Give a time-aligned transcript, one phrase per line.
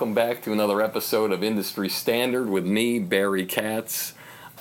[0.00, 4.14] Welcome back to another episode of Industry Standard with me, Barry Katz.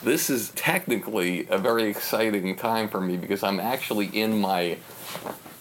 [0.03, 4.79] This is technically a very exciting time for me because I'm actually in my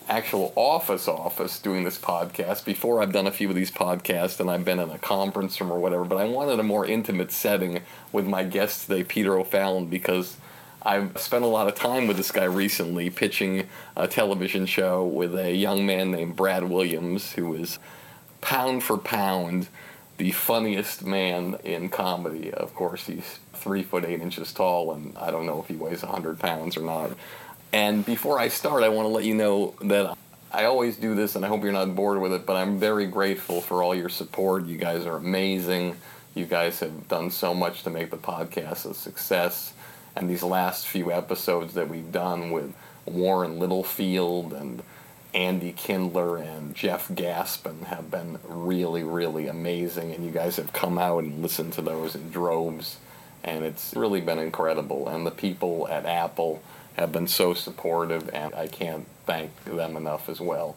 [0.09, 2.65] actual office office doing this podcast.
[2.65, 5.71] Before I've done a few of these podcasts and I've been in a conference room
[5.71, 9.87] or whatever, but I wanted a more intimate setting with my guest today, Peter O'Fallon,
[9.87, 10.39] because
[10.83, 15.37] I've spent a lot of time with this guy recently pitching a television show with
[15.39, 17.79] a young man named Brad Williams, who is
[18.41, 19.69] pound for pound
[20.19, 22.53] the funniest man in comedy.
[22.53, 26.03] Of course, he's three foot eight inches tall, and I don't know if he weighs
[26.03, 27.13] 100 pounds or not.
[27.73, 30.17] And before I start, I want to let you know that
[30.51, 33.07] I always do this, and I hope you're not bored with it, but I'm very
[33.07, 34.67] grateful for all your support.
[34.67, 35.97] You guys are amazing.
[36.35, 39.75] You guys have done so much to make the podcast a success.
[40.17, 42.75] And these last few episodes that we've done with
[43.07, 44.83] Warren Littlefield and
[45.39, 50.99] Andy Kindler and Jeff Gaspin have been really, really amazing, and you guys have come
[50.99, 52.97] out and listened to those in droves,
[53.45, 55.07] and it's really been incredible.
[55.07, 56.61] And the people at Apple
[56.95, 60.75] have been so supportive, and I can't thank them enough as well.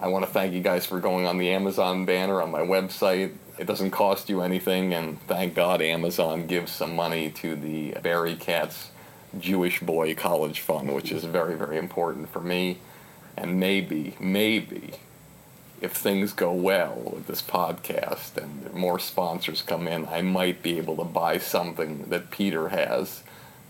[0.00, 3.34] I want to thank you guys for going on the Amazon banner on my website.
[3.60, 8.34] It doesn't cost you anything, and thank God Amazon gives some money to the Barry
[8.34, 8.90] Katz
[9.38, 12.78] Jewish Boy College Fund, which is very, very important for me.
[13.36, 14.94] And maybe, maybe,
[15.80, 20.78] if things go well with this podcast and more sponsors come in, I might be
[20.78, 23.22] able to buy something that Peter has,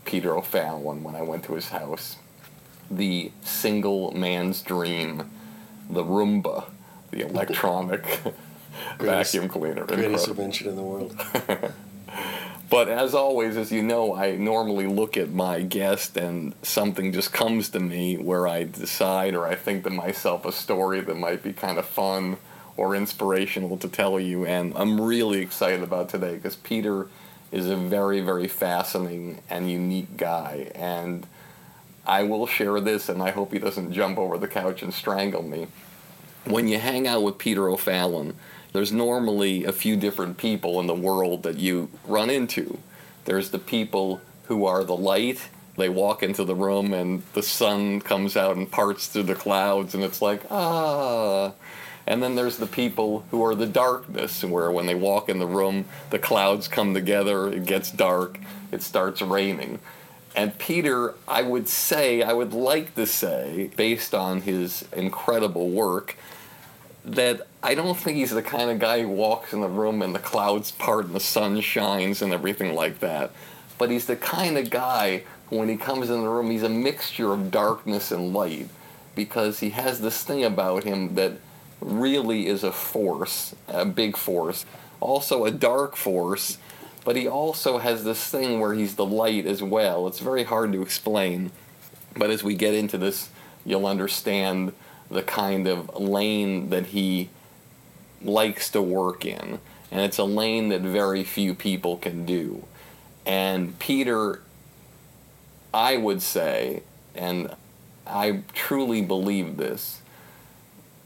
[0.04, 2.16] Peter O'Fallon, when I went to his house.
[2.90, 5.30] The single man's dream,
[5.88, 6.66] the Roomba,
[7.10, 8.04] the electronic
[8.98, 9.84] vacuum cleaner.
[9.86, 11.18] Greatest invention in the world.
[12.70, 17.32] But as always, as you know, I normally look at my guest and something just
[17.32, 21.42] comes to me where I decide or I think to myself a story that might
[21.42, 22.38] be kind of fun
[22.76, 24.46] or inspirational to tell you.
[24.46, 27.08] And I'm really excited about today because Peter
[27.52, 30.72] is a very, very fascinating and unique guy.
[30.74, 31.26] And
[32.06, 35.42] I will share this, and I hope he doesn't jump over the couch and strangle
[35.42, 35.68] me.
[36.44, 38.34] When you hang out with Peter O'Fallon,
[38.74, 42.78] there's normally a few different people in the world that you run into.
[43.24, 45.48] There's the people who are the light.
[45.78, 49.94] They walk into the room and the sun comes out and parts through the clouds,
[49.94, 51.52] and it's like, ah.
[52.04, 55.46] And then there's the people who are the darkness, where when they walk in the
[55.46, 58.40] room, the clouds come together, it gets dark,
[58.72, 59.78] it starts raining.
[60.34, 66.16] And Peter, I would say, I would like to say, based on his incredible work,
[67.04, 70.14] that I don't think he's the kind of guy who walks in the room and
[70.14, 73.30] the clouds part and the sun shines and everything like that.
[73.78, 77.32] but he's the kind of guy when he comes in the room, he's a mixture
[77.32, 78.68] of darkness and light
[79.14, 81.32] because he has this thing about him that
[81.80, 84.66] really is a force, a big force,
[85.00, 86.58] also a dark force,
[87.02, 90.06] but he also has this thing where he's the light as well.
[90.06, 91.50] It's very hard to explain,
[92.14, 93.30] but as we get into this,
[93.64, 94.74] you'll understand
[95.10, 97.30] the kind of lane that he
[98.24, 99.58] likes to work in.
[99.90, 102.64] And it's a lane that very few people can do.
[103.24, 104.42] And Peter,
[105.72, 106.82] I would say,
[107.14, 107.54] and
[108.06, 110.00] I truly believe this,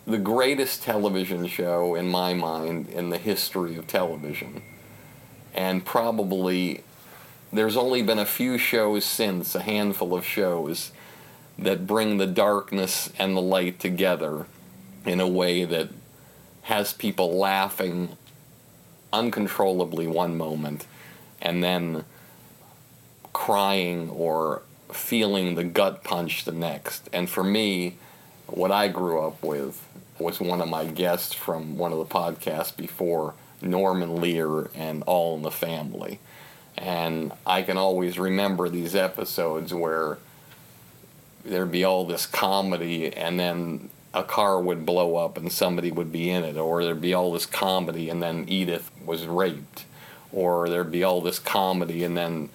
[0.06, 4.62] the greatest television show in my mind in the history of television.
[5.55, 6.82] And probably
[7.53, 10.93] there's only been a few shows since, a handful of shows,
[11.59, 14.47] that bring the darkness and the light together
[15.05, 15.88] in a way that
[16.62, 18.16] has people laughing
[19.12, 20.87] uncontrollably one moment
[21.40, 22.05] and then
[23.32, 24.62] crying or
[24.93, 27.08] feeling the gut punch the next.
[27.12, 27.96] And for me,
[28.46, 29.84] what I grew up with
[30.19, 35.37] was one of my guests from one of the podcasts before, Norman Lear and All
[35.37, 36.19] in the Family.
[36.76, 40.19] And I can always remember these episodes where
[41.44, 46.10] there'd be all this comedy and then a car would blow up and somebody would
[46.10, 49.84] be in it, or there'd be all this comedy and then Edith was raped,
[50.32, 52.49] or there'd be all this comedy and then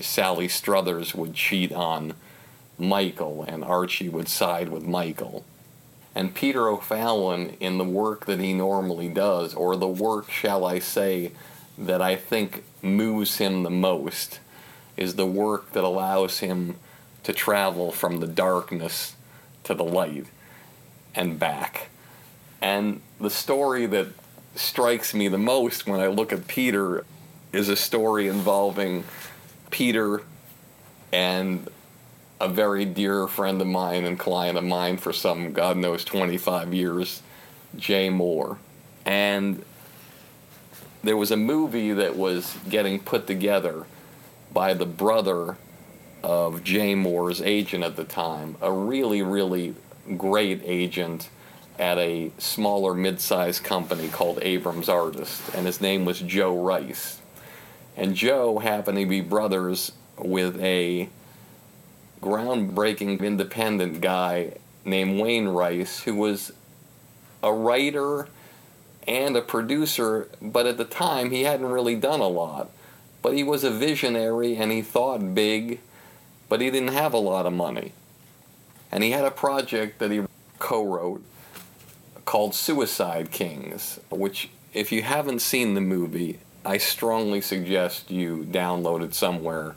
[0.00, 2.14] Sally Struthers would cheat on
[2.78, 5.44] Michael and Archie would side with Michael.
[6.14, 10.80] And Peter O'Fallon, in the work that he normally does, or the work, shall I
[10.80, 11.30] say,
[11.78, 14.40] that I think moves him the most,
[14.96, 16.76] is the work that allows him
[17.22, 19.14] to travel from the darkness
[19.64, 20.26] to the light
[21.14, 21.88] and back.
[22.60, 24.08] And the story that
[24.54, 27.04] strikes me the most when I look at Peter
[27.52, 29.04] is a story involving
[29.70, 30.22] Peter
[31.12, 31.68] and
[32.40, 36.72] a very dear friend of mine and client of mine for some, God knows, 25
[36.72, 37.22] years,
[37.76, 38.58] Jay Mohr.
[39.04, 39.64] And
[41.02, 43.86] there was a movie that was getting put together
[44.52, 45.56] by the brother
[46.22, 49.74] of Jay Mohr's agent at the time, a really, really
[50.16, 51.28] great agent
[51.78, 57.20] at a smaller mid-sized company called Abrams Artist, and his name was Joe Rice.
[57.96, 61.08] And Joe happened to be brothers with a
[62.22, 64.54] groundbreaking independent guy
[64.84, 66.52] named Wayne Rice, who was
[67.42, 68.28] a writer
[69.08, 72.70] and a producer, but at the time he hadn't really done a lot.
[73.22, 75.80] But he was a visionary and he thought big,
[76.48, 77.92] but he didn't have a lot of money.
[78.92, 80.22] And he had a project that he
[80.58, 81.22] co wrote
[82.24, 89.02] called Suicide Kings, which, if you haven't seen the movie, I strongly suggest you download
[89.02, 89.74] it somewhere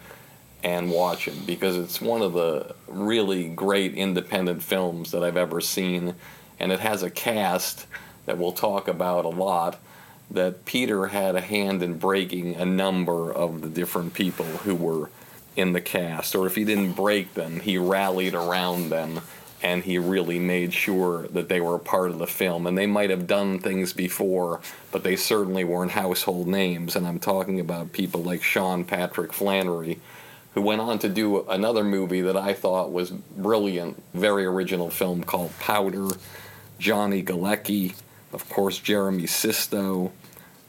[0.63, 5.61] and watch it because it's one of the really great independent films that I've ever
[5.61, 6.15] seen.
[6.59, 7.85] And it has a cast
[8.25, 9.79] that we'll talk about a lot.
[10.31, 15.09] That Peter had a hand in breaking a number of the different people who were
[15.55, 19.21] in the cast, or if he didn't break them, he rallied around them
[19.63, 22.67] and he really made sure that they were a part of the film.
[22.67, 24.59] And they might have done things before,
[24.91, 26.97] but they certainly weren't household names.
[26.97, 30.01] And I'm talking about people like Sean Patrick Flanery,
[30.53, 35.23] who went on to do another movie that I thought was brilliant, very original film
[35.23, 36.09] called Powder,
[36.77, 37.95] Johnny Galecki,
[38.33, 40.11] of course, Jeremy Sisto,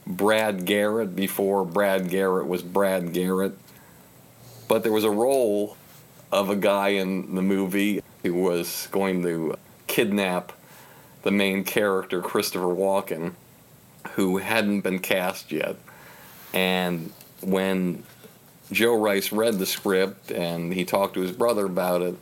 [0.07, 3.57] Brad Garrett before Brad Garrett was Brad Garrett.
[4.67, 5.77] But there was a role
[6.31, 9.55] of a guy in the movie who was going to
[9.87, 10.51] kidnap
[11.23, 13.33] the main character, Christopher Walken,
[14.11, 15.75] who hadn't been cast yet.
[16.53, 18.03] And when
[18.71, 22.15] Joe Rice read the script and he talked to his brother about it,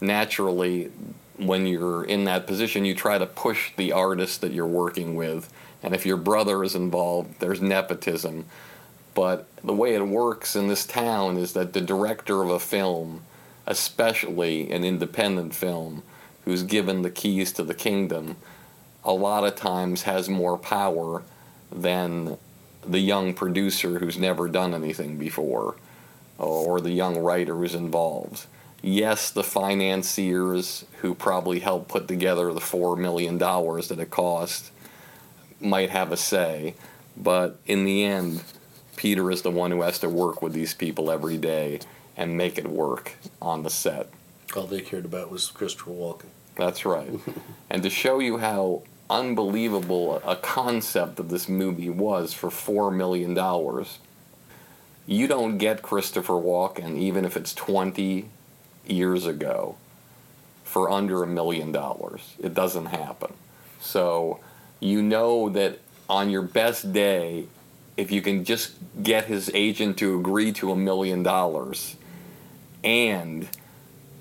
[0.00, 0.90] naturally,
[1.38, 5.52] when you're in that position, you try to push the artist that you're working with.
[5.82, 8.46] And if your brother is involved, there's nepotism.
[9.16, 13.22] But the way it works in this town is that the director of a film,
[13.66, 16.02] especially an independent film,
[16.44, 18.36] who's given the keys to the kingdom,
[19.02, 21.22] a lot of times has more power
[21.72, 22.36] than
[22.86, 25.76] the young producer who's never done anything before
[26.36, 28.44] or the young writer who's involved.
[28.82, 34.70] Yes, the financiers who probably helped put together the $4 million that it cost
[35.58, 36.74] might have a say,
[37.16, 38.44] but in the end,
[38.96, 41.80] Peter is the one who has to work with these people every day
[42.16, 44.08] and make it work on the set.
[44.56, 46.26] All they cared about was Christopher Walken.
[46.56, 47.10] That's right.
[47.70, 53.36] and to show you how unbelievable a concept of this movie was for $4 million,
[55.06, 58.28] you don't get Christopher Walken, even if it's 20
[58.86, 59.76] years ago,
[60.64, 62.34] for under a million dollars.
[62.42, 63.34] It doesn't happen.
[63.80, 64.40] So
[64.80, 67.46] you know that on your best day,
[67.96, 71.96] if you can just get his agent to agree to a million dollars
[72.84, 73.48] and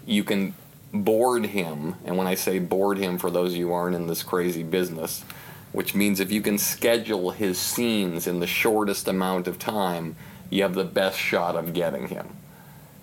[0.05, 0.53] you can
[0.94, 4.08] board him, and when I say board him, for those of you who aren't in
[4.08, 5.24] this crazy business,
[5.72, 10.15] which means if you can schedule his scenes in the shortest amount of time,
[10.50, 12.27] you have the best shot of getting him,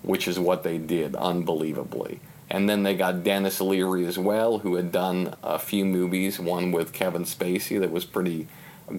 [0.01, 2.19] which is what they did unbelievably.
[2.49, 6.71] And then they got Denis Leary as well, who had done a few movies, one
[6.71, 8.47] with Kevin Spacey that was pretty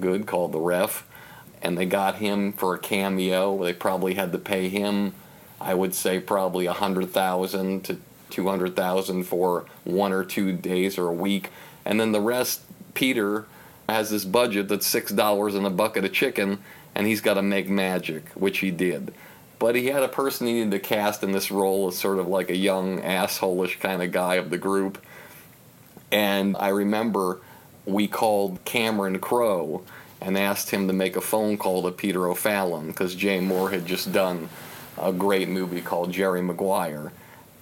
[0.01, 1.07] good called The Ref.
[1.65, 3.65] And they got him for a cameo.
[3.65, 5.15] They probably had to pay him,
[5.61, 10.53] I would say, probably a hundred thousand to two hundred thousand for one or two
[10.53, 11.51] days or a week.
[11.85, 13.47] And then the rest, Peter
[13.89, 16.59] has this budget that's six dollars and a bucket of chicken,
[16.95, 19.15] and he's got to make magic, which he did.
[19.59, 22.29] But he had a person he needed to cast in this role as sort of
[22.29, 25.03] like a young, assholish kind of guy of the group.
[26.13, 27.41] And I remember
[27.87, 29.83] we called Cameron Crowe
[30.21, 33.87] and asked him to make a phone call to Peter O'Fallon because Jay Moore had
[33.87, 34.49] just done
[35.01, 37.13] a great movie called Jerry Maguire.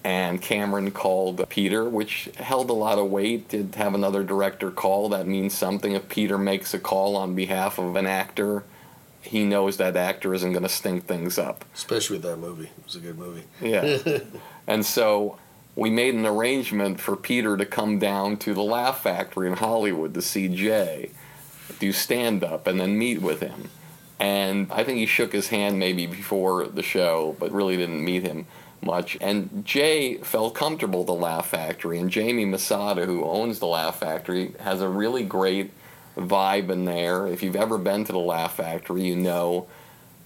[0.05, 3.49] And Cameron called Peter, which held a lot of weight.
[3.49, 5.09] Did have another director call.
[5.09, 5.93] That means something.
[5.93, 8.65] If Peter makes a call on behalf of an actor,
[9.23, 11.65] he knows that actor isn't going to stink things up.
[11.73, 12.65] Especially with that movie.
[12.65, 13.45] It was a good movie.
[13.61, 14.19] Yeah.
[14.67, 15.39] and so
[15.77, 20.15] we made an arrangement for Peter to come down to the Laugh Factory in Hollywood
[20.15, 21.11] to see Jay,
[21.79, 23.71] do stand up, and then meet with him.
[24.19, 28.23] And I think he shook his hand maybe before the show, but really didn't meet
[28.23, 28.47] him
[28.81, 29.19] much.
[29.21, 34.55] And Jay felt comfortable the Laugh Factory, and Jamie Masada, who owns the Laugh Factory,
[34.61, 35.73] has a really great
[36.17, 37.27] vibe in there.
[37.27, 39.67] If you've ever been to the Laugh Factory, you know.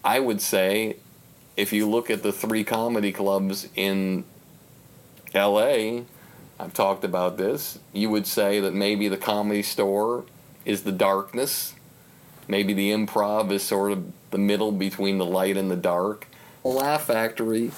[0.04, 0.98] I would say,
[1.56, 4.24] if you look at the three comedy clubs in
[5.34, 6.02] LA,
[6.60, 10.24] I've talked about this, you would say that maybe the comedy store
[10.66, 11.74] is the darkness.
[12.48, 16.26] Maybe the improv is sort of the middle between the light and the dark.
[16.62, 17.70] The Laugh Factory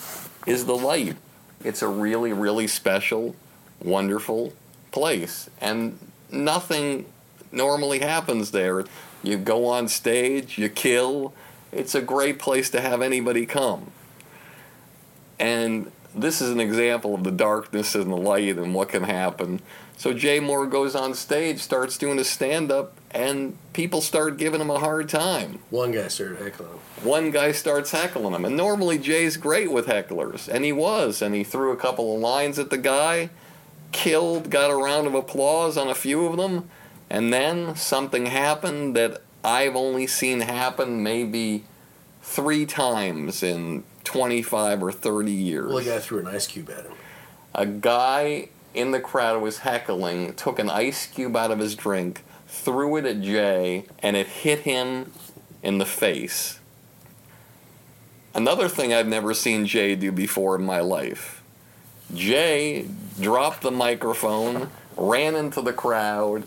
[0.47, 1.17] is the light.
[1.63, 3.37] It's a really, really special,
[3.81, 4.53] wonderful
[4.91, 5.49] place.
[5.61, 5.99] And
[6.31, 7.07] nothing
[7.53, 8.85] normally happens there.
[9.23, 11.35] You go on stage, you kill.
[11.73, 13.91] It's a great place to have anybody come.
[15.39, 19.61] And this is an example of the darkness and the light and what can happen.
[19.99, 24.61] So Jay Moore goes on stage, starts doing a stand up, and people start giving
[24.61, 25.59] him a hard time.
[25.71, 26.79] One guy started heckling him.
[27.03, 28.45] One guy starts heckling him.
[28.45, 31.21] And normally Jay's great with hecklers, and he was.
[31.21, 33.31] And he threw a couple of lines at the guy,
[33.91, 36.71] killed, got a round of applause on a few of them.
[37.11, 41.65] And then something happened that I've only seen happen maybe
[42.23, 45.67] three times in 25 or 30 years.
[45.67, 46.93] Well, the guy threw an ice cube at him.
[47.53, 52.25] A guy in the crowd was heckling, took an ice cube out of his drink,
[52.47, 55.13] threw it at Jay, and it hit him
[55.63, 56.61] in the face.
[58.35, 61.43] Another thing I've never seen Jay do before in my life.
[62.15, 62.87] Jay
[63.21, 66.45] dropped the microphone, ran into the crowd,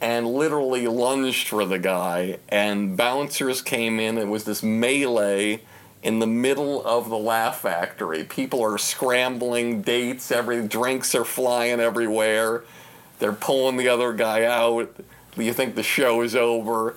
[0.00, 2.38] and literally lunged for the guy.
[2.48, 4.18] And bouncers came in.
[4.18, 5.62] It was this melee
[6.06, 8.22] in the middle of the Laugh Factory.
[8.22, 12.62] People are scrambling, dates, every drinks are flying everywhere.
[13.18, 14.94] They're pulling the other guy out.
[15.36, 16.94] You think the show is over.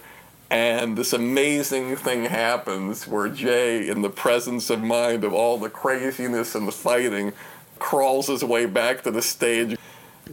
[0.51, 5.71] And this amazing thing happens where Jay, in the presence of mind of all the
[5.71, 7.33] craziness and the fighting,
[7.79, 9.75] crawls his way back to the stage.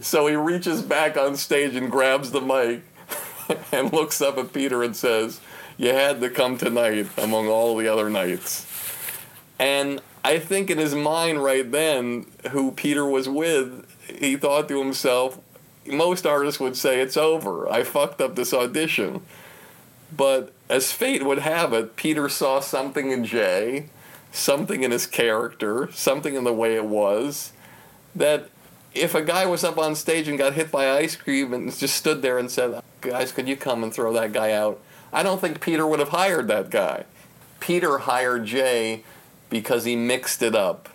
[0.01, 2.83] So he reaches back on stage and grabs the mic
[3.71, 5.41] and looks up at Peter and says,
[5.77, 8.66] You had to come tonight among all the other nights.
[9.59, 14.79] And I think in his mind right then, who Peter was with, he thought to
[14.79, 15.39] himself,
[15.85, 17.69] most artists would say, It's over.
[17.71, 19.21] I fucked up this audition.
[20.15, 23.89] But as fate would have it, Peter saw something in Jay,
[24.31, 27.51] something in his character, something in the way it was,
[28.15, 28.49] that
[28.93, 31.95] if a guy was up on stage and got hit by ice cream and just
[31.95, 34.79] stood there and said, Guys, could you come and throw that guy out?
[35.13, 37.05] I don't think Peter would have hired that guy.
[37.59, 39.03] Peter hired Jay
[39.49, 40.89] because he mixed it up.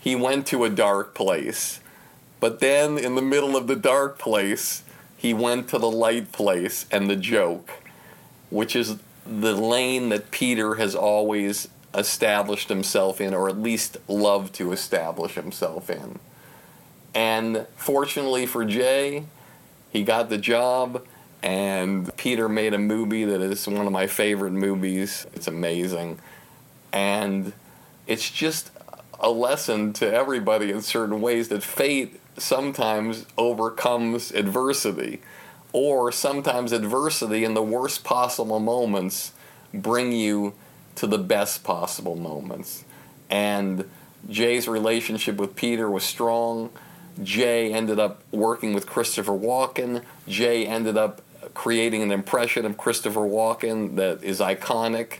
[0.00, 1.80] He went to a dark place.
[2.40, 4.82] But then, in the middle of the dark place,
[5.16, 7.70] he went to the light place and the joke,
[8.50, 14.54] which is the lane that Peter has always established himself in, or at least loved
[14.56, 16.18] to establish himself in.
[17.14, 19.24] And fortunately for Jay,
[19.90, 21.06] he got the job,
[21.42, 25.26] and Peter made a movie that is one of my favorite movies.
[25.32, 26.18] It's amazing.
[26.92, 27.52] And
[28.06, 28.70] it's just
[29.20, 35.22] a lesson to everybody in certain ways that fate sometimes overcomes adversity,
[35.72, 39.32] or sometimes adversity in the worst possible moments
[39.72, 40.54] bring you
[40.94, 42.84] to the best possible moments.
[43.30, 43.88] And
[44.28, 46.70] Jay's relationship with Peter was strong.
[47.22, 50.02] Jay ended up working with Christopher Walken.
[50.28, 51.22] Jay ended up
[51.54, 55.18] creating an impression of Christopher Walken that is iconic.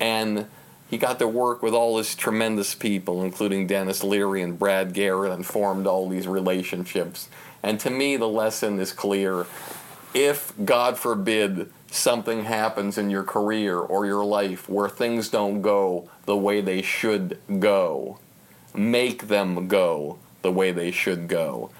[0.00, 0.46] And
[0.88, 5.32] he got to work with all these tremendous people, including Denis Leary and Brad Garrett,
[5.32, 7.28] and formed all these relationships.
[7.62, 9.46] And to me, the lesson is clear.
[10.14, 16.10] If, God forbid, something happens in your career or your life where things don't go
[16.24, 18.18] the way they should go,
[18.74, 21.70] make them go the way they should go.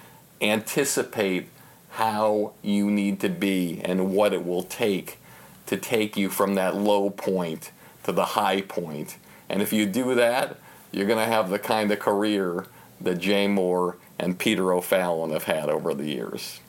[0.42, 1.48] Anticipate
[1.90, 5.18] how you need to be and what it will take
[5.66, 7.70] to take you from that low point
[8.08, 9.18] to the high point.
[9.50, 10.56] And if you do that,
[10.92, 12.64] you're going to have the kind of career
[13.02, 16.60] that Jay Mohr and Peter O'Fallon have had over the years.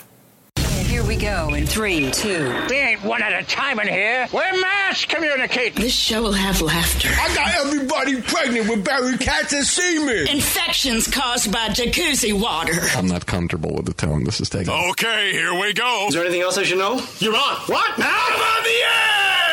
[0.57, 2.53] Here we go in three, two.
[2.69, 4.27] We ain't one at a time in here.
[4.33, 5.81] We're mass communicating.
[5.81, 7.07] This show will have laughter.
[7.09, 10.27] I got everybody pregnant with Barry Katz and semen.
[10.27, 12.73] Infections caused by jacuzzi water.
[12.97, 14.73] I'm not comfortable with the tone this is taking.
[14.73, 16.07] Okay, here we go.
[16.09, 17.01] Is there anything else I should know?
[17.19, 17.55] You're on.
[17.67, 17.97] What?
[17.97, 19.38] Now I'm on the air!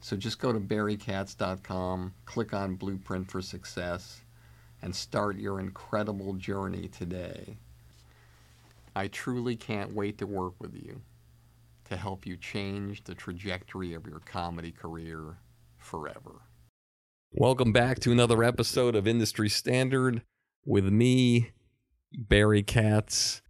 [0.00, 4.20] So just go to barrykatz.com, click on Blueprint for Success,
[4.80, 7.56] and start your incredible journey today.
[8.94, 11.00] I truly can't wait to work with you
[11.86, 15.38] to help you change the trajectory of your comedy career
[15.76, 16.42] forever.
[17.32, 20.22] Welcome back to another episode of Industry Standard
[20.64, 21.50] with me,
[22.12, 23.42] Barry Katz.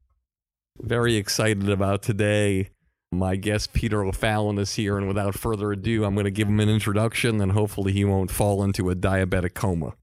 [0.80, 2.70] Very excited about today.
[3.10, 6.60] My guest Peter O'Fallon is here, and without further ado, I'm going to give him
[6.60, 9.94] an introduction, and hopefully he won't fall into a diabetic coma.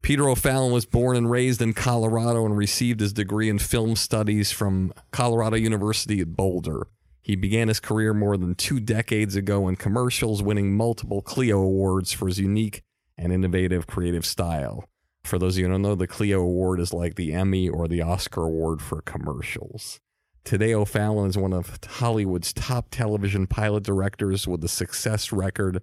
[0.00, 4.50] Peter O'Fallon was born and raised in Colorado and received his degree in film studies
[4.50, 6.86] from Colorado University at Boulder.
[7.22, 12.12] He began his career more than two decades ago in commercials, winning multiple Clio Awards
[12.12, 12.82] for his unique
[13.18, 14.88] and innovative creative style.
[15.24, 17.88] For those of you who don't know, the Clio Award is like the Emmy or
[17.88, 19.98] the Oscar Award for commercials.
[20.46, 25.82] Today, O'Fallon is one of Hollywood's top television pilot directors with a success record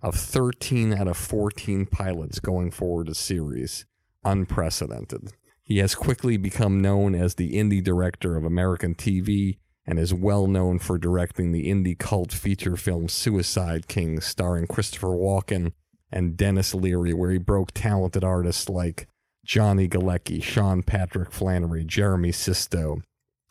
[0.00, 3.84] of 13 out of 14 pilots going forward a series.
[4.24, 5.34] Unprecedented.
[5.62, 10.46] He has quickly become known as the indie director of American TV and is well
[10.46, 15.72] known for directing the indie cult feature film Suicide King, starring Christopher Walken
[16.10, 19.06] and Denis Leary, where he broke talented artists like
[19.44, 23.02] Johnny Galecki, Sean Patrick Flanery, Jeremy Sisto,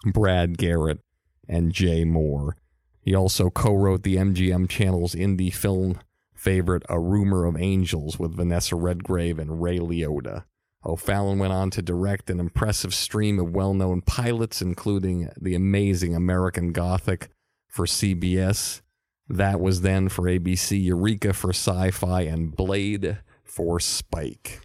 [0.05, 0.99] Brad Garrett,
[1.47, 2.53] and Jay Mohr.
[3.01, 5.99] He also co wrote the MGM Channel's indie film
[6.35, 10.43] favorite A Rumor of Angels with Vanessa Redgrave and Ray Liotta.
[10.85, 16.15] O'Fallon went on to direct an impressive stream of well known pilots, including the amazing
[16.15, 17.29] American Gothic
[17.67, 18.81] for CBS.
[19.27, 24.61] That was then for ABC, Eureka for Sci Fi, and Blade for Spike.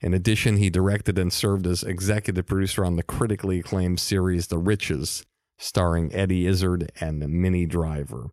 [0.00, 4.58] In addition, he directed and served as executive producer on the critically acclaimed series The
[4.58, 5.24] Riches,
[5.58, 8.30] starring Eddie Izzard and Minnie Driver.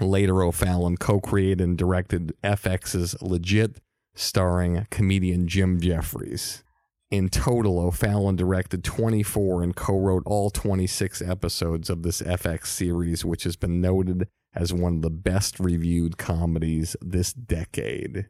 [0.00, 3.80] Later, O'Fallon co created and directed FX's Legit,
[4.14, 6.62] starring comedian Jim Jefferies.
[7.10, 13.24] In total, O'Fallon directed 24 and co wrote all 26 episodes of this FX series,
[13.24, 18.28] which has been noted as one of the best reviewed comedies this decade.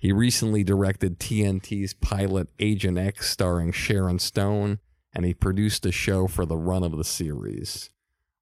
[0.00, 4.78] He recently directed TNT's pilot Agent X starring Sharon Stone,
[5.12, 7.90] and he produced a show for the run of the series.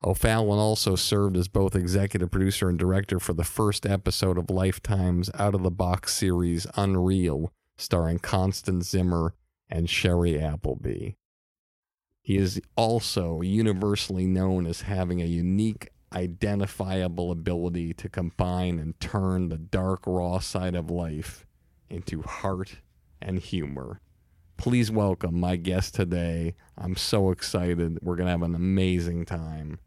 [0.05, 5.31] O'Fallon also served as both executive producer and director for the first episode of Lifetime's
[5.35, 9.35] out of the box series Unreal, starring Constance Zimmer
[9.69, 11.15] and Shiri Appleby.
[12.23, 19.49] He is also universally known as having a unique, identifiable ability to combine and turn
[19.49, 21.47] the dark, raw side of life
[21.91, 22.77] into heart
[23.21, 24.01] and humor.
[24.57, 26.55] Please welcome my guest today.
[26.77, 27.99] I'm so excited.
[28.03, 29.79] We're going to have an amazing time.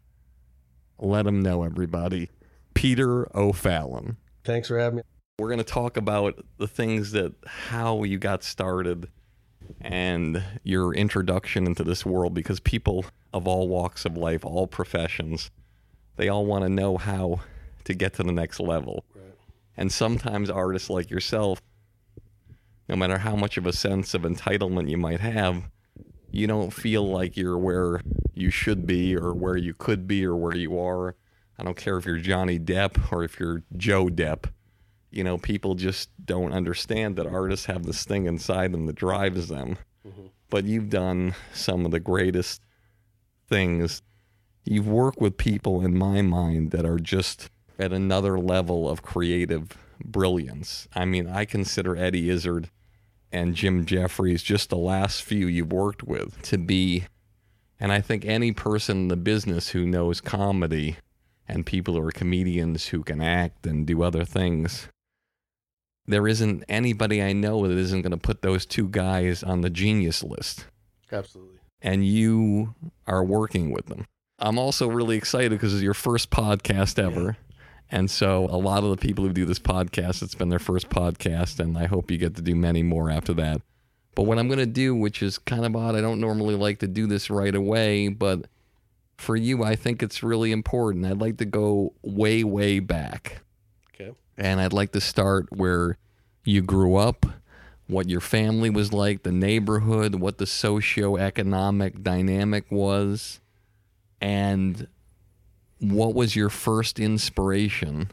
[0.98, 2.30] Let him know, everybody.
[2.74, 4.18] Peter O'Fallon.
[4.44, 5.04] Thanks for having me.
[5.40, 9.10] We're going to talk about the things that how you got started
[9.80, 15.52] and your introduction into this world because people of all walks of life, all professions,
[16.18, 17.42] they all want to know how
[17.86, 19.04] to get to the next level.
[19.78, 21.62] And sometimes artists like yourself,
[22.92, 25.64] no matter how much of a sense of entitlement you might have,
[26.30, 28.02] you don't feel like you're where
[28.34, 31.16] you should be or where you could be or where you are.
[31.58, 34.52] I don't care if you're Johnny Depp or if you're Joe Depp.
[35.10, 39.48] You know, people just don't understand that artists have this thing inside them that drives
[39.48, 39.78] them.
[40.06, 40.26] Mm-hmm.
[40.50, 42.62] But you've done some of the greatest
[43.48, 44.02] things.
[44.66, 47.50] You've worked with people, in my mind, that are just
[47.80, 50.90] at another level of creative brilliance.
[50.94, 52.70] I mean, I consider Eddie Izzard
[53.32, 57.06] and Jim Jefferies just the last few you've worked with to be
[57.82, 60.98] and I think any person in the business who knows comedy
[61.48, 64.88] and people who are comedians who can act and do other things,
[66.06, 69.72] there isn't anybody I know that isn't going to put those two guys on the
[69.72, 70.68] genius list.
[71.12, 71.58] Absolutely.
[71.82, 72.76] And you
[73.08, 74.06] are working with them.
[74.38, 77.36] I'm also really excited because it's your first podcast ever.
[77.92, 80.90] And so a lot of the people who do this podcast, it's been their first
[80.90, 83.62] podcast, and I hope you get to do many more after that.
[84.16, 86.80] But what I'm going to do, which is kind of odd, I don't normally like
[86.80, 88.46] to do this right away, but
[89.18, 91.06] for you, I think it's really important.
[91.06, 93.42] I'd like to go way, way back.
[93.94, 94.14] Okay.
[94.38, 95.98] And I'd like to start where
[96.44, 97.26] you grew up,
[97.88, 103.42] what your family was like, the neighborhood, what the socio-economic dynamic was,
[104.22, 104.88] and
[105.82, 108.12] what was your first inspiration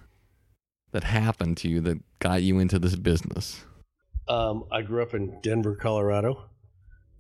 [0.93, 3.65] that happened to you that got you into this business?
[4.27, 6.47] Um, I grew up in Denver, Colorado.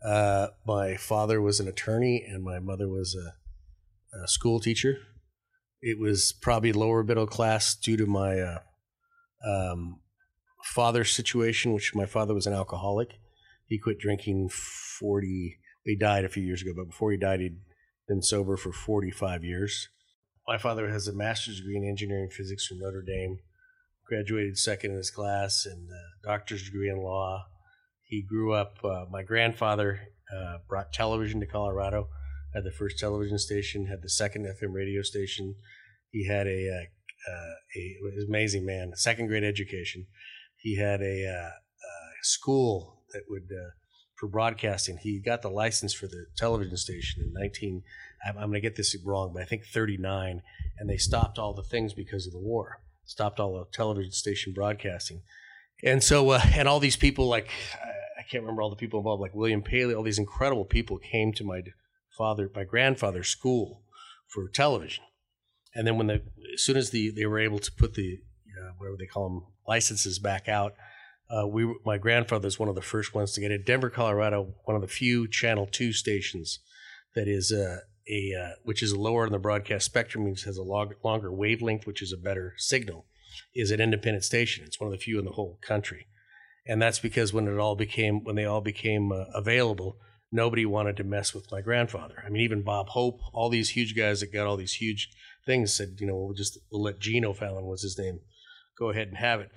[0.04, 4.98] Uh, my father was an attorney, and my mother was a, a school teacher.
[5.82, 8.58] It was probably lower middle class due to my uh,
[9.46, 10.00] um,
[10.64, 13.18] father's situation, which my father was an alcoholic.
[13.66, 17.58] He quit drinking 40, he died a few years ago, but before he died, he'd
[18.06, 19.88] been sober for 45 years.
[20.48, 23.38] My father has a master's degree in engineering physics from Notre Dame
[24.06, 27.44] graduated second in his class and a doctor's degree in law.
[28.04, 30.00] He grew up, uh, my grandfather
[30.34, 32.08] uh, brought television to Colorado,
[32.54, 35.54] had the first television station, had the second FM radio station.
[36.12, 40.06] He had a, uh, uh, a amazing man, second grade education.
[40.56, 43.72] He had a, uh, uh, school that would, uh,
[44.18, 44.96] for broadcasting.
[45.02, 47.82] He got the license for the television station in 19,
[48.26, 50.42] I'm, I'm going to get this wrong, but I think 39,
[50.78, 54.52] and they stopped all the things because of the war stopped all the television station
[54.52, 55.22] broadcasting.
[55.82, 57.50] And so, uh, and all these people, like,
[58.18, 61.32] I can't remember all the people involved, like William Paley, all these incredible people came
[61.32, 61.62] to my
[62.16, 63.82] father, my grandfather's school
[64.26, 65.04] for television.
[65.74, 66.22] And then when the,
[66.54, 68.18] as soon as the, they were able to put the,
[68.60, 70.74] uh, whatever they call them, licenses back out,
[71.30, 73.66] uh, we, my grandfather is one of the first ones to get it.
[73.66, 76.60] Denver, Colorado, one of the few Channel Two stations
[77.14, 77.78] that is uh,
[78.10, 81.86] a uh, which is lower in the broadcast spectrum, means has a log- longer wavelength,
[81.86, 83.06] which is a better signal.
[83.54, 84.64] Is an independent station.
[84.64, 86.06] It's one of the few in the whole country,
[86.66, 89.98] and that's because when it all became when they all became uh, available,
[90.32, 92.22] nobody wanted to mess with my grandfather.
[92.24, 95.10] I mean, even Bob Hope, all these huge guys that got all these huge
[95.46, 98.20] things said, you know, we'll just we'll let Gene O'Fallon was his name,
[98.78, 99.50] go ahead and have it.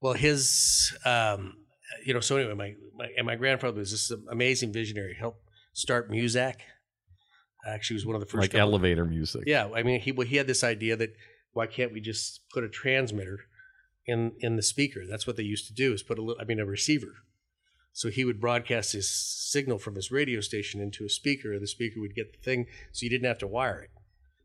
[0.00, 1.54] Well, his, um,
[2.04, 5.16] you know, so anyway, my, my and my grandfather was this amazing visionary.
[5.18, 6.56] Helped start Muzak.
[7.66, 9.44] Actually, was one of the first like couple- elevator music.
[9.46, 11.14] yeah, I mean, he well, he had this idea that
[11.52, 13.40] why can't we just put a transmitter
[14.06, 15.02] in in the speaker?
[15.08, 17.14] That's what they used to do is put a little, I mean, a receiver.
[17.92, 21.68] So he would broadcast his signal from his radio station into a speaker, and the
[21.68, 23.90] speaker would get the thing, so you didn't have to wire it.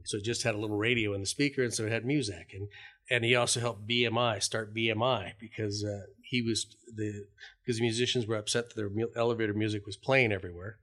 [0.05, 2.51] So it just had a little radio in the speaker, and so it had music.
[2.53, 2.67] And
[3.09, 7.25] and he also helped BMI start BMI because uh, he was the
[7.61, 10.77] because the musicians were upset that their elevator music was playing everywhere,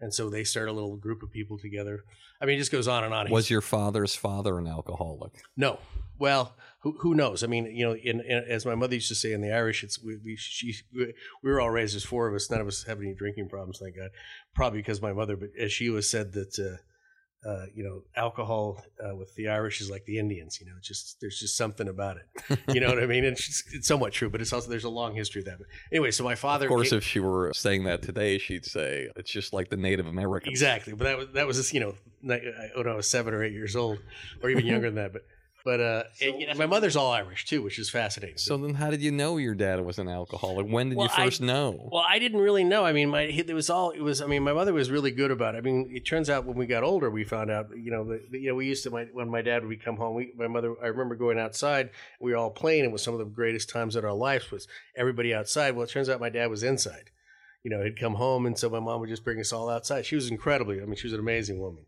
[0.00, 2.04] and so they start a little group of people together.
[2.40, 3.30] I mean, it just goes on and on.
[3.30, 5.32] Was your father's father an alcoholic?
[5.56, 5.78] No.
[6.18, 7.42] Well, who, who knows?
[7.42, 9.82] I mean, you know, in, in, as my mother used to say in the Irish,
[9.82, 12.50] it's we, we she we were all raised as four of us.
[12.50, 14.10] None of us have any drinking problems, thank God.
[14.54, 16.76] Probably because my mother, but as she always said that, uh,
[17.46, 20.58] uh, you know, alcohol uh, with the Irish is like the Indians.
[20.60, 22.58] You know, just there's just something about it.
[22.74, 23.24] You know what I mean?
[23.24, 25.58] It's, just, it's somewhat true, but it's also there's a long history of that.
[25.58, 28.64] But anyway, so my father, Of course, came- if she were saying that today, she'd
[28.66, 30.50] say it's just like the Native Americans.
[30.52, 33.42] Exactly, but that was that was just, you know ni- when I was seven or
[33.44, 33.98] eight years old,
[34.42, 35.12] or even younger than that.
[35.12, 35.22] But
[35.64, 38.38] but uh, and, you know, my mother's all Irish too, which is fascinating.
[38.38, 40.66] So then, how did you know your dad was an alcoholic?
[40.66, 41.88] When did Well, you I- first know?
[41.92, 42.84] well, I didn't really know.
[42.84, 44.22] I mean, my it was all it was.
[44.22, 45.58] I mean, my mother was really good about it.
[45.58, 47.66] I mean, it turns out when we got older, we found out.
[47.76, 50.14] You know, that you know, we used to my, when my dad would come home.
[50.14, 51.90] We, my mother, I remember going outside.
[52.20, 52.84] We were all playing.
[52.84, 54.50] It was some of the greatest times of our lives.
[54.50, 55.74] Was everybody outside?
[55.74, 57.10] Well, it turns out my dad was inside.
[57.64, 60.06] You know, he'd come home, and so my mom would just bring us all outside.
[60.06, 60.80] She was incredibly.
[60.80, 61.84] I mean, she was an amazing woman,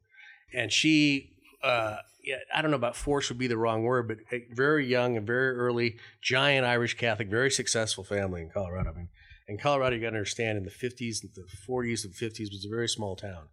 [0.52, 1.36] and she.
[1.62, 4.86] Uh, yeah, I don't know about force would be the wrong word, but a very
[4.86, 8.90] young and very early, giant Irish Catholic, very successful family in Colorado.
[8.90, 9.08] I mean,
[9.48, 12.64] in Colorado, you got to understand, in the 50s, and the 40s, and 50s was
[12.64, 13.48] a very small town,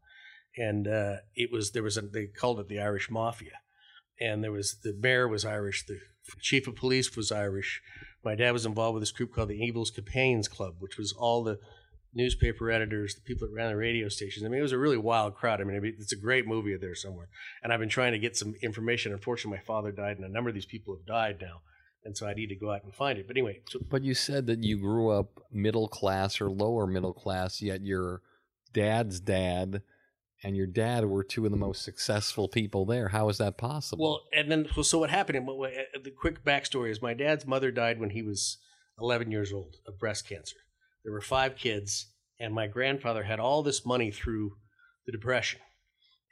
[0.57, 3.59] and uh, it was there was a they called it the Irish Mafia,
[4.19, 5.99] and there was the mayor was Irish, the
[6.39, 7.81] chief of police was Irish.
[8.23, 11.43] My dad was involved with this group called the Eagles Campaigns Club, which was all
[11.43, 11.59] the
[12.13, 14.45] newspaper editors, the people that ran the radio stations.
[14.45, 15.61] I mean, it was a really wild crowd.
[15.61, 17.29] I mean, it's a great movie there somewhere.
[17.61, 19.11] And I've been trying to get some information.
[19.13, 21.61] Unfortunately, my father died, and a number of these people have died now.
[22.03, 23.27] And so I need to go out and find it.
[23.27, 27.13] But anyway, so But you said that you grew up middle class or lower middle
[27.13, 28.21] class, yet your
[28.73, 29.81] dad's dad
[30.43, 33.09] and your dad were two of the most successful people there.
[33.09, 34.03] How is that possible?
[34.05, 35.37] Well, and then well, so what happened?
[35.37, 38.57] and what- what- uh, The quick backstory is my dad's mother died when he was
[39.01, 40.57] 11 years old of breast cancer.
[41.07, 44.57] There were five kids, and my grandfather had all this money through
[45.05, 45.61] the depression.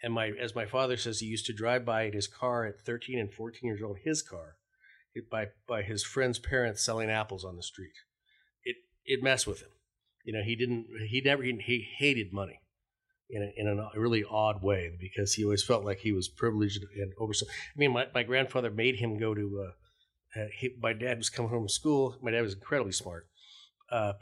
[0.04, 2.82] And my, as my father says, he used to drive by in his car at
[2.82, 4.58] 13 and 14 years old, his car,
[5.32, 7.94] by by his friend's parents selling apples on the street.
[8.66, 9.70] It it messed with him.
[10.26, 10.88] You know, he didn't.
[11.08, 11.42] He never.
[11.42, 12.60] He, hated money
[13.30, 16.84] in a, in a really odd way because he always felt like he was privileged
[16.98, 17.32] and over.
[17.32, 17.46] I
[17.78, 19.68] mean, my, my grandfather made him go to.
[19.68, 22.18] Uh, uh, he, my dad was coming home from school.
[22.22, 23.26] My dad was incredibly smart.
[23.90, 24.14] Uh,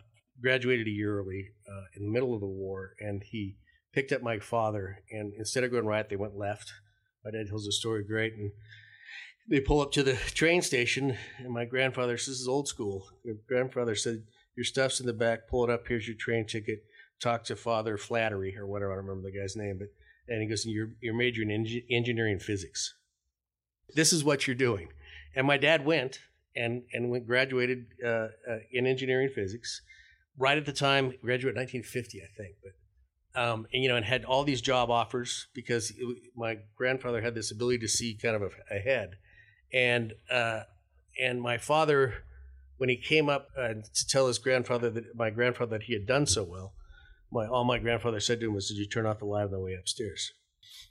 [0.41, 3.57] graduated a year early uh, in the middle of the war, and he
[3.93, 4.99] picked up my father.
[5.11, 6.73] And instead of going right, they went left.
[7.23, 8.51] My dad tells the story great, and
[9.49, 13.09] they pull up to the train station, and my grandfather says, "This is old school."
[13.23, 14.23] Your grandfather said,
[14.55, 15.47] "Your stuff's in the back.
[15.47, 15.87] Pull it up.
[15.87, 16.83] Here's your train ticket."
[17.19, 18.91] Talk to Father Flattery or whatever.
[18.91, 19.89] I don't remember the guy's name, but
[20.27, 22.95] and he goes, "You're you're majoring in engi- engineering physics.
[23.95, 24.89] This is what you're doing."
[25.35, 26.19] And my dad went
[26.55, 29.81] and and went graduated uh, uh, in engineering physics.
[30.37, 32.73] Right at the time, graduate 1950, I think, but.
[33.35, 37.33] Um, and you know, and had all these job offers because it, my grandfather had
[37.33, 39.15] this ability to see kind of ahead,
[39.73, 40.61] and uh,
[41.19, 42.13] and my father,
[42.77, 46.05] when he came up uh, to tell his grandfather that my grandfather that he had
[46.05, 46.73] done so well,
[47.31, 49.51] my all my grandfather said to him was, "Did you turn off the light on
[49.51, 50.31] the way upstairs?"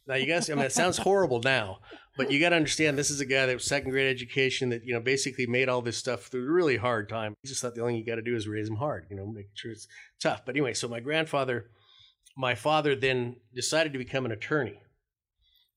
[0.07, 1.79] Now you guys, I mean, it sounds horrible now,
[2.17, 4.85] but you got to understand this is a guy that was second grade education that
[4.85, 7.35] you know basically made all this stuff through a really hard time.
[7.43, 9.17] He just thought the only thing you got to do is raise him hard, you
[9.17, 9.87] know, make sure it's
[10.21, 10.45] tough.
[10.45, 11.71] But anyway, so my grandfather,
[12.37, 14.81] my father then decided to become an attorney,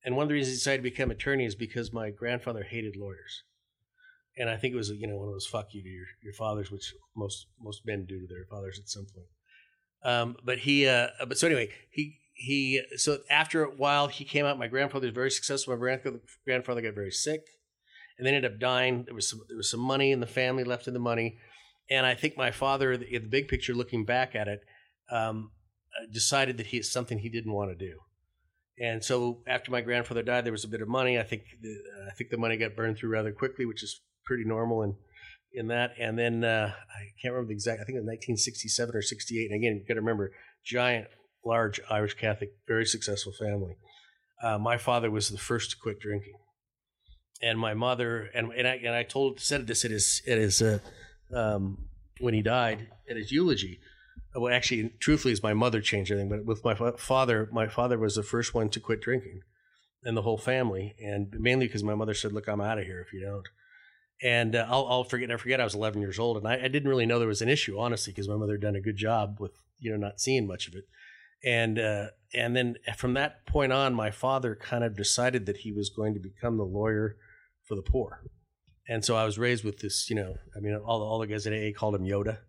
[0.04, 2.64] and one of the reasons he decided to become an attorney is because my grandfather
[2.64, 3.44] hated lawyers,
[4.38, 6.34] and I think it was you know one of those fuck you to your, your
[6.34, 9.28] fathers, which most most men do to their fathers at some point.
[10.04, 14.46] Um, but he, uh, but so anyway, he he so after a while he came
[14.46, 14.60] out.
[14.60, 15.74] My grandfather was very successful.
[15.74, 17.42] My grandfather grandfather got very sick,
[18.18, 19.04] and then ended up dying.
[19.06, 21.38] There was some there was some money in the family left in the money,
[21.90, 24.60] and I think my father, in the big picture, looking back at it,
[25.10, 25.52] um,
[25.98, 28.00] uh, decided that he it's something he didn't want to do.
[28.78, 31.18] And so after my grandfather died, there was a bit of money.
[31.18, 31.78] I think the,
[32.12, 34.96] I think the money got burned through rather quickly, which is pretty normal in
[35.54, 35.92] in that.
[36.00, 37.80] And then uh, I can't remember the exact.
[37.82, 39.52] I think it was 1967 or 68.
[39.52, 40.34] And again, you got to remember,
[40.66, 41.08] giant,
[41.46, 43.78] large Irish Catholic, very successful family.
[44.42, 46.36] Uh, my father was the first to quit drinking,
[47.42, 50.62] and my mother and and I and I told said this at his at his
[50.62, 50.80] uh,
[51.34, 51.88] um,
[52.20, 53.80] when he died at his eulogy.
[54.34, 56.30] Well, actually, truthfully, is my mother changed everything.
[56.30, 59.42] But with my fa- father, my father was the first one to quit drinking,
[60.04, 63.00] and the whole family, and mainly because my mother said, "Look, I'm out of here
[63.00, 63.48] if you don't."
[64.22, 65.32] And uh, I'll, I'll forget.
[65.32, 65.62] I forget.
[65.62, 67.80] I was 11 years old, and I, I didn't really know there was an issue,
[67.80, 70.68] honestly, because my mother had done a good job with you know not seeing much
[70.68, 70.84] of it.
[71.46, 75.72] And uh, and then from that point on, my father kind of decided that he
[75.72, 77.18] was going to become the lawyer
[77.68, 78.22] for the poor.
[78.88, 80.10] and so I was raised with this.
[80.10, 82.40] You know, I mean, all all the guys at AA called him Yoda.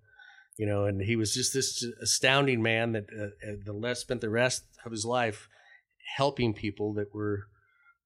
[0.59, 4.23] You know, and he was just this astounding man that uh, uh, the less spent
[4.23, 5.49] the rest of his life
[6.17, 7.49] helping people that were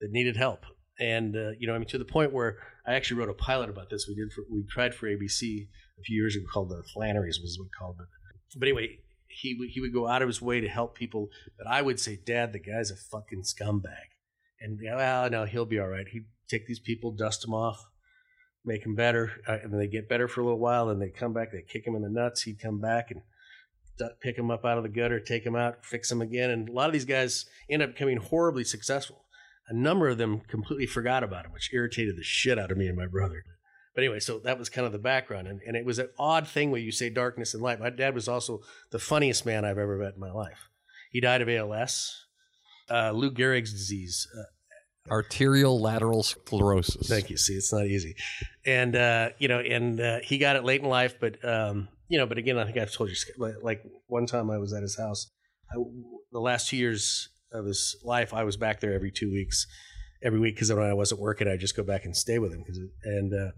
[0.01, 0.65] that needed help.
[0.99, 3.71] And uh, you know, I mean, to the point where I actually wrote a pilot
[3.71, 4.07] about this.
[4.09, 7.57] We did for, we tried for ABC a few years ago called the Flannerys was
[7.59, 8.09] what it called it.
[8.59, 8.99] But anyway,
[9.31, 12.01] he would he would go out of his way to help people But I would
[12.01, 14.11] say, Dad, the guy's a fucking scumbag.
[14.61, 16.07] And well, no, he'll be all right.
[16.09, 17.87] He'd take these people, dust them off,
[18.65, 20.87] make them better, uh, and they get better for a little while.
[20.87, 22.43] Then they come back, they kick him in the nuts.
[22.43, 23.23] He'd come back and
[24.21, 26.51] pick him up out of the gutter, take him out, fix him again.
[26.51, 29.25] And a lot of these guys end up becoming horribly successful.
[29.69, 32.89] A number of them completely forgot about him, which irritated the shit out of me
[32.89, 33.45] and my brother.
[33.95, 35.49] But anyway, so that was kind of the background.
[35.49, 37.81] And, and it was an odd thing where you say darkness and light.
[37.81, 40.69] My dad was also the funniest man I've ever met in my life.
[41.11, 42.27] He died of ALS,
[42.89, 44.29] uh, Lou Gehrig's disease.
[44.39, 44.43] Uh,
[45.11, 47.09] Arterial lateral sclerosis.
[47.09, 47.37] Thank you.
[47.37, 48.15] See, it's not easy.
[48.65, 52.19] And, uh, you know, and uh, he got it late in life, but, um, you
[52.19, 53.17] know, but again, I think I've told you,
[53.63, 55.31] like one time I was at his house.
[55.73, 55.83] I,
[56.31, 59.67] the last two years of his life, I was back there every two weeks
[60.23, 62.65] every week because when I wasn't working, I'd just go back and stay with him.
[62.65, 63.53] Cause, and uh,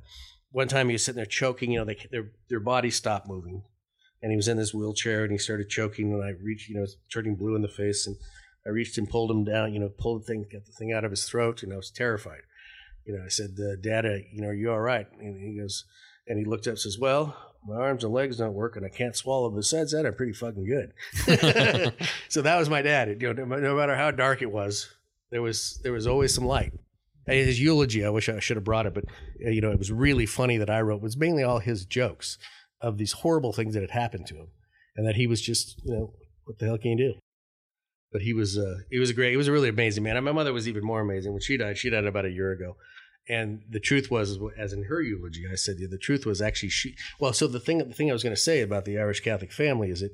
[0.51, 1.73] one time he was sitting there choking.
[1.73, 3.65] You know, they, their their bodies stopped moving,
[4.23, 6.13] and he was in this wheelchair and he started choking.
[6.13, 8.17] And I reached, you know, turning blue in the face, and
[8.67, 9.73] I reached and pulled him down.
[9.73, 11.91] You know, pulled the thing, got the thing out of his throat, and I was
[11.91, 12.43] terrified.
[13.05, 15.59] You know, I said, uh, "Dad, uh, you know, are you all right?" And he
[15.59, 15.85] goes,
[16.29, 18.89] and he looked up, and says, "Well." My arms and legs don't work, and I
[18.89, 19.49] can't swallow.
[19.49, 20.93] Besides that, I'm pretty fucking good.
[22.29, 23.23] so that was my dad.
[23.23, 24.93] You know, no matter how dark it was,
[25.33, 26.73] there was there was always some light.
[27.27, 29.05] His eulogy, I wish I should have brought it, but
[29.45, 30.97] uh, you know, it was really funny that I wrote.
[30.97, 32.39] It was mainly all his jokes
[32.81, 34.49] of these horrible things that had happened to him,
[34.97, 36.13] and that he was just, you know,
[36.45, 37.19] what the hell can you do?
[38.13, 40.17] But he was, uh, he was a great, he was a really amazing man.
[40.17, 41.79] And my mother was even more amazing when she died.
[41.79, 42.77] She died about a year ago,
[43.29, 46.71] and the truth was, as in her eulogy, I said, yeah, the truth was actually
[46.71, 46.97] she.
[47.21, 49.53] Well, so the thing, the thing I was going to say about the Irish Catholic
[49.53, 50.13] family is that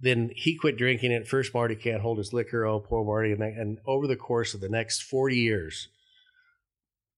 [0.00, 1.12] then he quit drinking.
[1.12, 2.64] At first, Marty can't hold his liquor.
[2.64, 3.32] Oh, poor Marty!
[3.32, 5.88] And, and over the course of the next forty years,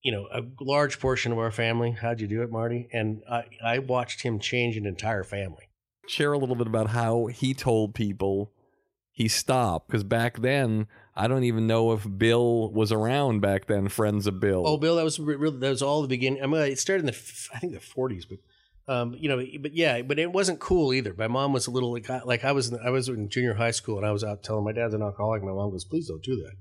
[0.03, 1.91] you know, a large portion of our family.
[1.91, 2.89] How'd you do it, Marty?
[2.91, 5.69] And I, I watched him change an entire family.
[6.07, 8.51] Share a little bit about how he told people
[9.15, 13.87] he stopped because back then I don't even know if Bill was around back then.
[13.87, 14.63] Friends of Bill.
[14.65, 16.43] Oh, Bill, that was really that was all the beginning.
[16.43, 18.39] I mean, it started in the I think the forties, but
[18.87, 21.13] um, you know, but yeah, but it wasn't cool either.
[21.17, 23.97] My mom was a little like, like I was I was in junior high school
[23.97, 25.41] and I was out telling my dad's an alcoholic.
[25.41, 26.53] My mom goes, "Please don't do that,"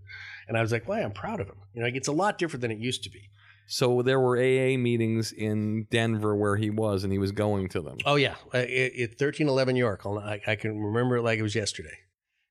[0.46, 1.00] and I was like, "Why?
[1.00, 3.30] I'm proud of him." You know, it's a lot different than it used to be.
[3.66, 7.80] So there were AA meetings in Denver where he was, and he was going to
[7.80, 7.98] them.
[8.06, 10.06] Oh yeah, it, thirteen eleven York.
[10.06, 11.96] I, I can remember it like it was yesterday.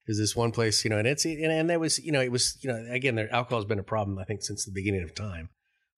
[0.08, 2.32] Is this one place, you know, and it's and, and that was, you know, it
[2.32, 5.04] was, you know, again, there, alcohol has been a problem I think since the beginning
[5.04, 5.50] of time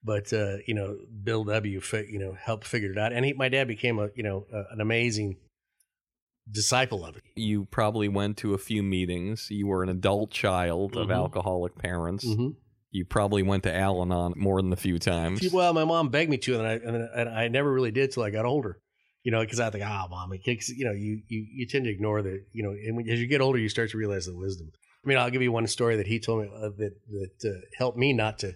[0.03, 1.81] but uh, you know, Bill W.
[2.09, 4.73] you know helped figure it out, and he, my dad became a you know a,
[4.73, 5.37] an amazing
[6.51, 7.23] disciple of it.
[7.35, 9.47] You probably went to a few meetings.
[9.49, 11.01] You were an adult child mm-hmm.
[11.01, 12.25] of alcoholic parents.
[12.25, 12.49] Mm-hmm.
[12.91, 15.41] You probably went to Al-Anon more than a few times.
[15.51, 18.23] Well, my mom begged me to, and I and, and I never really did till
[18.23, 18.79] I got older.
[19.23, 20.67] You know, because I think, ah, oh, mom, kicks.
[20.67, 22.43] You know, you, you you tend to ignore the.
[22.51, 24.69] You know, and when, as you get older, you start to realize the wisdom.
[25.03, 27.59] I mean, I'll give you one story that he told me uh, that that uh,
[27.77, 28.53] helped me not to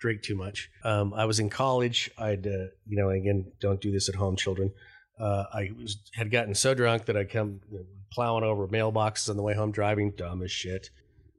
[0.00, 0.70] drink too much.
[0.84, 2.10] Um, I was in college.
[2.18, 4.72] I'd, uh, you know, again, don't do this at home, children.
[5.20, 9.28] Uh, I was, had gotten so drunk that I come you know, plowing over mailboxes
[9.28, 10.88] on the way home, driving dumb as shit.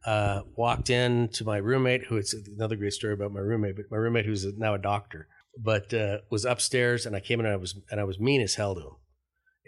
[0.05, 3.85] Uh, walked in to my roommate, who it's another great story about my roommate, but
[3.91, 7.53] my roommate who's now a doctor, but uh, was upstairs, and I came in and
[7.53, 8.95] I was and I was mean as hell to him.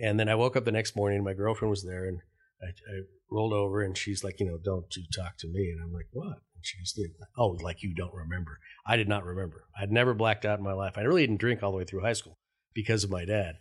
[0.02, 2.20] And then I woke up the next morning, and my girlfriend was there, and
[2.64, 5.84] I, I rolled over, and she's like, you know, don't you talk to me, and
[5.84, 6.38] I'm like, what?
[6.66, 6.78] She
[7.38, 9.66] "Oh, like you don't remember." I did not remember.
[9.80, 10.98] I'd never blacked out in my life.
[10.98, 12.38] I really didn't drink all the way through high school
[12.74, 13.56] because of my dad.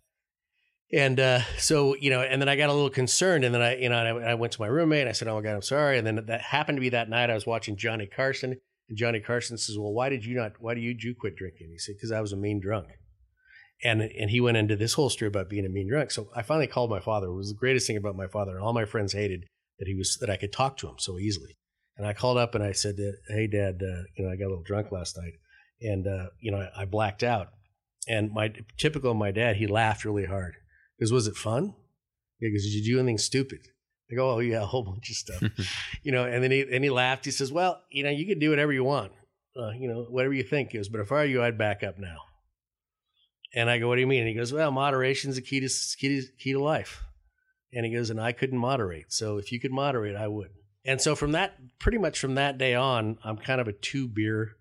[0.93, 3.77] And uh, so, you know, and then I got a little concerned, and then I,
[3.77, 5.03] you know, I, I went to my roommate.
[5.03, 7.09] and I said, "Oh my God, I'm sorry." And then that happened to be that
[7.09, 8.57] night I was watching Johnny Carson,
[8.89, 10.53] and Johnny Carson says, "Well, why did you not?
[10.61, 12.89] Why did you quit drinking?" He said, "Because I was a mean drunk."
[13.83, 16.11] And and he went into this whole story about being a mean drunk.
[16.11, 17.29] So I finally called my father.
[17.29, 19.47] It was the greatest thing about my father, and all my friends hated
[19.79, 21.57] that he was that I could talk to him so easily.
[22.03, 22.97] And I called up and I said,
[23.29, 25.35] "Hey, Dad, uh, you know, I got a little drunk last night,
[25.81, 27.51] and uh, you know, I, I, blacked out."
[28.09, 30.57] And my typical of my dad, he laughed really hard.
[30.99, 31.77] Because was it fun?
[32.41, 33.61] He goes, "Did you do anything stupid?"
[34.11, 35.45] I go, "Oh yeah, a whole bunch of stuff,"
[36.03, 36.25] you know.
[36.25, 37.25] And then he and he laughed.
[37.25, 39.13] He says, "Well, you know, you can do whatever you want,
[39.57, 41.85] uh, you know, whatever you think." He goes, "But if I were you, I'd back
[41.85, 42.19] up now."
[43.55, 45.69] And I go, "What do you mean?" And he goes, "Well, moderation's the key to
[46.01, 47.01] key to, key to life."
[47.73, 50.51] And he goes, "And I couldn't moderate, so if you could moderate, I would."
[50.85, 54.09] And so from that, pretty much from that day on, I'm kind of a two
[54.09, 54.57] beer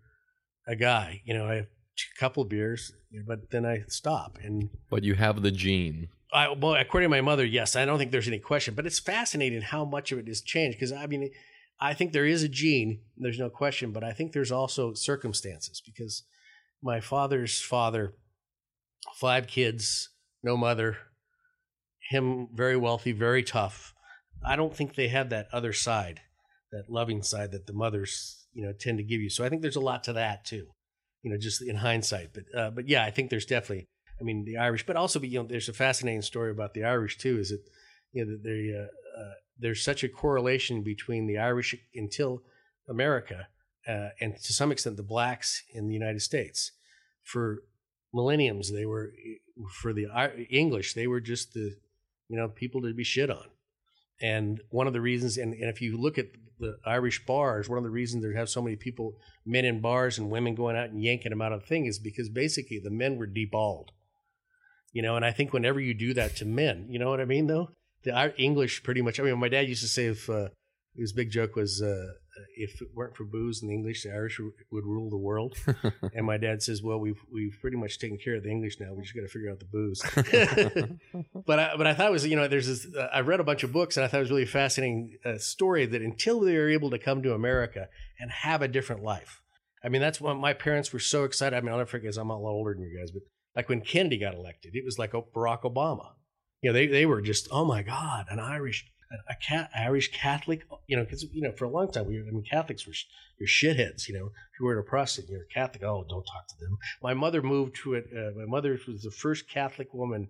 [0.67, 1.22] a guy.
[1.26, 2.93] You know, I have a couple beers,
[3.28, 4.38] but then I stop.
[4.41, 6.09] And But you have the gene.
[6.34, 8.74] I, well, according to my mother, yes, I don't think there's any question.
[8.74, 11.30] But it's fascinating how much of it has changed because I mean,
[11.80, 13.01] I think there is a gene.
[13.17, 16.24] There's no question, but I think there's also circumstances because
[16.82, 18.13] my father's father,
[19.15, 20.09] five kids,
[20.43, 20.97] no mother,
[22.09, 23.93] him very wealthy, very tough.
[24.43, 26.21] I don't think they have that other side,
[26.71, 29.29] that loving side that the mothers, you know, tend to give you.
[29.29, 30.67] So I think there's a lot to that too,
[31.23, 32.33] you know, just in hindsight.
[32.33, 33.87] But uh, but yeah, I think there's definitely.
[34.19, 37.17] I mean, the Irish, but also, you know, there's a fascinating story about the Irish
[37.17, 37.39] too.
[37.39, 37.63] Is that
[38.13, 42.43] you know that they uh, uh, there's such a correlation between the Irish until
[42.89, 43.47] America
[43.87, 46.71] uh, and to some extent the blacks in the United States
[47.23, 47.63] for
[48.13, 49.13] millenniums they were
[49.81, 50.07] for the
[50.49, 51.75] English they were just the
[52.27, 53.45] you know people to be shit on
[54.22, 56.28] and one of the reasons and, and if you look at
[56.59, 59.15] the Irish bars one of the reasons there have so many people
[59.45, 61.99] men in bars and women going out and yanking them out of the thing is
[61.99, 63.88] because basically the men were deballed
[64.93, 67.26] you know and I think whenever you do that to men you know what I
[67.26, 67.69] mean though
[68.03, 69.19] the English pretty much.
[69.19, 70.49] I mean, my dad used to say if uh,
[70.95, 72.13] his big joke was uh,
[72.55, 75.55] if it weren't for booze and the English, the Irish would rule the world.
[76.13, 78.93] and my dad says, well, we've we've pretty much taken care of the English now.
[78.93, 80.01] We just got to figure out the booze.
[81.45, 82.88] but I, but I thought it was you know there's this.
[82.95, 85.38] Uh, I read a bunch of books and I thought it was really fascinating uh,
[85.38, 87.88] story that until they were able to come to America
[88.19, 89.41] and have a different life.
[89.84, 91.57] I mean, that's when my parents were so excited.
[91.57, 92.15] I mean, I'll never forget.
[92.17, 93.23] I'm a lot older than you guys, but
[93.55, 96.11] like when Kennedy got elected, it was like Barack Obama
[96.61, 98.86] you know, they, they were just, oh my God, an Irish,
[99.30, 102.32] a cat, Irish Catholic, you know, because, you know, for a long time, we, I
[102.32, 102.93] mean, Catholics were,
[103.38, 106.47] you're shitheads, you know, if you were a Protestant, you're a Catholic, oh, don't talk
[106.47, 106.78] to them.
[107.03, 110.30] My mother moved to it, uh, my mother was the first Catholic woman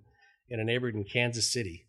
[0.50, 1.88] in a neighborhood in Kansas City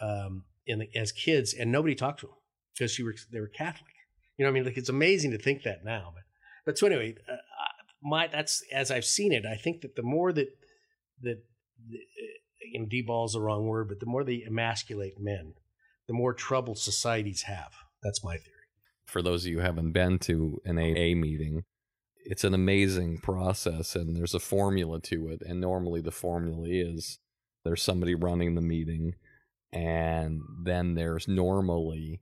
[0.00, 2.36] um, in the, as kids, and nobody talked to them
[2.74, 3.92] because she were, they were Catholic.
[4.36, 6.24] You know, I mean, like, it's amazing to think that now, but,
[6.64, 7.36] but so anyway, uh,
[8.02, 10.48] my, that's, as I've seen it, I think that the more that,
[11.22, 11.42] that,
[12.72, 15.54] you know, deball's the wrong word, but the more they emasculate men,
[16.12, 17.72] the more trouble societies have.
[18.02, 18.52] That's my theory.
[19.06, 21.64] For those of you who haven't been to an AA meeting,
[22.26, 25.40] it's an amazing process and there's a formula to it.
[25.40, 27.18] And normally the formula is
[27.64, 29.14] there's somebody running the meeting,
[29.72, 32.20] and then there's normally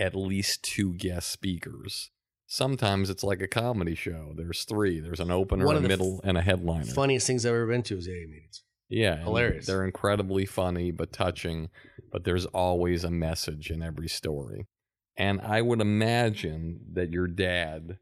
[0.00, 2.10] at least two guest speakers.
[2.48, 4.32] Sometimes it's like a comedy show.
[4.34, 4.98] There's three.
[4.98, 6.86] There's an opener, One a middle, and a headliner.
[6.86, 8.64] Funniest things I've ever been to is AA meetings.
[8.88, 9.66] Yeah, Hilarious.
[9.66, 11.68] They're incredibly funny but touching,
[12.10, 14.66] but there's always a message in every story.
[15.16, 17.98] And I would imagine that your dad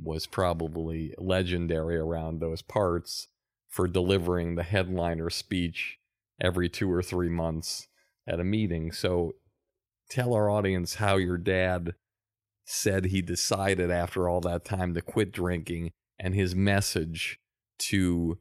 [0.00, 3.28] was probably legendary around those parts
[3.68, 5.98] for delivering the headliner speech
[6.40, 7.88] every two or three months
[8.26, 8.92] at a meeting.
[8.92, 9.34] So
[10.10, 11.94] tell our audience how your dad
[12.64, 17.38] said he decided after all that time to quit drinking and his message
[17.78, 18.38] to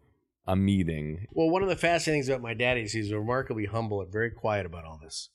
[0.47, 4.01] a meeting Well, one of the fascinating things about my dad is he's remarkably humble
[4.01, 5.29] and very quiet about all this.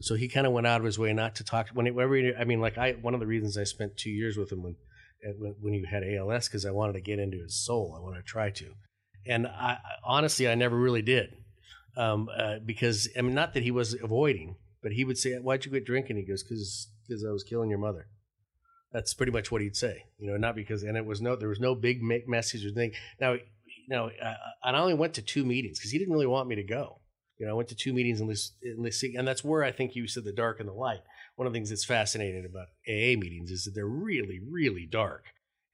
[0.00, 1.68] So he kind of went out of his way not to talk.
[1.74, 4.50] Whenever he- I mean, like I, one of the reasons I spent two years with
[4.52, 4.76] him when
[5.60, 7.94] when you had ALS because I wanted to get into his soul.
[7.96, 8.74] I wanted to try to,
[9.26, 11.36] and I I- honestly I never really did,
[11.96, 15.64] um, uh, because I mean not that he was avoiding, but he would say, "Why'd
[15.64, 18.06] you quit drinking?" He goes, "Because because I was killing your mother."
[18.92, 21.48] That's pretty much what he'd say, you know, not because, and it was no, there
[21.48, 22.92] was no big message or thing.
[23.20, 23.36] Now,
[23.88, 26.56] now, uh, and I only went to two meetings because he didn't really want me
[26.56, 27.00] to go.
[27.38, 29.72] You know, I went to two meetings in this, in this, and that's where I
[29.72, 31.00] think you said the dark and the light.
[31.36, 35.24] One of the things that's fascinating about AA meetings is that they're really, really dark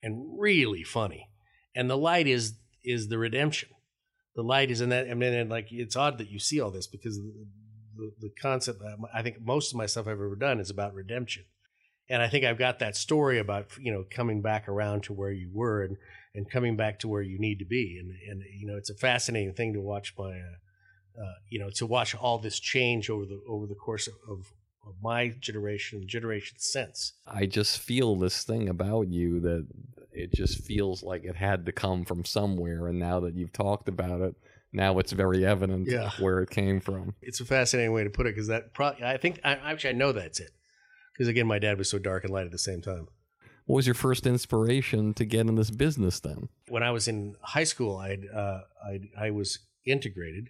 [0.01, 1.29] and really funny,
[1.75, 2.53] and the light is
[2.83, 3.69] is the redemption.
[4.35, 6.71] The light is in that, I mean, and like it's odd that you see all
[6.71, 7.33] this because the,
[7.97, 8.81] the, the concept.
[9.13, 11.43] I think most of my stuff I've ever done is about redemption
[12.09, 15.31] and I think I've got that story about you know coming back around to where
[15.31, 15.97] you were and
[16.35, 18.95] and coming back to where you need to be and and you know it's a
[18.95, 23.25] fascinating thing to watch my uh, uh, you know to watch all this change over
[23.25, 24.39] the over the course of, of,
[24.87, 29.67] of my generation generation since I just feel this thing about you that
[30.11, 32.87] it just feels like it had to come from somewhere.
[32.87, 34.35] And now that you've talked about it,
[34.73, 36.09] now it's very evident Yeah.
[36.19, 37.13] where it came from.
[37.21, 39.93] it's a fascinating way to put it because that pro- I think I, actually I
[39.93, 40.51] know that's it
[41.13, 43.07] because again my dad was so dark and light at the same time.
[43.69, 46.49] What was your first inspiration to get in this business then?
[46.69, 50.47] when I was in high school, I'd, uh, I'd I was integrated.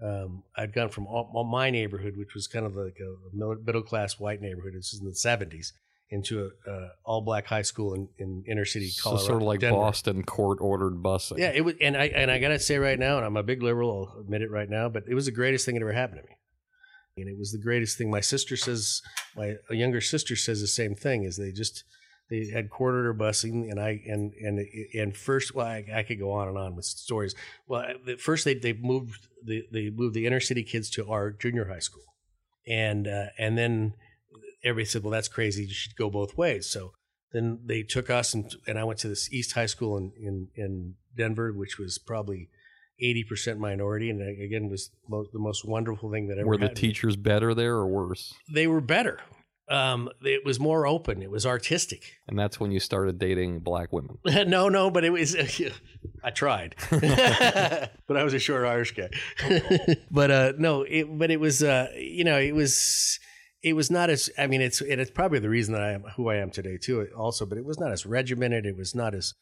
[0.00, 3.82] Um, I'd gone from all, all my neighborhood, which was kind of like a middle
[3.82, 4.74] class white neighborhood.
[4.76, 5.72] This was in the seventies,
[6.08, 9.26] into a uh, all black high school in, in inner city So Colorado.
[9.26, 9.78] sort of like Denver.
[9.78, 11.38] Boston court ordered busing.
[11.38, 13.60] Yeah, it was, and I and I gotta say right now, and I'm a big
[13.60, 14.12] liberal.
[14.14, 16.28] I'll admit it right now, but it was the greatest thing that ever happened to
[16.28, 16.36] me.
[17.16, 18.08] And it was the greatest thing.
[18.08, 19.02] My sister says,
[19.36, 21.24] my younger sister says the same thing.
[21.24, 21.82] Is they just
[22.32, 26.32] they had quarter busing, and I and and and first, well, I, I could go
[26.32, 27.34] on and on with stories.
[27.66, 31.30] Well, at first they they moved the they moved the inner city kids to our
[31.30, 32.04] junior high school,
[32.66, 33.92] and uh, and then
[34.64, 35.64] everybody said, well, that's crazy.
[35.64, 36.70] You should go both ways.
[36.70, 36.92] So
[37.34, 40.48] then they took us and and I went to this East High School in in,
[40.54, 42.48] in Denver, which was probably.
[43.02, 46.76] 80% minority and again was the most wonderful thing that ever Were the happened.
[46.76, 48.32] teachers better there or worse?
[48.48, 49.18] they were better
[49.72, 53.92] um, it was more open it was artistic And that's when you started dating black
[53.92, 54.18] women.
[54.56, 55.34] no, no, but it was.
[56.24, 59.08] I tried, but I was a short Irish guy.
[60.10, 61.62] but uh, no, it, but it was.
[61.62, 63.18] Uh, you know, it was.
[63.62, 64.30] It was not as.
[64.38, 64.80] I mean, it's.
[64.80, 67.08] And it's probably the reason that I am who I am today too.
[67.16, 68.66] Also, but it was not as regimented.
[68.66, 69.34] It was not as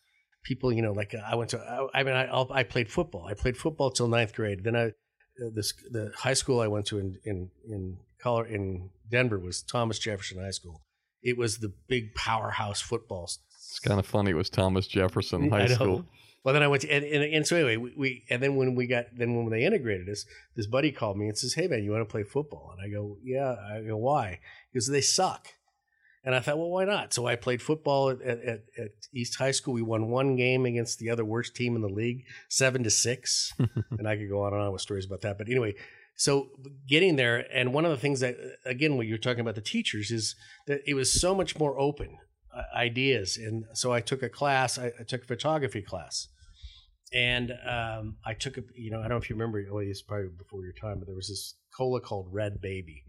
[0.43, 0.73] people.
[0.73, 1.59] You know, like I went to.
[1.59, 3.27] I, I mean, I I'll- played football.
[3.27, 4.65] I played football till ninth grade.
[4.65, 4.85] Then I.
[4.87, 9.63] uh, This the high school I went to in in in Color in Denver was
[9.63, 10.83] Thomas Jefferson High School.
[11.23, 14.31] It was the big powerhouse football It's kind of funny.
[14.31, 15.67] It was Thomas Jefferson High.
[15.67, 16.07] School.
[16.43, 18.75] Well, then I went to, and, and, and so anyway, we, we, and then when
[18.75, 20.25] we got, then when they integrated us,
[20.57, 22.73] this buddy called me and says, Hey man, you want to play football?
[22.73, 23.57] And I go, Yeah.
[23.71, 24.41] I go, Why?
[24.73, 25.49] Because they suck.
[26.23, 27.15] And I thought, well, why not?
[27.15, 29.73] So I played football at, at at East High School.
[29.73, 33.55] We won one game against the other worst team in the league, seven to six.
[33.99, 35.39] and I could go on and on with stories about that.
[35.39, 35.75] But anyway,
[36.21, 36.49] so
[36.87, 40.11] getting there, and one of the things that, again, what you're talking about the teachers,
[40.11, 42.19] is that it was so much more open
[42.55, 43.39] uh, ideas.
[43.39, 46.29] And so I took a class, I, I took a photography class.
[47.15, 50.03] And um, I took a, you know, I don't know if you remember, well, it's
[50.03, 53.03] probably before your time, but there was this cola called Red Baby.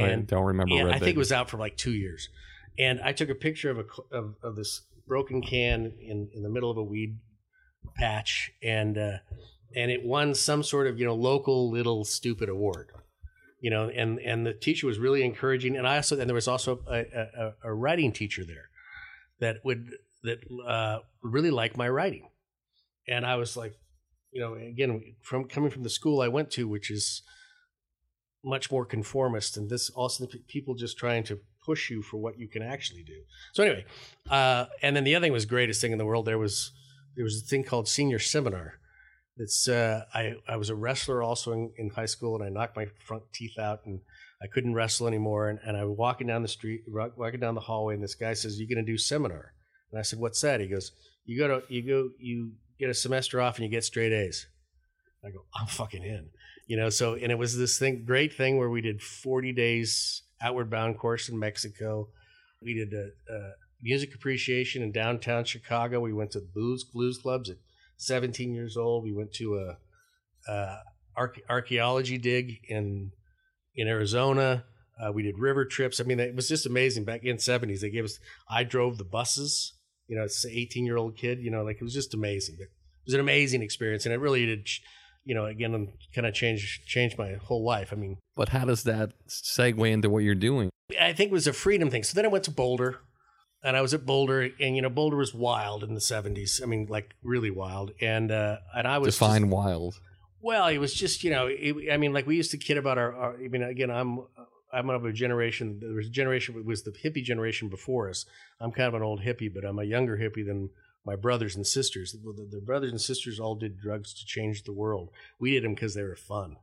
[0.00, 1.10] I don't remember Red I think Baby.
[1.12, 2.28] it was out for like two years.
[2.76, 6.50] And I took a picture of a of, of this broken can in, in the
[6.50, 7.20] middle of a weed
[7.94, 9.18] patch, and uh,
[9.76, 12.90] and it won some sort of you know local little stupid award,
[13.60, 13.88] you know.
[13.88, 17.00] And and the teacher was really encouraging, and I also and there was also a,
[17.00, 18.68] a, a writing teacher there
[19.40, 19.90] that would
[20.22, 22.28] that uh, really liked my writing,
[23.08, 23.74] and I was like,
[24.32, 27.22] you know, again from coming from the school I went to, which is
[28.44, 32.48] much more conformist and this also people just trying to push you for what you
[32.48, 33.22] can actually do.
[33.52, 33.84] So anyway
[34.28, 36.72] uh, and then the other thing was greatest thing in the world there was
[37.14, 38.80] there was a thing called senior seminar
[39.38, 42.76] it's uh, I, I was a wrestler also in, in high school and i knocked
[42.76, 44.00] my front teeth out and
[44.42, 46.82] i couldn't wrestle anymore and, and i was walking down the street
[47.16, 49.52] walking down the hallway and this guy says you're going to do seminar?
[49.90, 50.60] And i said what's that?
[50.60, 50.92] He goes
[51.24, 54.46] you go to you go you get a semester off and you get straight a's.
[55.24, 56.30] I go i'm fucking in
[56.66, 60.22] you know so and it was this thing great thing where we did 40 days
[60.40, 62.08] outward bound course in mexico.
[62.60, 66.00] We did a, a music appreciation in downtown chicago.
[66.00, 67.56] We went to blues blues clubs at
[68.02, 69.04] 17 years old.
[69.04, 70.76] We went to a, a
[71.16, 73.12] arch- archaeology dig in
[73.74, 74.64] in arizona.
[75.02, 76.00] Uh, we did river trips.
[76.00, 77.04] I mean it was just amazing.
[77.04, 79.74] Back in the 70s they gave us i drove the buses.
[80.06, 82.56] You know it's an 18 year old kid you know like it was just amazing.
[82.60, 82.68] It
[83.06, 84.68] was an amazing experience and it really did
[85.24, 87.92] you know, again, kind of changed changed my whole life.
[87.92, 90.70] I mean, But how does that segue into what you're doing?
[91.00, 92.02] I think it was a freedom thing.
[92.02, 93.00] So then I went to Boulder,
[93.62, 96.62] and I was at Boulder, and you know, Boulder was wild in the '70s.
[96.62, 97.92] I mean, like really wild.
[98.00, 100.00] And uh, and I was Define just- wild.
[100.40, 102.98] well, it was just you know, it, I mean, like we used to kid about
[102.98, 103.14] our.
[103.14, 104.20] our I mean, again, I'm
[104.72, 105.78] I'm of a generation.
[105.80, 108.24] There was a generation it was the hippie generation before us.
[108.60, 110.70] I'm kind of an old hippie, but I'm a younger hippie than
[111.04, 112.12] my brothers and sisters.
[112.12, 115.10] The, the, the brothers and sisters all did drugs to change the world.
[115.38, 116.56] We did them because they were fun.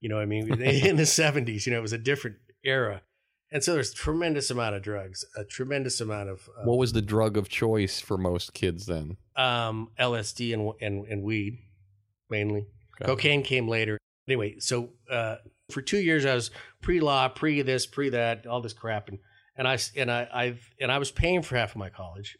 [0.00, 3.02] You know, what I mean, in the '70s, you know, it was a different era,
[3.52, 7.02] and so there's tremendous amount of drugs, a tremendous amount of uh, What was the
[7.02, 9.16] drug of choice for most kids then?
[9.36, 11.58] um, LSD and, and and weed
[12.30, 12.66] mainly.
[12.98, 13.06] Got it.
[13.12, 13.98] Cocaine came later.
[14.28, 15.36] Anyway, so uh,
[15.70, 16.50] for two years I was
[16.82, 19.18] pre-law, pre this, pre that, all this crap, and
[19.56, 22.36] and I and I I've and I was paying for half of my college.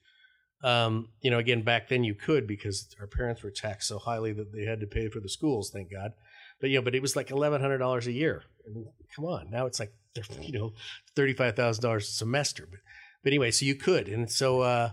[0.65, 4.33] Um, you know, again back then you could because our parents were taxed so highly
[4.33, 5.71] that they had to pay for the schools.
[5.71, 6.13] Thank God.
[6.61, 8.43] But you know, but it was like eleven hundred dollars a year.
[8.67, 9.93] I mean, come on, now it's like
[10.41, 10.73] you know
[11.15, 12.67] thirty five thousand dollars a semester.
[12.71, 12.81] But
[13.23, 14.91] but anyway, so you could, and so uh,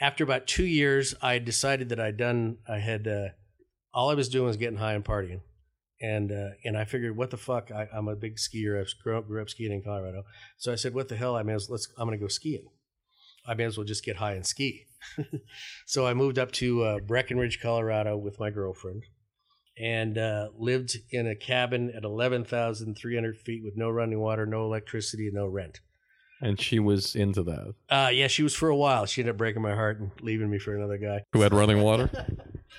[0.00, 2.58] after about two years, I decided that I'd done.
[2.68, 3.28] I had uh,
[3.94, 5.42] all I was doing was getting high and partying,
[6.00, 7.70] and uh, and I figured, what the fuck?
[7.70, 8.82] I, I'm a big skier.
[8.82, 10.24] I grew up, grew up skiing in Colorado,
[10.56, 11.36] so I said, what the hell?
[11.36, 11.88] I may as let's.
[11.96, 12.66] I'm going to go skiing.
[13.46, 14.86] I may as well just get high and ski.
[15.86, 19.04] so I moved up to uh, Breckenridge, Colorado, with my girlfriend,
[19.78, 25.26] and uh, lived in a cabin at 11,300 feet with no running water, no electricity,
[25.26, 25.80] and no rent.
[26.40, 27.74] And she was into that.
[27.88, 29.06] Uh, yeah, she was for a while.
[29.06, 31.22] She ended up breaking my heart and leaving me for another guy.
[31.32, 32.10] Who had running water?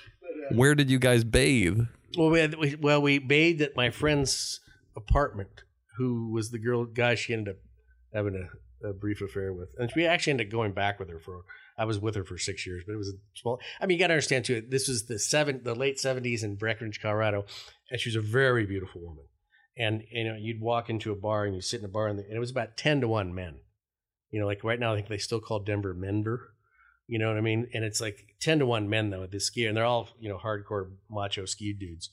[0.52, 1.80] Where did you guys bathe?
[2.16, 4.60] Well, we, had, we well we bathed at my friend's
[4.96, 5.64] apartment,
[5.96, 7.60] who was the girl guy she ended up
[8.14, 8.48] having a
[8.82, 11.42] a brief affair with, and we actually ended up going back with her for.
[11.78, 13.60] I was with her for six years, but it was a small.
[13.80, 14.62] I mean, you got to understand too.
[14.66, 17.46] This was the seven, the late seventies in Breckenridge, Colorado,
[17.90, 19.24] and she was a very beautiful woman.
[19.76, 22.18] And you know, you'd walk into a bar and you sit in a bar, and,
[22.18, 23.60] it was about ten to one men.
[24.30, 26.54] You know, like right now, I think they still call Denver Menver.
[27.06, 27.68] You know what I mean?
[27.72, 30.28] And it's like ten to one men though at this ski, and they're all you
[30.28, 32.10] know hardcore macho ski dudes.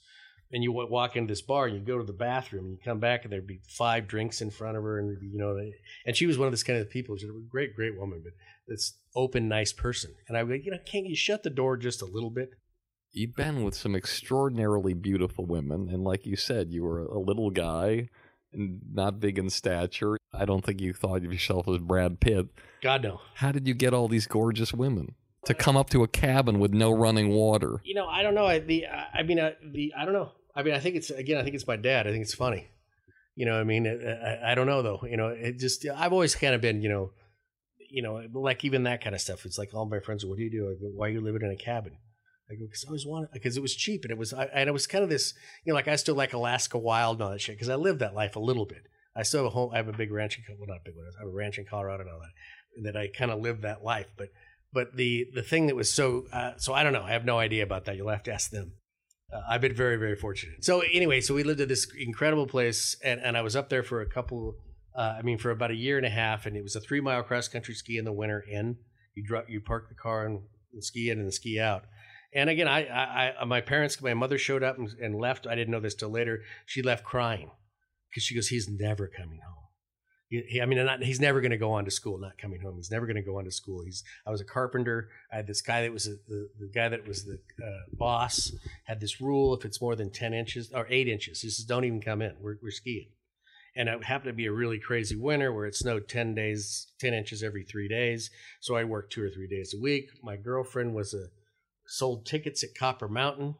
[0.51, 2.99] And you walk into this bar and you go to the bathroom and you come
[2.99, 5.57] back and there'd be five drinks in front of her and you know,
[6.05, 7.17] and she was one of this kind of people.
[7.17, 8.33] She's a great, great woman, but
[8.67, 10.13] this open, nice person.
[10.27, 12.51] And I would, you know, can't you shut the door just a little bit?
[13.11, 17.49] You've been with some extraordinarily beautiful women, and like you said, you were a little
[17.49, 18.09] guy
[18.51, 20.17] and not big in stature.
[20.33, 22.47] I don't think you thought of yourself as Brad Pitt.
[22.81, 23.21] God no.
[23.35, 25.15] How did you get all these gorgeous women
[25.45, 27.81] to come up to a cabin with no running water?
[27.83, 28.45] You know, I don't know.
[28.45, 30.31] I, the, I mean, uh, the, I don't know.
[30.55, 31.37] I mean, I think it's again.
[31.37, 32.07] I think it's my dad.
[32.07, 32.67] I think it's funny.
[33.35, 35.01] You know, I mean, I, I don't know though.
[35.03, 37.11] You know, it just I've always kind of been, you know,
[37.89, 39.45] you know, like even that kind of stuff.
[39.45, 40.69] It's like all my friends, what do you do?
[40.69, 41.97] I go, why are you living in a cabin?
[42.49, 44.69] I go, because I always wanted, because it was cheap and it was, I, and
[44.69, 45.33] it was kind of this,
[45.65, 47.99] you know, like I still like Alaska Wild and all that shit because I lived
[48.01, 48.83] that life a little bit.
[49.15, 49.71] I still have a home.
[49.73, 51.05] I have a big ranch in, well, not big one.
[51.05, 52.33] I have a ranch in Colorado and all that.
[52.77, 54.29] And that I kind of lived that life, but
[54.75, 57.03] but the the thing that was so uh, so I don't know.
[57.03, 57.95] I have no idea about that.
[57.95, 58.73] You'll have to ask them.
[59.33, 60.63] Uh, I've been very very fortunate.
[60.63, 63.81] So anyway, so we lived at this incredible place, and and I was up there
[63.81, 64.55] for a couple.
[64.95, 67.01] Uh, I mean, for about a year and a half, and it was a three
[67.01, 68.43] mile cross country ski in the winter.
[68.51, 68.75] In
[69.15, 70.41] you drop, you park the car and,
[70.73, 71.83] and ski in and ski out.
[72.33, 75.47] And again, I, I, I, my parents, my mother showed up and, and left.
[75.47, 76.41] I didn't know this till later.
[76.65, 77.49] She left crying
[78.09, 79.54] because she goes, "He's never coming home."
[80.47, 82.17] He, I mean, not, he's never going to go on to school.
[82.17, 82.75] Not coming home.
[82.77, 83.83] He's never going to go on to school.
[83.83, 84.03] He's.
[84.25, 85.09] I was a carpenter.
[85.31, 88.51] I had this guy that was a, the the guy that was the uh, boss.
[88.85, 91.85] Had this rule: if it's more than ten inches or eight inches, he says, "Don't
[91.85, 92.35] even come in.
[92.41, 93.09] We're we're skiing."
[93.77, 97.13] And it happened to be a really crazy winter where it snowed ten days, ten
[97.13, 98.29] inches every three days.
[98.61, 100.09] So I worked two or three days a week.
[100.23, 101.27] My girlfriend was a
[101.87, 103.55] sold tickets at Copper Mountain.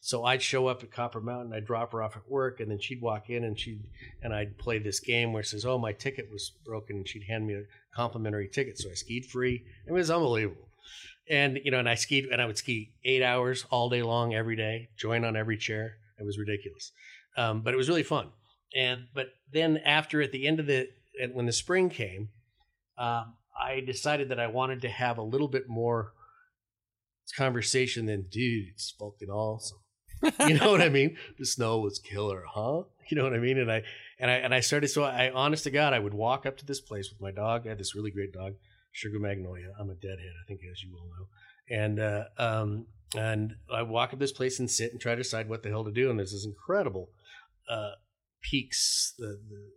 [0.00, 2.78] So I'd show up at Copper Mountain, I'd drop her off at work, and then
[2.78, 3.82] she'd walk in and she'd
[4.22, 7.24] and I'd play this game where it says, "Oh, my ticket was broken," and she'd
[7.24, 9.64] hand me a complimentary ticket, so I skied free.
[9.86, 10.68] It was unbelievable,
[11.28, 14.34] and you know, and I skied and I would ski eight hours all day long
[14.34, 15.96] every day, join on every chair.
[16.18, 16.92] It was ridiculous,
[17.36, 18.30] um, but it was really fun.
[18.74, 20.88] And but then after at the end of the
[21.32, 22.28] when the spring came,
[22.96, 26.12] um, I decided that I wanted to have a little bit more
[27.36, 29.78] conversation than, dude, it's fucking awesome.
[30.46, 31.16] you know what I mean?
[31.38, 32.82] The snow was killer, huh?
[33.08, 33.58] You know what I mean?
[33.58, 33.82] And I
[34.18, 36.66] and I and I started so I honest to God, I would walk up to
[36.66, 37.66] this place with my dog.
[37.66, 38.54] I had this really great dog,
[38.92, 39.72] Sugar Magnolia.
[39.78, 41.28] I'm a deadhead, I think as you all know.
[41.70, 45.48] And uh, um and I walk up this place and sit and try to decide
[45.48, 46.10] what the hell to do.
[46.10, 47.10] And there's this incredible
[47.70, 47.92] uh
[48.42, 49.70] peaks, the, the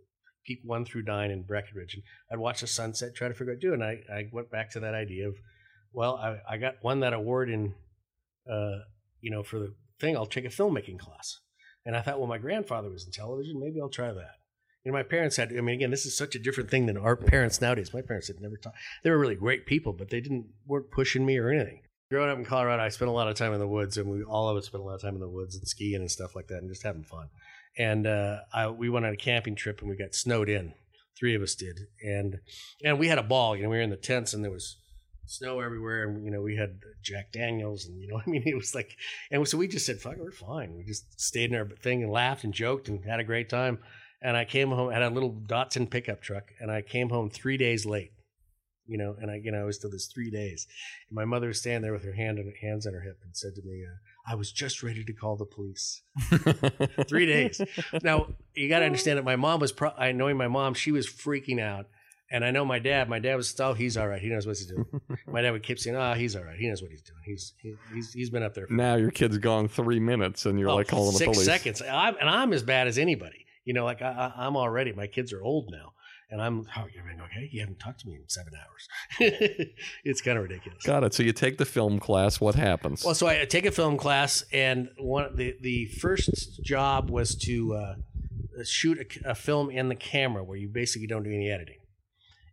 [0.45, 1.93] peak one through nine in Breckenridge.
[1.93, 3.73] And I'd watch the sunset, try to figure out what to do.
[3.73, 5.35] And I, I went back to that idea of,
[5.93, 7.73] well, I, I got won that award in
[8.49, 8.79] uh,
[9.21, 11.39] you know, for the thing, I'll take a filmmaking class.
[11.85, 13.59] And I thought, well, my grandfather was in television.
[13.59, 14.35] Maybe I'll try that.
[14.85, 17.15] Know, my parents had, I mean, again, this is such a different thing than our
[17.15, 17.93] parents nowadays.
[17.93, 18.73] My parents had never taught,
[19.03, 21.81] they were really great people, but they didn't, weren't pushing me or anything.
[22.09, 24.23] Growing up in Colorado, I spent a lot of time in the woods and we
[24.23, 26.35] all of us spent a lot of time in the woods and skiing and stuff
[26.35, 27.29] like that and just having fun.
[27.77, 30.73] And uh, I, we went on a camping trip and we got snowed in.
[31.17, 31.79] Three of us did.
[32.03, 32.39] And,
[32.83, 34.77] and we had a ball, you know, we were in the tents and there was,
[35.25, 38.55] snow everywhere, and you know we had Jack Daniels, and you know I mean it
[38.55, 38.95] was like,
[39.31, 42.11] and so we just said, "Fuck, we're fine." We just stayed in our thing and
[42.11, 43.79] laughed and joked and had a great time.
[44.23, 47.57] And I came home, had a little Datsun pickup truck, and I came home three
[47.57, 48.11] days late.
[48.87, 50.67] You know, and I, you know, I was still this three days.
[51.09, 53.35] And my mother was standing there with her hand on hands on her hip and
[53.35, 56.01] said to me, uh, "I was just ready to call the police."
[57.07, 57.61] three days.
[58.03, 59.71] Now you got to understand that my mom was.
[59.71, 61.87] Pro- I knowing my mom, she was freaking out.
[62.31, 63.09] And I know my dad.
[63.09, 64.21] My dad was, oh, he's all right.
[64.21, 64.85] He knows what he's doing.
[65.27, 66.57] my dad would keep saying, oh, he's all right.
[66.57, 67.19] He knows what he's doing.
[67.25, 68.67] He's he, he's he's been up there.
[68.67, 71.43] For now your kid's gone three minutes, and you're oh, like calling the police.
[71.43, 71.81] seconds.
[71.81, 73.45] I'm, and I'm as bad as anybody.
[73.65, 74.93] You know, like I, I, I'm already.
[74.93, 75.91] My kids are old now,
[76.29, 76.67] and I'm.
[76.77, 77.49] Oh, you're okay.
[77.51, 78.87] You haven't talked to me in seven hours.
[80.05, 80.85] it's kind of ridiculous.
[80.85, 81.13] Got it.
[81.13, 82.39] So you take the film class.
[82.39, 83.03] What happens?
[83.03, 87.73] Well, so I take a film class, and one the the first job was to
[87.73, 87.95] uh,
[88.63, 91.75] shoot a, a film in the camera, where you basically don't do any editing.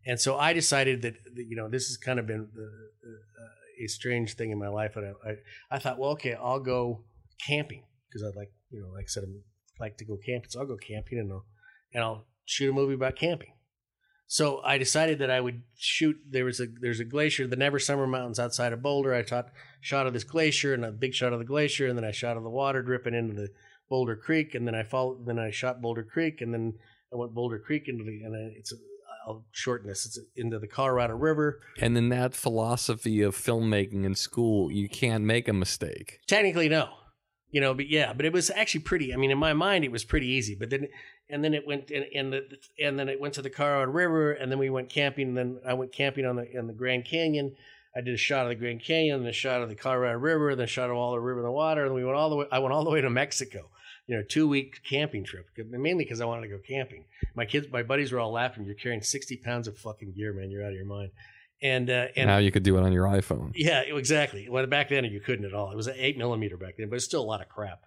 [0.09, 3.87] And so I decided that, that you know this has kind of been uh, a
[3.89, 4.97] strange thing in my life.
[4.97, 5.35] And I, I,
[5.71, 7.05] I thought, well, okay, I'll go
[7.47, 10.61] camping because I'd like you know like I said I like to go camping, so
[10.61, 11.45] I'll go camping and I'll
[11.93, 13.53] and I'll shoot a movie about camping.
[14.31, 16.17] So I decided that I would shoot.
[16.29, 19.15] There was a there's a glacier, the Never Summer Mountains outside of Boulder.
[19.15, 19.51] I shot
[19.83, 22.39] shot of this glacier and a big shot of the glacier, and then I shot
[22.39, 23.49] of the water dripping into the
[23.91, 25.27] Boulder Creek, and then I followed.
[25.27, 26.75] Then I shot Boulder Creek, and then
[27.13, 28.73] I went Boulder Creek into the and I, it's
[29.29, 30.07] I'll shorten this.
[30.07, 31.61] It's into the Colorado River.
[31.79, 36.21] And in that philosophy of filmmaking in school, you can't make a mistake.
[36.27, 36.89] Technically, no.
[37.51, 39.13] You know, but yeah, but it was actually pretty.
[39.13, 40.55] I mean, in my mind, it was pretty easy.
[40.55, 40.89] But then,
[41.29, 42.45] and then it went, and, and the,
[42.83, 45.29] and then it went to the Colorado River, and then we went camping.
[45.29, 47.55] And then I went camping on the in the Grand Canyon.
[47.97, 50.55] I did a shot of the Grand Canyon, and a shot of the Colorado River,
[50.55, 52.37] then a shot of all the river and the water, and we went all the
[52.37, 52.47] way.
[52.53, 53.71] I went all the way to Mexico.
[54.09, 57.05] You know, two week camping trip, mainly because I wanted to go camping.
[57.37, 58.65] My kids, my buddies were all laughing.
[58.65, 60.51] You're carrying sixty pounds of fucking gear, man.
[60.51, 61.11] You're out of your mind.
[61.61, 63.53] And uh, and now you could do it on your iPhone.
[63.55, 64.49] yeah, exactly.
[64.49, 65.71] Well, back then you couldn't at all.
[65.71, 67.81] It was an eight millimeter back then, but it's still a lot of crap.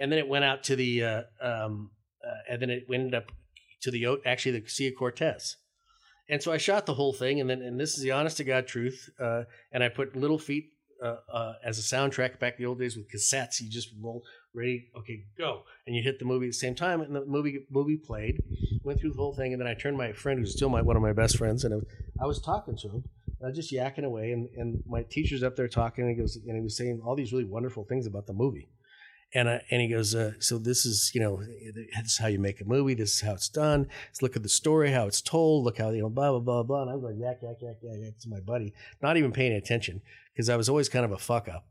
[0.00, 1.90] And then it went out to the, uh, um,
[2.24, 3.32] uh, and then it ended up
[3.82, 5.56] to the actually the Sea of Cortez.
[6.28, 8.44] And so I shot the whole thing, and then and this is the honest to
[8.44, 9.08] god truth.
[9.18, 10.70] Uh, and I put Little Feat
[11.02, 13.60] uh, uh, as a soundtrack back in the old days with cassettes.
[13.60, 14.22] You just roll
[14.54, 17.66] ready, okay, go, and you hit the movie at the same time, and the movie
[17.70, 18.42] movie played.
[18.82, 20.96] Went through the whole thing, and then I turned my friend, who's still my one
[20.96, 21.84] of my best friends, and
[22.20, 23.04] I was talking to him.
[23.26, 26.20] and I was just yakking away, and, and my teacher's up there talking, and he
[26.20, 28.68] goes, and he was saying all these really wonderful things about the movie,
[29.34, 32.38] and I, and he goes, uh, so this is you know this is how you
[32.38, 33.88] make a movie, this is how it's done.
[34.08, 36.62] Let's look at the story, how it's told, look how you know blah blah blah
[36.62, 36.82] blah.
[36.82, 38.72] And I was like yak yak yak yak yak to my buddy,
[39.02, 40.00] not even paying attention
[40.32, 41.66] because I was always kind of a fuck up,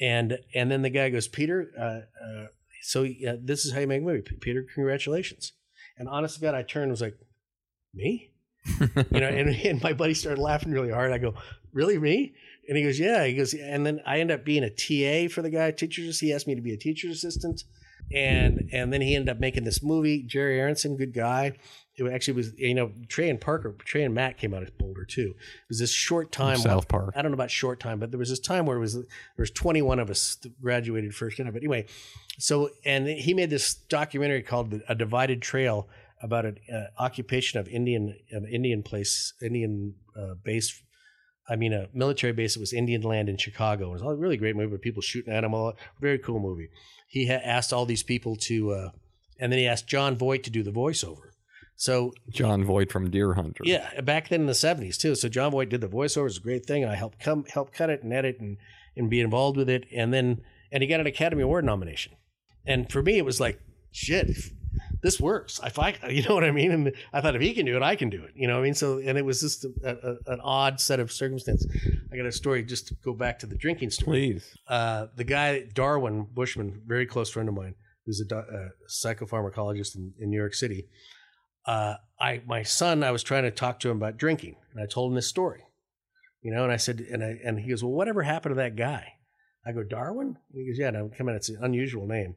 [0.00, 2.46] and and then the guy goes, Peter, uh, uh,
[2.82, 5.52] so uh, this is how you make a movie, Peter, congratulations.
[5.98, 7.18] And honest to God, I turned and was like,
[7.94, 8.32] me
[8.80, 11.12] you know, and, and my buddy started laughing really hard.
[11.12, 11.34] I go,
[11.72, 12.34] really me?
[12.68, 13.24] And he goes, yeah.
[13.24, 16.20] He goes, and then I end up being a TA for the guy, teachers.
[16.20, 17.64] He asked me to be a teacher's assistant,
[18.14, 20.22] and and then he ended up making this movie.
[20.22, 21.56] Jerry Aronson, good guy.
[21.96, 25.04] It actually was, you know, Trey and Parker, Trey and Matt came out of Boulder
[25.04, 25.34] too.
[25.36, 26.56] It was this short time.
[26.56, 27.12] South Park.
[27.14, 29.04] I don't know about short time, but there was this time where it was there
[29.36, 31.50] was 21 of us that graduated first year.
[31.52, 31.86] But anyway,
[32.38, 35.88] so and he made this documentary called A Divided Trail
[36.22, 40.82] about an uh, occupation of Indian of Indian place Indian uh, base.
[41.48, 43.90] I mean, a military base that was Indian land in Chicago.
[43.90, 45.54] It was a really great movie with people shooting at him.
[45.54, 46.68] All very cool movie.
[47.08, 48.90] He ha- asked all these people to, uh,
[49.40, 51.30] and then he asked Jon Voight to do the voiceover.
[51.74, 53.62] So Jon Voight from Deer Hunter.
[53.64, 55.14] yeah, back then in the seventies too.
[55.14, 56.26] So Jon Voight did the voiceover.
[56.26, 56.84] It's a great thing.
[56.84, 58.56] I helped come help cut it and edit and
[58.96, 59.86] and be involved with it.
[59.92, 62.12] And then and he got an Academy Award nomination.
[62.64, 64.30] And for me, it was like shit.
[65.02, 65.60] This works.
[65.64, 67.82] If I, you know what I mean, and I thought if he can do it,
[67.82, 68.30] I can do it.
[68.34, 68.74] You know what I mean?
[68.74, 71.66] So, and it was just a, a, an odd set of circumstances.
[72.12, 74.56] I got a story just to go back to the drinking story Please.
[74.68, 77.74] uh, the guy Darwin Bushman, very close friend of mine,
[78.06, 80.88] who's a, a psychopharmacologist in, in New York City.
[81.66, 84.86] Uh, I my son, I was trying to talk to him about drinking, and I
[84.86, 85.62] told him this story,
[86.42, 88.76] you know, and I said, and I and he goes, well, whatever happened to that
[88.76, 89.14] guy?
[89.64, 90.26] I go, Darwin.
[90.26, 92.34] And he goes, yeah, no, come on, it's an unusual name,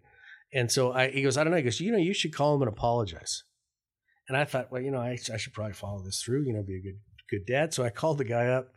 [0.55, 1.57] and so I he goes, I don't know.
[1.57, 3.43] He goes, you know, you should call him and apologize.
[4.27, 6.63] And I thought, well, you know, I, I should probably follow this through, you know,
[6.63, 6.99] be a good
[7.29, 7.73] good dad.
[7.73, 8.69] So I called the guy up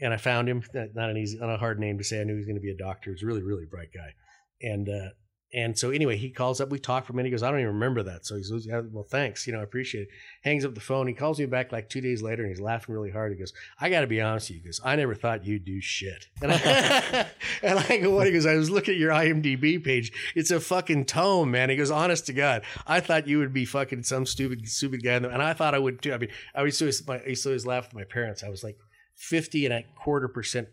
[0.00, 0.62] and I found him.
[0.72, 2.20] Not an easy, not a hard name to say.
[2.20, 3.10] I knew he was going to be a doctor.
[3.10, 4.14] He's a really, really bright guy.
[4.62, 5.10] And uh,
[5.54, 6.68] and so anyway, he calls up.
[6.68, 7.28] We talk for a minute.
[7.28, 8.26] He goes, I don't even remember that.
[8.26, 9.46] So he says, yeah, well, thanks.
[9.46, 10.08] You know, I appreciate it.
[10.42, 11.06] Hangs up the phone.
[11.06, 13.32] He calls me back like two days later, and he's laughing really hard.
[13.32, 14.62] He goes, I got to be honest with you.
[14.62, 16.26] He goes, I never thought you'd do shit.
[16.42, 17.26] And I,
[17.62, 18.26] and I go, what?
[18.26, 20.12] He goes, I was looking at your IMDb page.
[20.34, 21.70] It's a fucking tome, man.
[21.70, 25.14] He goes, honest to God, I thought you would be fucking some stupid, stupid guy.
[25.14, 26.12] And I thought I would too.
[26.12, 28.44] I mean, I used to always, my, I used to always laugh with my parents.
[28.44, 28.76] I was like
[29.14, 30.68] 50 and a quarter percent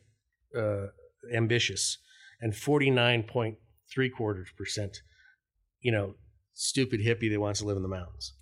[0.54, 0.88] uh,
[1.34, 2.00] ambitious
[2.42, 2.54] and
[3.98, 5.02] 49.3 quarters percent,
[5.82, 6.16] you know,
[6.54, 8.34] stupid hippie that wants to live in the mountains.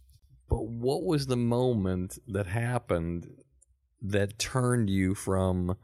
[0.50, 3.28] But what was the moment that happened
[4.02, 5.78] that turned you from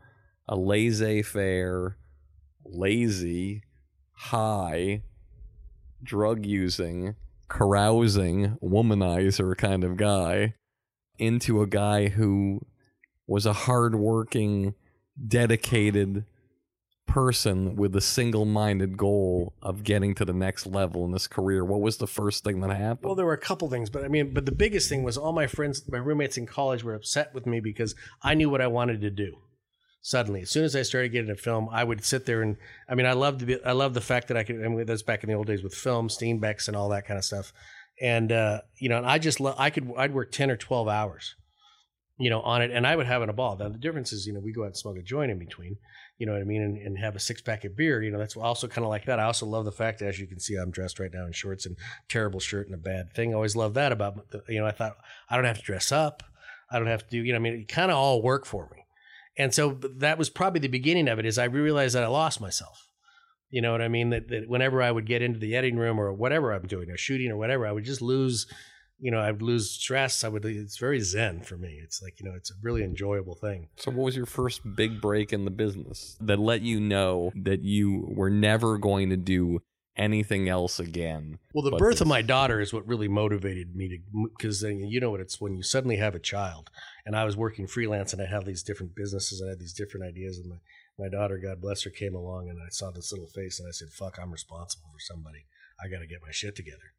[0.47, 1.97] a laissez faire,
[2.65, 3.63] lazy,
[4.11, 5.03] high,
[6.03, 7.15] drug using,
[7.49, 10.55] carousing, womanizer kind of guy
[11.17, 12.61] into a guy who
[13.27, 14.73] was a hardworking,
[15.27, 16.25] dedicated
[17.09, 21.65] person with a single minded goal of getting to the next level in this career?
[21.65, 23.05] What was the first thing that happened?
[23.05, 25.33] Well, there were a couple things, but I mean, but the biggest thing was all
[25.33, 28.67] my friends, my roommates in college were upset with me because I knew what I
[28.67, 29.37] wanted to do.
[30.01, 32.55] Suddenly, as soon as I started getting a film, I would sit there and
[32.87, 34.63] I mean, I loved the I love the fact that I could.
[34.63, 37.17] I mean, that's back in the old days with film, Steenbecks, and all that kind
[37.17, 37.51] of stuff.
[38.01, 40.87] And uh, you know, and I just lo- I could I'd work ten or twelve
[40.87, 41.35] hours,
[42.17, 43.57] you know, on it, and I would have it a ball.
[43.57, 45.75] Now the difference is, you know, we go out and smoke a joint in between,
[46.19, 48.03] you know what I mean, and, and have a six pack of beer.
[48.03, 49.19] You know, that's also kind of like that.
[49.19, 51.65] I also love the fact, as you can see, I'm dressed right now in shorts
[51.65, 51.77] and
[52.09, 53.31] terrible shirt and a bad thing.
[53.31, 54.97] I always love that about, you know, I thought
[55.29, 56.21] I don't have to dress up,
[56.69, 58.69] I don't have to do, you know, I mean, it kind of all worked for
[58.71, 58.83] me,
[59.37, 61.25] and so that was probably the beginning of it.
[61.25, 62.85] Is I realized that I lost myself.
[63.49, 64.11] You know what I mean?
[64.11, 66.97] That, that whenever I would get into the editing room or whatever I'm doing, or
[66.97, 68.45] shooting or whatever, I would just lose
[68.99, 70.23] you know, I would lose stress.
[70.23, 70.45] I would.
[70.45, 71.79] It's very zen for me.
[71.81, 73.69] It's like you know, it's a really enjoyable thing.
[73.77, 77.61] So, what was your first big break in the business that let you know that
[77.63, 79.61] you were never going to do
[79.95, 81.39] anything else again?
[81.53, 85.11] Well, the birth of my daughter is what really motivated me to, because you know
[85.11, 86.69] what it's when you suddenly have a child,
[87.05, 89.73] and I was working freelance and I have these different businesses and I had these
[89.73, 90.57] different ideas, and my
[90.97, 93.71] my daughter, God bless her, came along and I saw this little face and I
[93.71, 95.45] said, "Fuck, I'm responsible for somebody.
[95.81, 96.93] I got to get my shit together."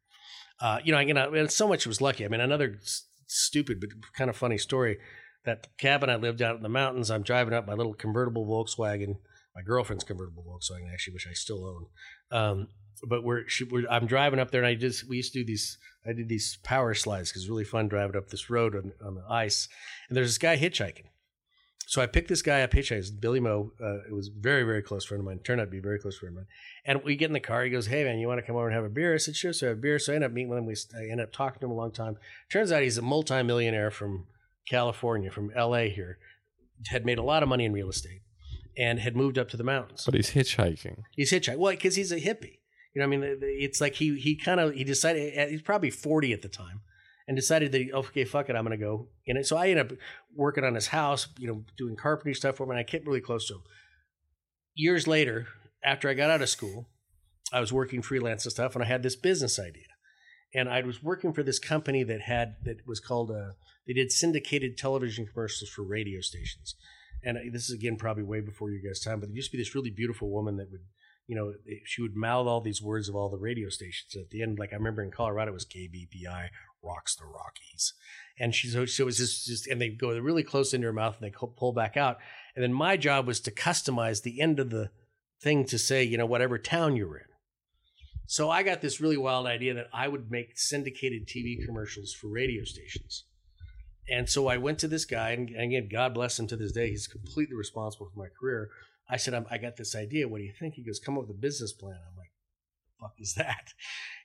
[0.61, 2.23] Uh, you know, I, you know, and so much was lucky.
[2.23, 4.97] I mean, another s- stupid but kind of funny story.
[5.43, 7.09] That cabin I lived out in the mountains.
[7.09, 9.15] I'm driving up my little convertible Volkswagen,
[9.55, 11.85] my girlfriend's convertible Volkswagen, actually, which I still own.
[12.39, 12.67] Um,
[13.09, 15.45] but we're, she, we're I'm driving up there, and I just we used to do
[15.45, 15.79] these.
[16.05, 19.15] I did these power slides because it's really fun driving up this road on, on
[19.15, 19.67] the ice.
[20.09, 21.05] And there's this guy hitchhiking.
[21.91, 23.19] So I picked this guy up hitchhiking.
[23.19, 23.73] Billy Moe.
[23.83, 25.39] Uh, it was very very close friend of mine.
[25.39, 26.47] Turned out to be a very close friend of mine.
[26.85, 27.65] And we get in the car.
[27.65, 29.35] He goes, "Hey man, you want to come over and have a beer?" I said,
[29.35, 29.99] "Sure." So I have a beer.
[29.99, 30.65] So I end up meeting with him.
[30.65, 32.15] We I end up talking to him a long time.
[32.49, 34.27] Turns out he's a multimillionaire from
[34.69, 35.89] California, from L.A.
[35.89, 36.17] Here.
[36.87, 38.21] Had made a lot of money in real estate,
[38.77, 40.03] and had moved up to the mountains.
[40.05, 41.03] But he's hitchhiking.
[41.17, 41.57] He's hitchhiking.
[41.57, 42.59] Well, because he's a hippie.
[42.93, 45.89] You know, what I mean, it's like he he kind of he decided he's probably
[45.89, 46.83] forty at the time,
[47.31, 49.47] and decided that okay, fuck it, I'm to go in it.
[49.47, 49.97] So I ended up
[50.35, 53.21] working on his house, you know, doing carpentry stuff for him, and I kept really
[53.21, 53.61] close to him.
[54.75, 55.47] Years later,
[55.81, 56.89] after I got out of school,
[57.53, 59.87] I was working freelance and stuff, and I had this business idea,
[60.53, 63.53] and I was working for this company that had that was called uh,
[63.87, 66.75] they did syndicated television commercials for radio stations,
[67.23, 69.63] and this is again probably way before your guys' time, but there used to be
[69.63, 70.81] this really beautiful woman that would
[71.27, 71.53] you know,
[71.85, 74.17] she would mouth all these words of all the radio stations.
[74.17, 76.49] At the end, like I remember in Colorado, it was KBPI
[76.83, 77.93] rocks the Rockies,
[78.39, 81.17] and she so, it was just, just and they go really close into her mouth
[81.19, 82.17] and they pull back out.
[82.55, 84.91] And then my job was to customize the end of the
[85.41, 87.25] thing to say, you know, whatever town you're in.
[88.27, 92.29] So I got this really wild idea that I would make syndicated TV commercials for
[92.29, 93.25] radio stations.
[94.09, 96.89] And so I went to this guy, and again, God bless him to this day.
[96.89, 98.69] He's completely responsible for my career.
[99.09, 100.27] I said, I got this idea.
[100.27, 100.75] What do you think?
[100.75, 101.97] He goes, come up with a business plan.
[102.09, 102.31] I'm like,
[102.99, 103.73] fuck is that?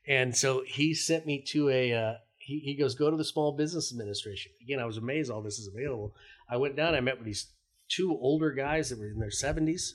[0.07, 2.15] And so he sent me to a, uh,
[2.47, 4.53] he, he goes, go to the Small Business Administration.
[4.63, 6.15] Again, I was amazed all this is available.
[6.49, 7.51] I went down, I met with these
[7.89, 9.91] two older guys that were in their 70s,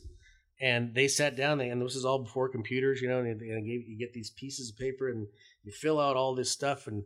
[0.60, 3.88] and they sat down, and this is all before computers, you know, and, and gave,
[3.88, 5.28] you get these pieces of paper and
[5.64, 6.88] you fill out all this stuff.
[6.88, 7.04] And,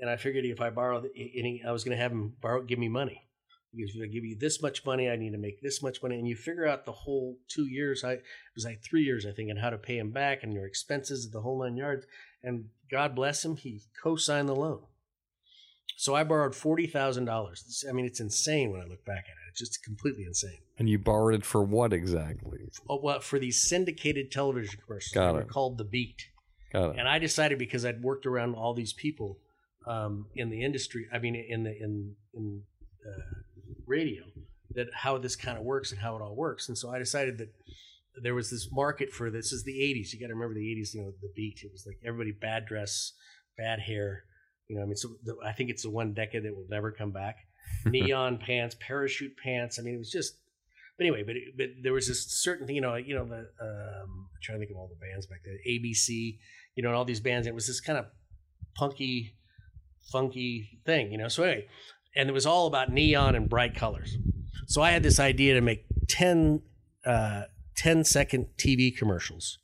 [0.00, 2.80] and I figured if I borrowed any, I was going to have him borrow, give
[2.80, 3.28] me money.
[3.72, 6.16] Because if I give you this much money, I need to make this much money,
[6.18, 8.02] and you figure out the whole two years.
[8.02, 8.22] I it
[8.56, 11.30] was like three years, I think, and how to pay him back and your expenses,
[11.30, 12.04] the whole nine yards.
[12.42, 14.82] And God bless him, he co-signed the loan.
[15.96, 17.84] So I borrowed forty thousand dollars.
[17.88, 19.50] I mean, it's insane when I look back at it.
[19.50, 20.58] It's just completely insane.
[20.78, 22.60] And you borrowed it for what exactly?
[22.88, 25.48] Oh, well, for these syndicated television commercials, Got they it.
[25.48, 26.22] called the Beat.
[26.72, 26.98] Got it.
[26.98, 29.38] And I decided because I'd worked around all these people
[29.86, 31.06] um, in the industry.
[31.12, 32.62] I mean, in the in in
[33.06, 33.34] uh,
[33.86, 34.22] radio,
[34.74, 36.68] that how this kind of works and how it all works.
[36.68, 37.52] And so I decided that
[38.22, 39.52] there was this market for this.
[39.52, 40.12] Is the '80s?
[40.12, 40.94] You got to remember the '80s.
[40.94, 41.60] You know, the beat.
[41.62, 43.12] It was like everybody bad dress,
[43.56, 44.24] bad hair.
[44.68, 46.92] You know, I mean, so the, I think it's the one decade that will never
[46.92, 47.36] come back.
[47.86, 49.78] Neon pants, parachute pants.
[49.78, 50.34] I mean, it was just.
[50.98, 52.76] But anyway, but it, but there was this certain thing.
[52.76, 55.40] You know, you know the um, I'm trying to think of all the bands back
[55.44, 55.58] then.
[55.68, 56.38] ABC.
[56.74, 57.46] You know, and all these bands.
[57.46, 58.06] It was this kind of
[58.74, 59.34] punky,
[60.12, 61.12] funky thing.
[61.12, 61.28] You know.
[61.28, 61.66] So anyway,
[62.16, 64.16] and it was all about neon and bright colors.
[64.66, 66.62] So I had this idea to make 10,
[67.04, 67.42] uh,
[67.80, 69.58] 10 second TV commercials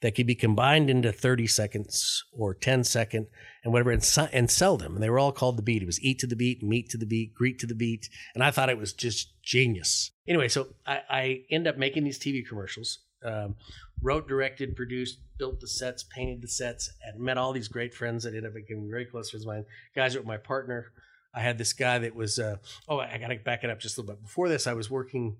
[0.00, 3.26] that could be combined into 30 seconds or 10 second
[3.62, 4.02] and whatever and,
[4.32, 4.94] and sell them.
[4.94, 5.82] And they were all called the beat.
[5.82, 8.08] It was eat to the beat, meet to the beat, greet to the beat.
[8.34, 10.12] And I thought it was just genius.
[10.26, 13.00] Anyway, so I, I end up making these TV commercials.
[13.22, 13.56] Um,
[14.00, 18.24] wrote, directed, produced, built the sets, painted the sets, and met all these great friends
[18.24, 19.64] that ended up becoming very close friends of mine.
[19.94, 20.92] Guys were my partner.
[21.34, 22.38] I had this guy that was.
[22.38, 22.56] Uh,
[22.88, 24.22] oh, I got to back it up just a little bit.
[24.22, 25.36] Before this, I was working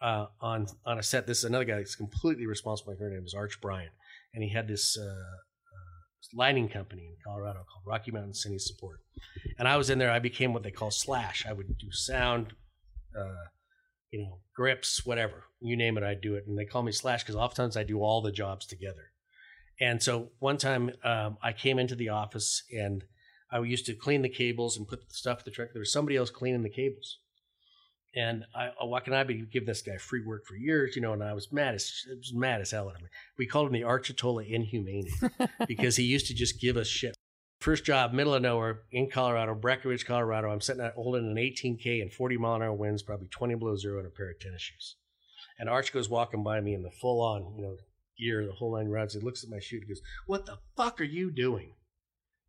[0.00, 1.26] uh, on on a set.
[1.26, 2.94] This is another guy that's completely responsible.
[2.98, 3.92] Her name is Arch Bryant,
[4.34, 9.00] and he had this uh, uh, lighting company in Colorado called Rocky Mountain City Support.
[9.58, 10.10] And I was in there.
[10.10, 11.46] I became what they call slash.
[11.46, 12.52] I would do sound,
[13.18, 13.46] uh,
[14.10, 16.04] you know, grips, whatever you name it.
[16.04, 18.66] I'd do it, and they call me slash because oftentimes I do all the jobs
[18.66, 19.12] together.
[19.80, 23.04] And so one time um, I came into the office and
[23.50, 25.68] I used to clean the cables and put the stuff in the truck.
[25.72, 27.18] There was somebody else cleaning the cables.
[28.16, 31.12] And I, uh, can I be give this guy free work for years, you know?
[31.12, 33.08] And I was mad as was mad as hell at him.
[33.38, 35.06] We called him the Architola Inhumane
[35.68, 37.14] because he used to just give us shit.
[37.60, 40.50] First job, middle of nowhere in Colorado, Breckenridge, Colorado.
[40.50, 43.76] I'm sitting at holding an 18k and 40 mile an hour winds, probably 20 below
[43.76, 44.96] zero, in a pair of tennis shoes.
[45.58, 47.76] And Arch goes walking by me in the full on, you know,
[48.18, 49.14] gear, the whole nine rounds.
[49.14, 49.78] He looks at my shoe.
[49.78, 51.74] and goes, "What the fuck are you doing?"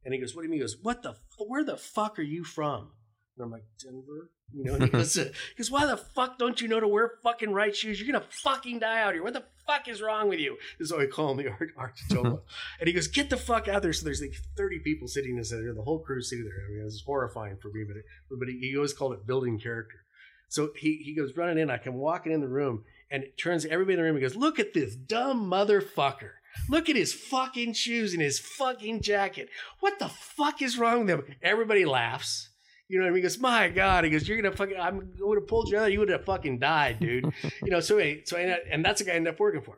[0.04, 1.16] And he goes, "What do you mean?" He goes, "What the?
[1.38, 2.92] Where the fuck are you from?"
[3.38, 6.60] And I'm like, "Denver." You know, and he goes, he goes, "Why the fuck don't
[6.60, 8.00] you know to wear fucking right shoes?
[8.00, 9.24] You're gonna fucking die out here.
[9.24, 11.90] What the fuck is wrong with you?" This is what I call him the Ar-
[11.90, 12.42] Architola.
[12.80, 15.44] and he goes, "Get the fuck out there!" So there's like 30 people sitting in
[15.50, 16.66] there, the whole crew sitting there.
[16.66, 19.28] I mean, it was horrifying for me, but it, but he, he always called it
[19.28, 20.04] building character.
[20.50, 21.70] So he he goes running in.
[21.70, 24.16] I come walking in the room, and it turns everybody in the room.
[24.16, 26.32] He goes, "Look at this dumb motherfucker."
[26.70, 29.50] Look at his fucking shoes and his fucking jacket.
[29.80, 31.36] What the fuck is wrong with him?
[31.42, 32.50] Everybody laughs.
[32.90, 33.18] You know what I mean?
[33.18, 34.04] He goes, my God.
[34.06, 34.78] He goes, you're gonna fucking.
[34.80, 35.92] I'm would have pulled you out.
[35.92, 37.26] You would have fucking died, dude.
[37.64, 37.80] you know.
[37.82, 39.78] So anyway, so and that's the guy I ended up working for.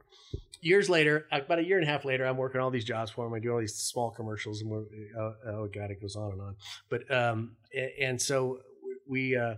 [0.61, 3.25] Years later, about a year and a half later, I'm working all these jobs for
[3.25, 3.33] him.
[3.33, 4.83] I do all these small commercials, and we're,
[5.17, 6.55] oh, oh god, it goes on and on.
[6.89, 8.59] But um, a- and so
[9.07, 9.55] we uh,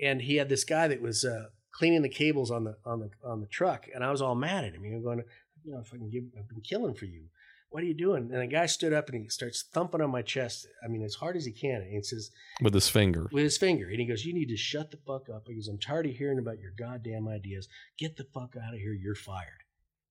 [0.00, 3.10] and he had this guy that was uh, cleaning the cables on the on the
[3.28, 4.84] on the truck, and I was all mad at him.
[4.84, 5.22] You know, going,
[5.64, 7.24] you know, if I can give, I've been killing for you.
[7.74, 8.30] What are you doing?
[8.32, 10.68] And the guy stood up and he starts thumping on my chest.
[10.84, 11.82] I mean, as hard as he can.
[11.82, 12.30] And he says,
[12.62, 13.28] With his finger.
[13.32, 13.88] with his finger.
[13.88, 15.48] And he goes, You need to shut the fuck up.
[15.48, 17.66] He goes, I'm tired of hearing about your goddamn ideas.
[17.98, 18.92] Get the fuck out of here.
[18.92, 19.63] You're fired.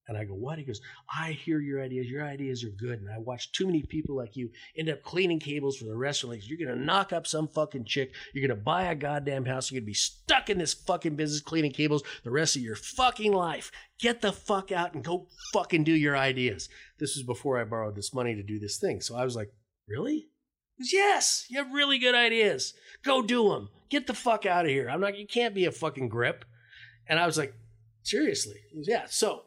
[0.06, 0.58] And I go, What?
[0.58, 0.80] He goes,
[1.12, 2.06] I hear your ideas.
[2.08, 3.00] Your ideas are good.
[3.00, 6.48] And I watch too many people like you end up cleaning cables for the restaurants.
[6.48, 8.12] You're going to knock up some fucking chick.
[8.32, 9.70] You're going to buy a goddamn house.
[9.70, 12.76] You're going to be stuck in this fucking business cleaning cables the rest of your
[12.76, 13.70] fucking life.
[13.98, 16.68] Get the fuck out and go fucking do your ideas.
[16.98, 19.00] This was before I borrowed this money to do this thing.
[19.00, 19.50] So I was like,
[19.88, 20.28] Really?
[20.76, 22.74] He goes, yes, you have really good ideas.
[23.04, 23.68] Go do them.
[23.90, 24.88] Get the fuck out of here.
[24.88, 25.16] I'm not.
[25.16, 26.44] You can't be a fucking grip.
[27.08, 27.54] And I was like,
[28.02, 28.56] seriously?
[28.70, 29.04] He goes, yeah.
[29.08, 29.42] So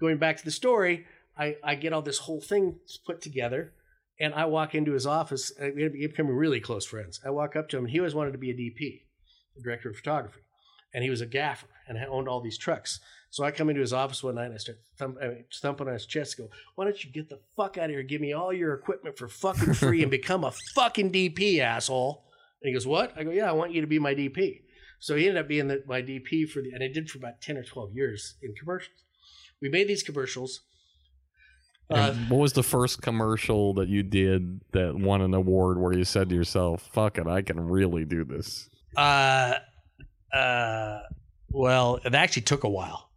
[0.00, 1.06] going back to the story,
[1.38, 3.72] I, I get all this whole thing put together,
[4.18, 5.52] and I walk into his office.
[5.60, 7.20] We becoming really close friends.
[7.24, 9.02] I walk up to him, and he always wanted to be a DP,
[9.54, 10.40] the director of photography,
[10.94, 13.00] and he was a gaffer and owned all these trucks.
[13.30, 15.88] So I come into his office one night and I start thump, I mean, thumping
[15.88, 16.38] on his chest.
[16.38, 18.02] Go, why don't you get the fuck out of here?
[18.02, 22.24] Give me all your equipment for fucking free and become a fucking DP, asshole.
[22.62, 23.12] And he goes, what?
[23.16, 24.62] I go, yeah, I want you to be my DP.
[24.98, 27.42] So he ended up being the, my DP for the, and I did for about
[27.42, 28.96] ten or twelve years in commercials.
[29.60, 30.60] We made these commercials.
[31.88, 36.04] Uh, what was the first commercial that you did that won an award where you
[36.04, 38.68] said to yourself, fuck it, I can really do this?
[38.96, 39.54] Uh,
[40.32, 40.98] uh,
[41.48, 43.10] well, it actually took a while.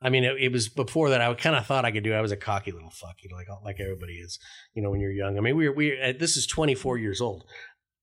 [0.00, 1.20] I mean, it, it was before that.
[1.20, 2.12] I kind of thought I could do.
[2.12, 2.16] it.
[2.16, 4.38] I was a cocky little fuck, you know, like like everybody is,
[4.74, 5.36] you know, when you're young.
[5.36, 6.00] I mean, we were we.
[6.00, 7.44] Uh, this is 24 years old.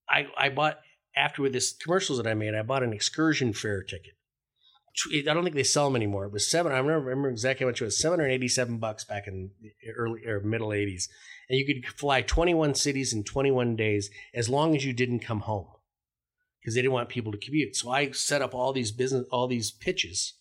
[0.10, 0.80] I I bought
[1.16, 2.56] after with this commercials that I made.
[2.56, 4.14] I bought an excursion fare ticket.
[5.12, 6.26] I don't think they sell them anymore.
[6.26, 6.72] It was seven.
[6.72, 8.00] I remember, remember exactly how much it was.
[8.00, 11.08] Seven hundred eighty-seven bucks back in the early or middle '80s,
[11.50, 15.42] and you could fly 21 cities in 21 days as long as you didn't come
[15.42, 15.68] home
[16.62, 17.76] because they didn't want people to commute.
[17.76, 20.34] So I set up all these business, all these pitches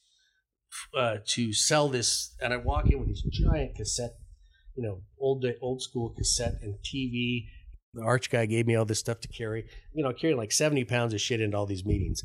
[0.96, 4.16] uh, to sell this, and I walk in with these giant cassette,
[4.76, 7.46] you know, old old school cassette and TV.
[7.94, 9.66] The arch guy gave me all this stuff to carry.
[9.92, 12.22] You know, carrying like seventy pounds of shit into all these meetings,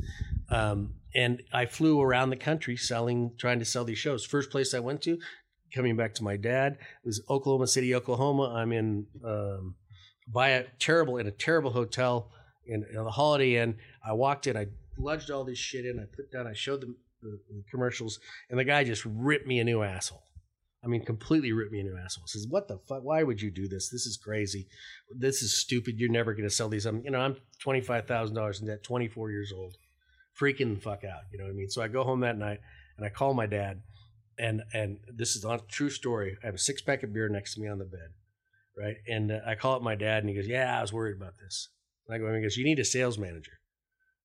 [0.49, 4.25] um, and I flew around the country selling, trying to sell these shows.
[4.25, 5.17] First place I went to,
[5.75, 8.53] coming back to my dad, was Oklahoma City, Oklahoma.
[8.55, 9.75] I'm in um,
[10.27, 12.31] by a terrible in a terrible hotel
[12.65, 13.75] in, in the Holiday Inn.
[14.05, 16.95] I walked in, I lunged all this shit in, I put down, I showed them
[17.21, 20.23] the, the commercials, and the guy just ripped me a new asshole.
[20.83, 22.27] I mean, completely ripped me new asshole.
[22.27, 23.03] Says, "What the fuck?
[23.03, 23.89] Why would you do this?
[23.89, 24.67] This is crazy.
[25.09, 25.99] This is stupid.
[25.99, 26.85] You're never going to sell these.
[26.85, 29.75] I'm, you know, I'm twenty five thousand dollars in debt, twenty four years old,
[30.39, 31.21] freaking the fuck out.
[31.31, 31.69] You know what I mean?
[31.69, 32.59] So I go home that night
[32.97, 33.81] and I call my dad,
[34.37, 36.37] and and this is a true story.
[36.43, 38.09] I have a six pack of beer next to me on the bed,
[38.77, 38.97] right?
[39.07, 41.33] And uh, I call up my dad, and he goes, "Yeah, I was worried about
[41.39, 41.69] this."
[42.07, 43.53] And I go, he goes, "You need a sales manager."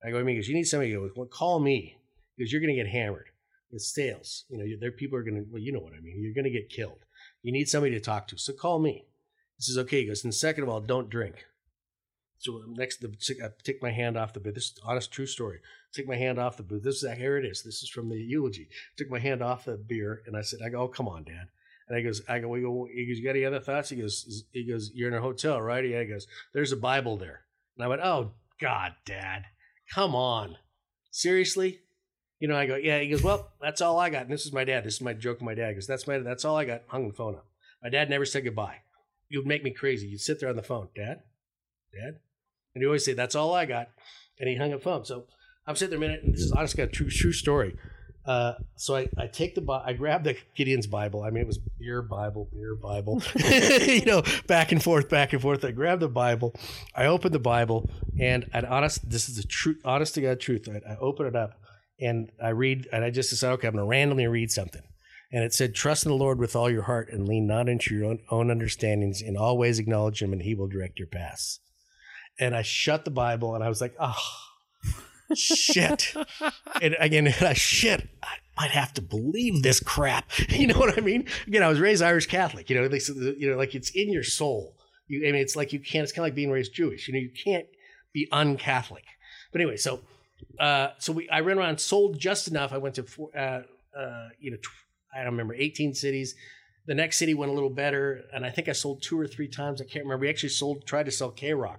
[0.04, 1.96] I go, i he goes, "You need somebody." He goes, well, "Call me."
[2.36, 3.26] Because you're going to get hammered.
[3.72, 4.44] It's sales.
[4.50, 5.46] You know, there people are going to.
[5.50, 6.22] Well, you know what I mean.
[6.22, 7.04] You're going to get killed.
[7.42, 8.38] You need somebody to talk to.
[8.38, 9.06] So call me.
[9.56, 11.46] He says, "Okay." He goes, and second of all, don't drink.
[12.42, 14.54] So um, next, the I uh, take my hand off the booth.
[14.54, 15.60] This is honest, true story.
[15.94, 16.82] Take my hand off the booth.
[16.82, 17.62] This is uh, here it is.
[17.62, 18.68] This is from the eulogy.
[18.96, 21.48] Took my hand off the beer, and I said, "I go, oh, come on, Dad."
[21.88, 23.96] And I goes, "I go, we go." He goes, "You got any other thoughts?" He
[23.96, 26.00] goes, "He goes, you're in a hotel, right?" Yeah.
[26.00, 27.42] He goes, "There's a Bible there."
[27.76, 29.44] And I went, "Oh God, Dad,
[29.94, 30.56] come on,
[31.12, 31.80] seriously?"
[32.42, 34.52] You know, I go, "Yeah." He goes, "Well, that's all I got." And this is
[34.52, 34.82] my dad.
[34.82, 35.36] This is my joke.
[35.36, 36.18] with My dad He goes, "That's my.
[36.18, 37.46] That's all I got." Hung the phone up.
[37.80, 38.78] My dad never said goodbye.
[39.30, 40.08] It would make me crazy.
[40.08, 41.22] You'd sit there on the phone, Dad,
[41.94, 42.18] Dad,
[42.74, 43.90] and he always say, "That's all I got,"
[44.40, 45.04] and he hung up the phone.
[45.04, 45.28] So
[45.68, 47.76] I'm sitting there a minute, and this is honestly a true true story.
[48.26, 51.22] Uh, so I, I take the I grab the Gideon's Bible.
[51.22, 55.40] I mean, it was beer Bible, beer Bible, you know, back and forth, back and
[55.40, 55.64] forth.
[55.64, 56.54] I grab the Bible,
[56.92, 57.88] I open the Bible,
[58.20, 60.68] and and honest, this is the truth, honest to God truth.
[60.68, 61.61] I, I open it up,
[62.02, 64.82] and I read, and I just decided, okay, I'm going to randomly read something.
[65.32, 67.94] and it said, "Trust in the Lord with all your heart, and lean not into
[67.94, 69.22] your own, own understandings.
[69.22, 71.60] In all ways, acknowledge Him, and He will direct your paths."
[72.38, 74.14] And I shut the Bible, and I was like, "Oh,
[75.34, 76.14] shit!"
[76.82, 78.08] and again, I shit.
[78.22, 80.30] I might have to believe this crap.
[80.50, 81.26] You know what I mean?
[81.46, 82.68] Again, I was raised Irish Catholic.
[82.68, 84.76] You know, like, you know, like it's in your soul.
[85.08, 86.04] You, I mean, it's like you can't.
[86.04, 87.08] It's kind of like being raised Jewish.
[87.08, 87.66] You know, you can't
[88.12, 89.04] be un-Catholic.
[89.50, 90.00] But anyway, so
[90.58, 92.72] uh, so we I ran around, sold just enough.
[92.72, 93.62] I went to four, uh,
[93.98, 94.58] uh, you know,
[95.14, 96.34] I don't remember, 18 cities.
[96.86, 99.48] The next city went a little better, and I think I sold two or three
[99.48, 99.80] times.
[99.80, 100.22] I can't remember.
[100.22, 101.78] We actually sold, tried to sell KROQ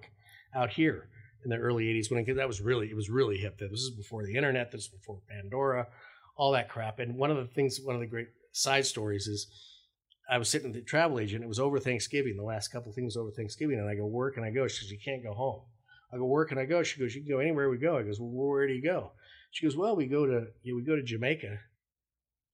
[0.55, 1.09] out here
[1.43, 3.59] in the early 80s when it, that was really, it was really hip.
[3.59, 4.71] This is before the internet.
[4.71, 5.87] This was before Pandora,
[6.37, 6.99] all that crap.
[6.99, 9.47] And one of the things, one of the great side stories is
[10.29, 11.43] I was sitting at the travel agent.
[11.43, 12.37] It was over Thanksgiving.
[12.37, 14.67] The last couple of things over Thanksgiving, and I go work, and I go.
[14.67, 15.63] She says, "You can't go home."
[16.13, 16.83] I go where can I go.
[16.83, 19.13] She goes, "You can go anywhere we go." I goes, "Well, where do you go?"
[19.51, 21.59] She goes, "Well, we go to yeah, we go to Jamaica."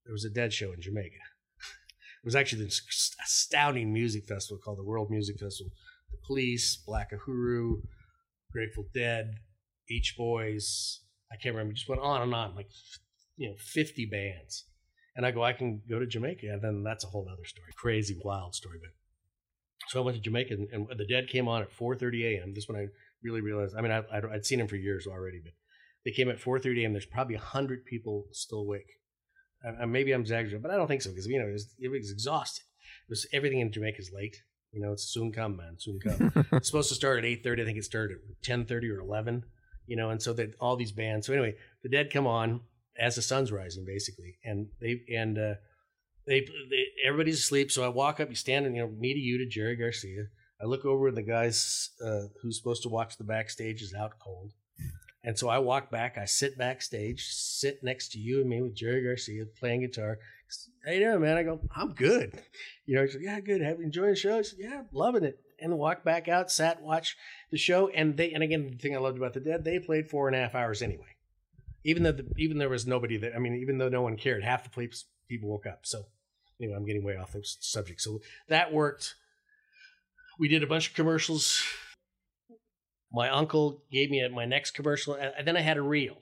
[0.05, 1.18] There was a dead show in Jamaica.
[2.22, 2.82] It was actually this
[3.24, 5.72] astounding music festival called the World Music Festival.
[6.12, 7.82] The Police, Black Uhuru,
[8.51, 9.36] Grateful Dead,
[9.88, 11.01] Beach Boys.
[11.32, 11.74] I can't remember.
[11.74, 12.70] Just went on and on, like
[13.38, 14.66] you know, fifty bands.
[15.16, 17.72] And I go, I can go to Jamaica, and then that's a whole other story,
[17.76, 18.80] crazy, wild story.
[18.82, 18.91] But
[19.89, 22.53] so I went to Jamaica, and, and the Dead came on at 4:30 a.m.
[22.53, 22.88] This when I
[23.24, 23.76] really realized.
[23.78, 25.53] I mean, I, I'd, I'd seen him for years already, but
[26.05, 26.93] they came at 4:30 a.m.
[26.93, 28.89] There's probably hundred people still awake.
[29.65, 31.89] Uh, maybe I'm exaggerating, but I don't think so because you know it was, it
[31.89, 32.63] was exhausted.
[33.07, 34.38] It was everything in Jamaica is late.
[34.72, 36.32] You know, it's soon come, man, soon come.
[36.53, 37.61] it's supposed to start at 8:30.
[37.61, 39.43] I think it started at 10:30 or 11.
[39.88, 41.26] You know, and so that all these bands.
[41.26, 42.61] So anyway, the Dead come on
[42.99, 45.53] as the sun's rising, basically, and they and uh,
[46.28, 47.72] they, they everybody's asleep.
[47.72, 50.26] So I walk up, you stand, and you know, me to you to Jerry Garcia.
[50.62, 54.20] I look over, and the guys uh, who's supposed to watch the backstage is out
[54.20, 54.51] cold.
[55.24, 58.76] And so I walk back, I sit backstage, sit next to you and me with
[58.76, 60.18] Jerry Garcia playing guitar.
[60.86, 61.38] How you doing, man?
[61.38, 62.41] I go, I'm good.
[62.86, 63.62] You know, said, yeah, good.
[63.62, 64.39] Have you enjoyed the show?
[64.39, 65.39] I said, yeah, loving it.
[65.60, 67.18] And walk back out, sat, watch
[67.51, 67.89] the show.
[67.89, 70.36] And they, and again, the thing I loved about the Dead, they played four and
[70.36, 71.16] a half hours anyway.
[71.84, 73.36] Even though, the, even there was nobody there.
[73.36, 74.89] I mean, even though no one cared, half the
[75.28, 75.82] people woke up.
[75.84, 76.03] So
[76.60, 78.01] anyway, I'm getting way off the subject.
[78.01, 79.16] So that worked.
[80.40, 81.62] We did a bunch of commercials.
[83.12, 86.18] My uncle gave me my next commercial and then i had a reel.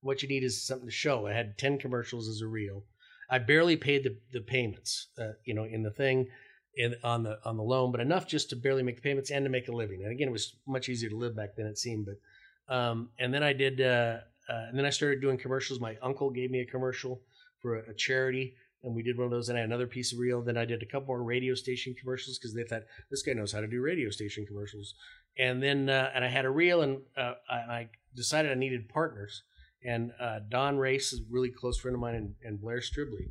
[0.00, 1.28] What you need is something to show.
[1.28, 2.82] I had 10 commercials as a reel.
[3.30, 6.28] I barely paid the, the payments uh, you know in the thing
[6.74, 9.44] in, on the on the loan but enough just to barely make the payments and
[9.44, 10.02] to make a living.
[10.02, 13.32] And again it was much easier to live back then it seemed but um, and
[13.32, 15.78] then i did uh, uh, and then i started doing commercials.
[15.78, 17.20] My uncle gave me a commercial
[17.60, 20.12] for a, a charity and we did one of those and i had another piece
[20.12, 23.22] of reel then i did a couple more radio station commercials because they thought this
[23.22, 24.94] guy knows how to do radio station commercials
[25.38, 29.42] and then uh, and I had a reel, and uh, I, decided I needed partners.
[29.84, 33.30] And uh, Don Race is a really close friend of mine, and, and Blair Stribley.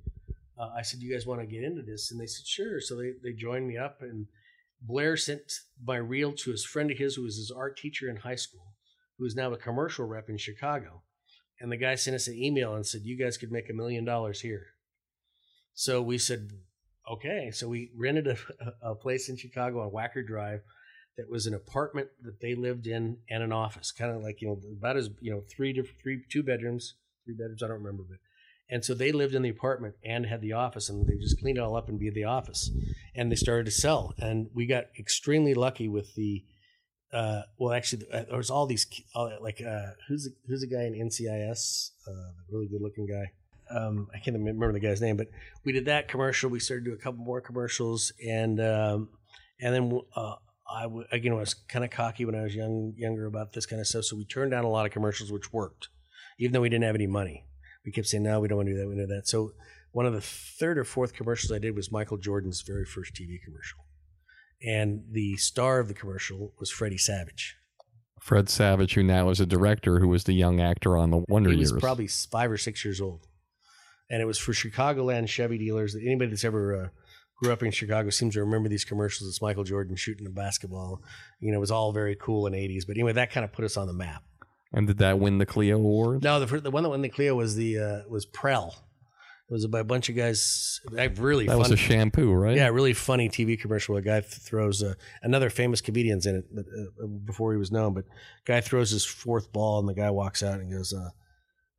[0.60, 2.96] Uh, I said, "You guys want to get into this?" And they said, "Sure." So
[2.96, 4.28] they they joined me up, and
[4.82, 5.42] Blair sent
[5.86, 8.74] my reel to his friend of his who was his art teacher in high school,
[9.18, 11.04] who is now a commercial rep in Chicago.
[11.60, 14.04] And the guy sent us an email and said, "You guys could make a million
[14.04, 14.68] dollars here."
[15.74, 16.52] So we said,
[17.10, 18.38] "Okay." So we rented a,
[18.82, 20.62] a place in Chicago on Wacker Drive
[21.18, 24.48] that was an apartment that they lived in and an office, kind of like you
[24.48, 26.96] know about as you know three different three two bedrooms,
[27.26, 27.64] three bedrooms.
[27.64, 28.20] I don't remember, but
[28.70, 31.58] and so they lived in the apartment and had the office, and they just cleaned
[31.58, 32.72] it all up and be the office,
[33.14, 36.44] and they started to sell, and we got extremely lucky with the.
[37.12, 38.88] Uh, well, actually, uh, there was all these
[39.42, 43.34] like uh, who's the, who's the guy in NCIS, uh, really good looking guy.
[43.74, 45.28] Um, I can't remember the guy's name, but
[45.64, 46.50] we did that commercial.
[46.50, 49.10] We started to do a couple more commercials, and um,
[49.60, 50.36] and then uh,
[50.74, 53.80] I w- again was kind of cocky when I was young, younger about this kind
[53.80, 54.06] of stuff.
[54.06, 55.90] So we turned down a lot of commercials, which worked,
[56.40, 57.46] even though we didn't have any money.
[57.86, 58.88] We kept saying, "No, we don't want to do that.
[58.88, 59.52] We do that." So
[59.92, 63.38] one of the third or fourth commercials I did was Michael Jordan's very first TV
[63.44, 63.86] commercial,
[64.66, 67.58] and the star of the commercial was Freddie Savage.
[68.20, 71.50] Fred Savage, who now is a director, who was the young actor on the Wonder
[71.50, 71.80] he was Years.
[71.82, 73.26] probably five or six years old,
[74.12, 75.96] and it was for Chicagoland Chevy dealers.
[75.96, 76.88] Anybody that's ever uh,
[77.42, 79.30] grew up in Chicago seems to remember these commercials.
[79.30, 81.02] It's Michael Jordan shooting a basketball.
[81.40, 82.86] You know, it was all very cool in the '80s.
[82.86, 84.22] But anyway, that kind of put us on the map.
[84.74, 86.24] and did that win the Clio Award?
[86.24, 88.76] No, the the one that won the Clio was the uh, was Prell.
[89.50, 90.80] It was by a bunch of guys.
[90.98, 92.56] I really That fun, was a shampoo, right?
[92.56, 93.98] yeah, really funny TV commercial.
[93.98, 94.94] A guy throws uh,
[95.24, 97.94] another famous comedian's in it, but uh, before he was known.
[97.94, 98.06] But
[98.46, 101.10] guy throws his fourth ball, and the guy walks out and goes, uh,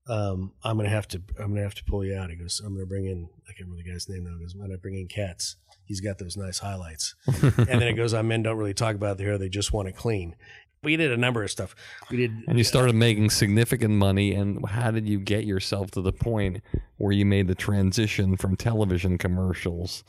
[0.08, 2.74] um, "I'm gonna have to, I'm gonna have to pull you out." He goes, "I'm
[2.74, 4.94] gonna bring in, I can't remember the guy's name now." He goes, "I'm gonna bring
[4.94, 5.56] in Cats.
[5.84, 9.18] He's got those nice highlights." and then it goes on, "Men don't really talk about
[9.18, 10.36] their hair; they just want it clean."
[10.82, 11.76] We did a number of stuff.
[12.10, 14.34] We did And you started making significant money.
[14.34, 16.60] And how did you get yourself to the point
[16.96, 20.02] where you made the transition from television commercials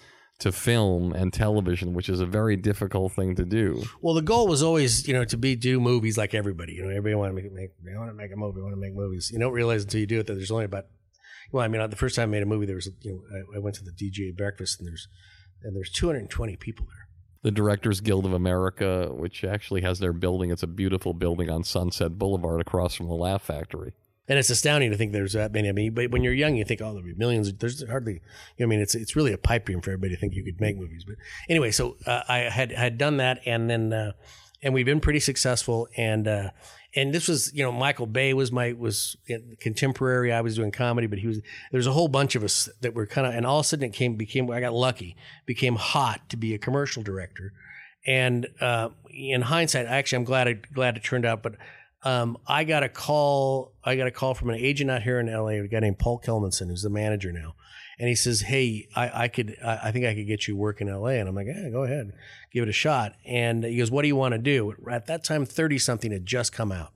[0.44, 3.84] to film and television, which is a very difficult thing to do?
[4.02, 6.74] Well, the goal was always, you know, to be do movies like everybody.
[6.74, 8.80] You know, everybody want to make, make they want to make a movie, want to
[8.80, 9.32] make movies.
[9.32, 10.86] You don't realize until you do it that there's only about.
[11.52, 13.22] Well, I mean, uh, the first time I made a movie, there was, you know,
[13.32, 15.08] I, I went to the DGA breakfast and there's
[15.64, 17.08] and there's 220 people there.
[17.44, 21.64] The Directors Guild of America, which actually has their building, it's a beautiful building on
[21.64, 23.94] Sunset Boulevard across from the Laugh Factory.
[24.28, 25.68] And it's astounding to think there's that many.
[25.68, 27.52] I mean, but when you're young, you think, oh, there'll be millions.
[27.54, 28.14] There's hardly.
[28.14, 28.20] You
[28.60, 30.62] know, I mean, it's it's really a pipe dream for everybody to think you could
[30.62, 31.04] make movies.
[31.06, 31.18] But
[31.50, 34.14] anyway, so uh, I had had done that, and then uh,
[34.62, 35.90] and we've been pretty successful.
[35.98, 36.52] And uh,
[36.96, 39.18] and this was, you know, Michael Bay was my was
[39.60, 40.32] contemporary.
[40.32, 41.42] I was doing comedy, but he was.
[41.72, 43.86] There's a whole bunch of us that were kind of, and all of a sudden
[43.86, 44.50] it came became.
[44.50, 47.52] I got lucky, became hot to be a commercial director.
[48.06, 51.56] And uh, in hindsight, actually, I'm glad glad it turned out, but
[52.04, 53.74] um, I got a call.
[53.84, 56.20] I got a call from an agent out here in LA, a guy named Paul
[56.20, 57.56] Kelmanson, who's the manager now,
[57.98, 60.82] and he says, "Hey, I, I could, I, I think I could get you work
[60.82, 62.12] in LA." And I'm like, "Yeah, go ahead,
[62.52, 65.24] give it a shot." And he goes, "What do you want to do?" At that
[65.24, 66.92] time, thirty something had just come out,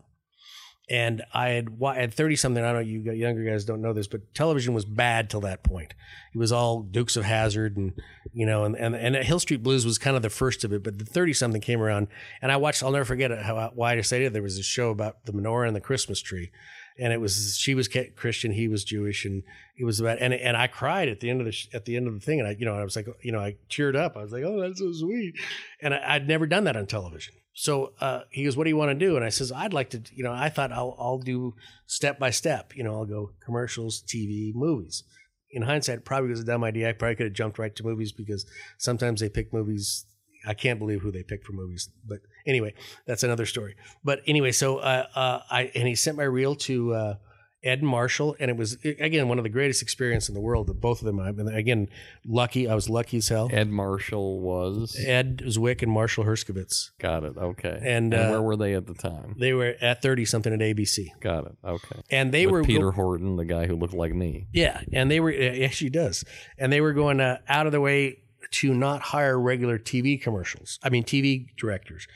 [0.90, 2.64] and I had at thirty something.
[2.64, 5.64] I don't know you younger guys don't know this, but television was bad till that
[5.64, 5.94] point.
[6.34, 7.94] It was all Dukes of Hazzard and
[8.34, 10.84] you know, and and, and Hill Street Blues was kind of the first of it.
[10.84, 12.08] But the thirty something came around,
[12.42, 12.84] and I watched.
[12.84, 15.68] I'll never forget it, how why I decided there was a show about the menorah
[15.68, 16.52] and the Christmas tree.
[17.00, 19.44] And it was she was Christian, he was Jewish, and
[19.78, 22.08] it was about and and I cried at the end of the at the end
[22.08, 24.18] of the thing, and I you know I was like you know I cheered up.
[24.18, 25.36] I was like oh that's so sweet,
[25.82, 27.36] and I, I'd never done that on television.
[27.54, 29.90] So uh, he goes, "What do you want to do?" And I says, "I'd like
[29.90, 31.56] to, you know, I thought I'll I'll do
[31.88, 32.76] step by step.
[32.76, 35.04] You know, I'll go commercials, TV, movies."
[35.52, 36.90] In hindsight, probably was a dumb idea.
[36.90, 38.46] I probably could have jumped right to movies because
[38.78, 40.06] sometimes they pick movies.
[40.46, 41.90] I can't believe who they pick for movies.
[42.06, 42.74] But anyway,
[43.06, 43.76] that's another story.
[44.04, 47.16] But anyway, so uh, uh, I and he sent my reel to uh,
[47.64, 50.68] Ed Marshall, and it was again one of the greatest experiences in the world.
[50.68, 51.90] That both of them, I mean, again,
[52.26, 52.68] lucky.
[52.70, 53.50] I was lucky as hell.
[53.52, 54.96] Ed Marshall was.
[55.04, 56.92] Ed Zwick and Marshall Herskovitz.
[57.00, 57.38] Got it.
[57.38, 57.80] Okay.
[57.82, 59.36] And, uh, where were they at the time?
[59.40, 61.56] They were at thirty something at ABC, Got it.
[61.64, 62.02] Okay.
[62.12, 64.48] and they With were Peter Horton, the guy who looked like me.
[64.54, 66.24] Yeah, and they were it actually does,
[66.58, 68.20] and they were going uh, out of their way
[68.52, 70.80] to not hire regular TV commercials.
[70.84, 72.08] I mean, TV directors,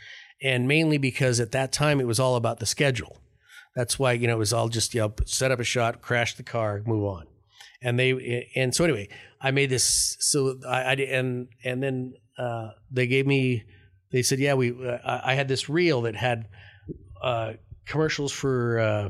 [0.42, 3.21] and mainly because at that time it was all about the schedule.
[3.76, 6.36] That's why you know it was all just you know set up a shot, crash
[6.36, 7.28] the car, move on,
[7.82, 12.72] and they and so anyway, I made this so I, I and and then uh,
[12.92, 13.64] they gave me
[14.12, 16.48] they said yeah we uh, I had this reel that had
[17.22, 17.54] uh,
[17.86, 18.80] commercials for.
[18.80, 19.10] Uh,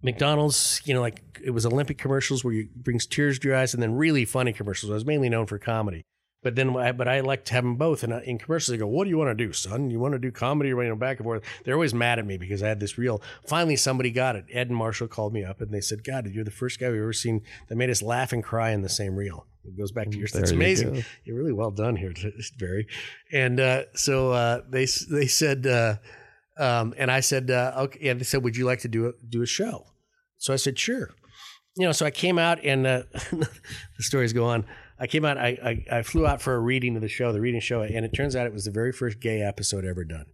[0.00, 3.74] McDonald's, you know, like it was Olympic commercials where you brings tears to your eyes,
[3.74, 4.90] and then really funny commercials.
[4.90, 6.04] I was mainly known for comedy,
[6.42, 8.02] but then, I, but I like to have them both.
[8.02, 9.90] And in commercials, they go, "What do you want to do, son?
[9.90, 12.26] You want to do comedy or you know back and forth?" They're always mad at
[12.26, 13.20] me because I had this reel.
[13.46, 14.44] Finally, somebody got it.
[14.52, 17.00] Ed and Marshall called me up and they said, "God, you're the first guy we've
[17.00, 20.10] ever seen that made us laugh and cry in the same reel." It goes back
[20.10, 20.28] to your.
[20.28, 20.94] There That's you amazing.
[20.94, 21.00] go.
[21.24, 22.14] You're really well done here,
[22.58, 22.86] Barry.
[23.32, 25.96] And uh, so uh, they they said, uh,
[26.58, 28.08] um, and I said, uh, okay.
[28.08, 29.86] And they said, would you like to do a, do a show?
[30.38, 31.10] So I said, sure.
[31.76, 33.48] You know, so I came out, and uh, the
[34.00, 34.64] stories go on.
[35.00, 35.38] I came out.
[35.38, 38.04] I, I I flew out for a reading of the show, the reading show, and
[38.04, 40.26] it turns out it was the very first gay episode ever done.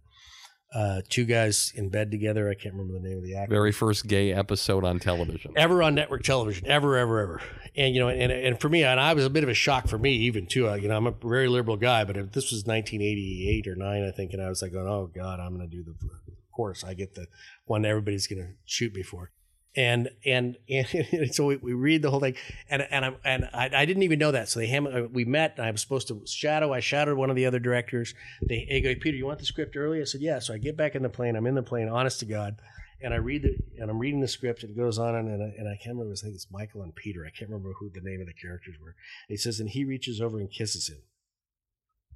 [0.73, 2.49] Uh, two guys in bed together.
[2.49, 5.53] I can't remember the name of the actor Very first gay episode on television.
[5.55, 7.41] ever on network television, ever, ever, ever.
[7.77, 9.87] And you know, and and for me, and I was a bit of a shock
[9.87, 10.67] for me, even too.
[10.67, 14.03] Uh, you know, I'm a very liberal guy, but if this was 1988 or nine,
[14.03, 15.91] I think, and I was like, going, oh God, I'm going to do the.
[15.91, 17.27] Of course, I get the
[17.65, 19.31] one everybody's going to shoot me for.
[19.75, 22.35] And and and so we, we read the whole thing,
[22.69, 24.49] and and I and I, I didn't even know that.
[24.49, 26.73] So they ham- we met, and I was supposed to shadow.
[26.73, 28.13] I shadowed one of the other directors.
[28.47, 30.01] They, they go, Peter, you want the script early?
[30.01, 30.39] I said, yeah.
[30.39, 31.35] So I get back in the plane.
[31.35, 32.55] I'm in the plane, honest to God,
[33.01, 34.63] and I read the and I'm reading the script.
[34.63, 36.13] And it goes on, and I, and I can't remember.
[36.13, 37.25] I think it's Michael and Peter.
[37.25, 38.95] I can't remember who the name of the characters were.
[39.27, 41.01] And he says, and he reaches over and kisses him.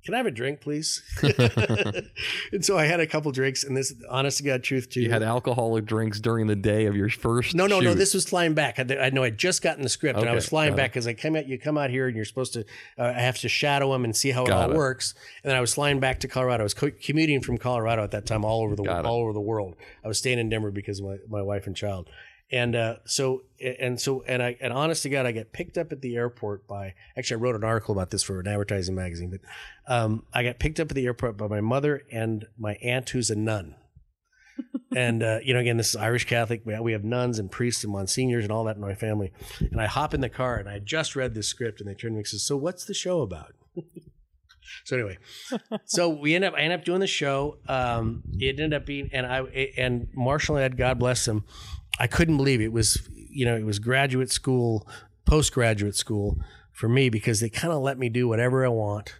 [0.05, 1.03] Can I have a drink, please?
[2.51, 5.01] and so I had a couple drinks, and this, honest to God, truth too.
[5.01, 7.53] You had alcoholic drinks during the day of your first.
[7.53, 7.93] No, no, no.
[7.93, 8.79] This was flying back.
[8.79, 11.13] I, I know I'd just gotten the script, and I was flying back because I
[11.13, 11.47] come out.
[11.47, 12.61] You come out here, and you're supposed to.
[12.97, 14.77] Uh, I have to shadow them and see how it Got all it.
[14.77, 15.15] works.
[15.43, 16.61] And then I was flying back to Colorado.
[16.61, 19.05] I was co- commuting from Colorado at that time, all over the Got it.
[19.05, 19.75] all over the world.
[20.03, 22.09] I was staying in Denver because of my, my wife and child.
[22.51, 25.91] And uh, so and so and I and honest to God, I get picked up
[25.91, 26.95] at the airport by.
[27.15, 29.41] Actually, I wrote an article about this for an advertising magazine, but
[29.93, 33.29] um, I got picked up at the airport by my mother and my aunt, who's
[33.29, 33.75] a nun
[34.95, 36.63] and uh, you know, again, this is Irish Catholic.
[36.65, 39.31] We have nuns and priests and monsignors and all that in my family.
[39.59, 42.11] And I hop in the car, and I just read this script, and they turn
[42.11, 43.53] to me and says, "So, what's the show about?"
[44.85, 45.17] So anyway,
[45.85, 47.57] so we end up I end up doing the show.
[47.67, 49.39] Um, it ended up being and I
[49.77, 51.43] and Marshall Ed, God bless him.
[51.99, 52.71] I couldn't believe it.
[52.71, 54.87] was you know it was graduate school,
[55.25, 56.37] postgraduate school
[56.71, 59.19] for me because they kind of let me do whatever I want,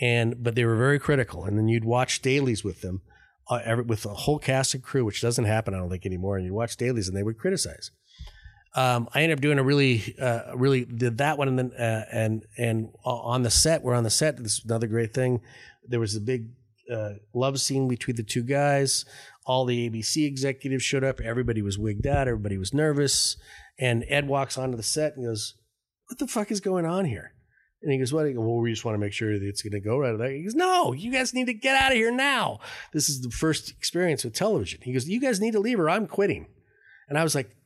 [0.00, 1.44] and but they were very critical.
[1.44, 3.02] And then you'd watch dailies with them,
[3.48, 6.36] uh, every, with a whole cast and crew, which doesn't happen I don't think anymore.
[6.36, 7.90] And you'd watch dailies and they would criticize
[8.74, 12.04] um, I ended up doing a really, uh, really did that one, and then uh,
[12.12, 14.36] and and on the set, we're on the set.
[14.36, 15.40] This is another great thing.
[15.86, 16.50] There was a big
[16.92, 19.04] uh, love scene between the two guys.
[19.46, 21.20] All the ABC executives showed up.
[21.20, 22.28] Everybody was wigged out.
[22.28, 23.36] Everybody was nervous.
[23.78, 25.54] And Ed walks onto the set and goes,
[26.06, 27.32] "What the fuck is going on here?"
[27.82, 29.80] And he goes, "What?" Well, we just want to make sure that it's going to
[29.80, 30.32] go right.
[30.32, 32.60] He goes, "No, you guys need to get out of here now.
[32.92, 35.88] This is the first experience with television." He goes, "You guys need to leave, or
[35.88, 36.46] I'm quitting."
[37.08, 37.56] And I was like,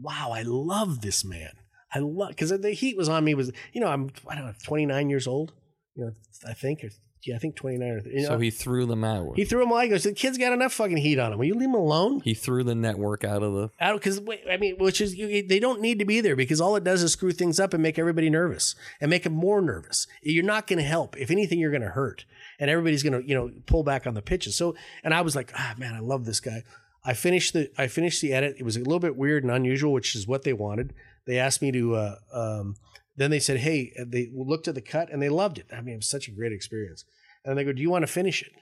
[0.00, 1.52] wow, I love this man.
[1.94, 3.34] I love because the heat was on me.
[3.34, 5.52] Was you know I'm I don't know 29 years old.
[5.94, 6.12] You know
[6.48, 6.90] I think or,
[7.24, 9.36] yeah I think 29 or you know, So he threw them out.
[9.36, 11.38] he threw him like the kid's got enough fucking heat on him.
[11.38, 12.20] Will you leave him alone?
[12.24, 13.70] He threw the network out of the.
[13.80, 14.20] Out because
[14.50, 17.02] I mean, which is you, they don't need to be there because all it does
[17.02, 20.06] is screw things up and make everybody nervous and make them more nervous.
[20.22, 21.16] You're not going to help.
[21.16, 22.24] If anything, you're going to hurt,
[22.58, 24.56] and everybody's going to you know pull back on the pitches.
[24.56, 24.74] So
[25.04, 26.62] and I was like, ah man, I love this guy.
[27.04, 28.56] I finished the I finished the edit.
[28.58, 30.92] It was a little bit weird and unusual, which is what they wanted.
[31.26, 31.94] They asked me to.
[31.94, 32.76] Uh, um,
[33.16, 35.66] then they said, "Hey," they looked at the cut and they loved it.
[35.72, 37.04] I mean, it was such a great experience.
[37.44, 38.52] And they go, "Do you want to finish it?"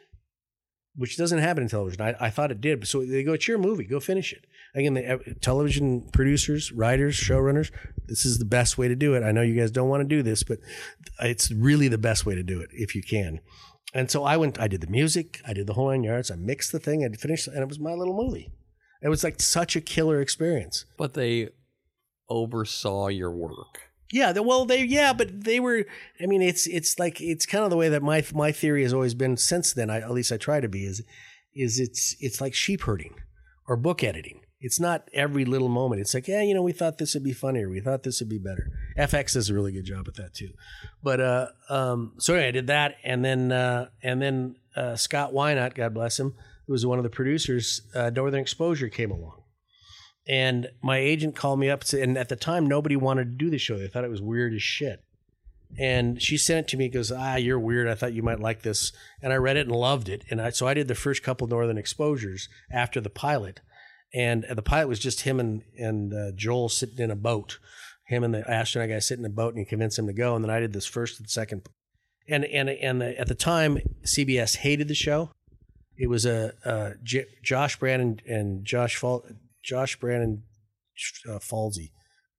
[0.97, 2.03] Which doesn't happen in television.
[2.03, 2.87] I, I thought it did.
[2.87, 3.85] So they go, "It's your movie.
[3.85, 4.45] Go finish it."
[4.75, 7.71] Again, the uh, television producers, writers, showrunners.
[8.07, 9.23] This is the best way to do it.
[9.23, 10.59] I know you guys don't want to do this, but
[11.21, 13.41] it's really the best way to do it if you can.
[13.93, 16.37] And so I went, I did the music, I did the whole nine yards, I
[16.37, 18.53] mixed the thing, I finished, and it was my little movie.
[19.03, 20.85] It was like such a killer experience.
[20.97, 21.49] But they
[22.29, 23.90] oversaw your work.
[24.13, 25.85] Yeah, well, they yeah, but they were.
[26.21, 28.93] I mean, it's it's like it's kind of the way that my my theory has
[28.93, 29.89] always been since then.
[29.89, 31.03] I, at least I try to be is
[31.55, 33.15] is it's it's like sheep herding
[33.69, 34.41] or book editing.
[34.61, 36.03] It's not every little moment.
[36.03, 37.71] It's like, yeah, you know, we thought this would be funnier.
[37.71, 38.71] We thought this would be better.
[38.99, 40.51] FX does a really good job at that too.
[41.03, 45.33] But uh, um, so anyway, I did that, and then uh, and then uh, Scott
[45.33, 46.35] Wynot, God bless him,
[46.67, 49.40] who was one of the producers, uh, Northern Exposure came along,
[50.31, 53.59] and my agent called me up, and at the time, nobody wanted to do the
[53.59, 53.79] show.
[53.79, 55.03] They thought it was weird as shit.
[55.79, 56.89] And she sent it to me.
[56.89, 57.87] Goes, ah, you're weird.
[57.87, 58.93] I thought you might like this,
[59.23, 60.25] and I read it and loved it.
[60.31, 63.61] And I, so I did the first couple Northern Exposures after the pilot
[64.13, 67.59] and the pilot was just him and and uh, Joel sitting in a boat.
[68.07, 70.35] Him and the astronaut guy sitting in a boat, and he convinced him to go.
[70.35, 71.69] And then I did this first and second.
[72.29, 75.31] And and and the, at the time, CBS hated the show.
[75.97, 79.25] It was a, a J- Josh Brandon and Josh Fal-
[79.63, 80.43] Josh Brandon
[81.29, 81.93] uh, Falsey,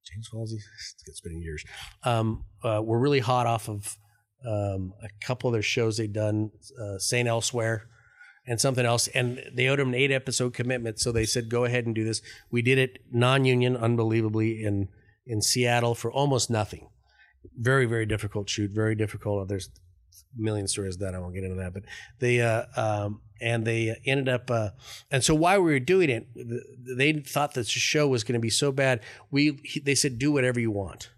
[0.04, 0.58] James Falsey.
[1.06, 1.64] It's been years.
[2.04, 3.96] Um, uh, were really hot off of
[4.46, 6.50] um, a couple of their shows they'd done.
[6.80, 7.88] Uh, Saint Elsewhere
[8.46, 9.08] and something else.
[9.08, 10.98] And they owed him an eight episode commitment.
[10.98, 12.22] So they said, go ahead and do this.
[12.50, 14.88] We did it non union, unbelievably, in,
[15.26, 16.88] in Seattle for almost nothing.
[17.56, 18.70] Very, very difficult shoot.
[18.72, 19.48] Very difficult.
[19.48, 19.70] There's
[20.36, 21.74] million stories that I won't get into that.
[21.74, 21.84] But
[22.18, 24.70] they, uh, um, and they ended up, uh,
[25.10, 26.28] and so while we were doing it,
[26.96, 29.00] they thought that the show was going to be so bad.
[29.30, 31.10] We, they said, do whatever you want.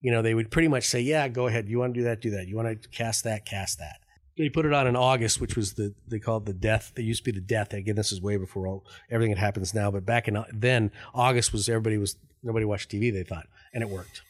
[0.00, 1.68] You know, they would pretty much say, yeah, go ahead.
[1.68, 2.48] You want to do that, do that.
[2.48, 4.00] You want to cast that, cast that
[4.40, 6.92] they put it on in August, which was the they called the death.
[6.94, 7.72] They used to be the death.
[7.72, 9.90] Again, this is way before all everything that happens now.
[9.90, 13.12] But back in then, August was everybody was nobody watched TV.
[13.12, 14.22] They thought, and it worked.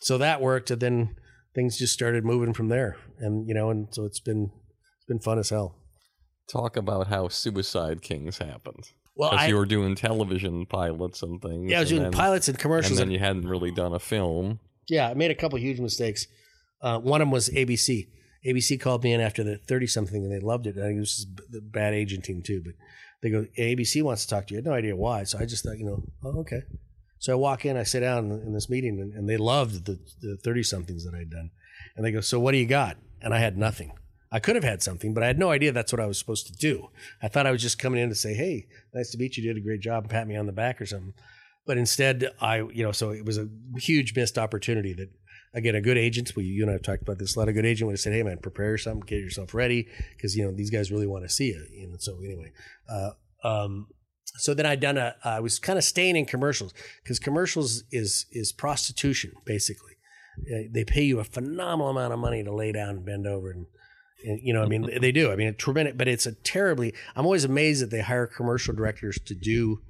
[0.00, 1.16] So that worked, and then
[1.56, 2.96] things just started moving from there.
[3.18, 4.52] And you know, and so it's been
[4.98, 5.74] it's been fun as hell.
[6.48, 8.84] Talk about how Suicide Kings happened.
[9.16, 11.68] Well, Because I, you were doing television pilots and things.
[11.70, 13.00] yeah, I was doing then- pilots and commercials.
[13.00, 14.60] And then you hadn't really done a film.
[14.88, 16.26] Yeah, I made a couple huge mistakes.
[16.80, 18.06] Uh, one of them was ABC.
[18.46, 20.76] ABC called me in after the 30 something and they loved it.
[20.78, 22.74] I think this is the bad agenting too, but
[23.22, 24.58] they go, ABC wants to talk to you.
[24.58, 25.24] I had no idea why.
[25.24, 26.60] So I just thought, you know, oh, okay.
[27.26, 30.36] So I walk in, I sit down in, this meeting and, and they loved the,
[30.44, 31.50] 30 somethings that I'd done.
[31.96, 32.98] And they go, so what do you got?
[33.20, 33.90] And I had nothing.
[34.30, 36.46] I could have had something, but I had no idea that's what I was supposed
[36.46, 36.90] to do.
[37.20, 39.42] I thought I was just coming in to say, hey, nice to meet you.
[39.42, 41.14] Did a great job and pat me on the back or something.
[41.66, 45.10] But instead, I, you know, so it was a huge missed opportunity that,
[45.52, 47.56] again, a good agent, we, you and I have talked about this, a lot of
[47.56, 50.52] good agent would have said, hey, man, prepare something, get yourself ready, because, you know,
[50.52, 51.88] these guys really want to see you.
[51.88, 52.52] Know, so anyway,
[52.88, 53.10] uh,
[53.42, 53.88] um,
[54.38, 56.72] so then I'd done a, I was kind of staying in commercials
[57.02, 59.92] because commercials is, is prostitution, basically.
[60.40, 63.50] Uh, They pay you a phenomenal amount of money to lay down and bend over
[63.50, 63.66] and,
[64.24, 65.32] and you know, I mean, they do.
[65.32, 66.94] I mean, it's tremendous, but it's a terribly.
[67.14, 69.80] I'm always amazed that they hire commercial directors to do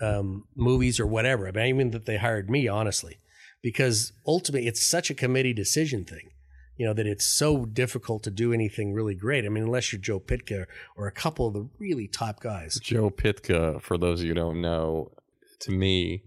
[0.00, 1.48] um, movies or whatever.
[1.48, 3.18] I mean, even that they hired me, honestly,
[3.62, 6.30] because ultimately it's such a committee decision thing.
[6.76, 9.44] You know that it's so difficult to do anything really great.
[9.44, 10.66] I mean, unless you're Joe Pytka
[10.96, 12.78] or a couple of the really top guys.
[12.82, 15.12] Joe Pytka, for those of you who don't know,
[15.60, 16.24] to me,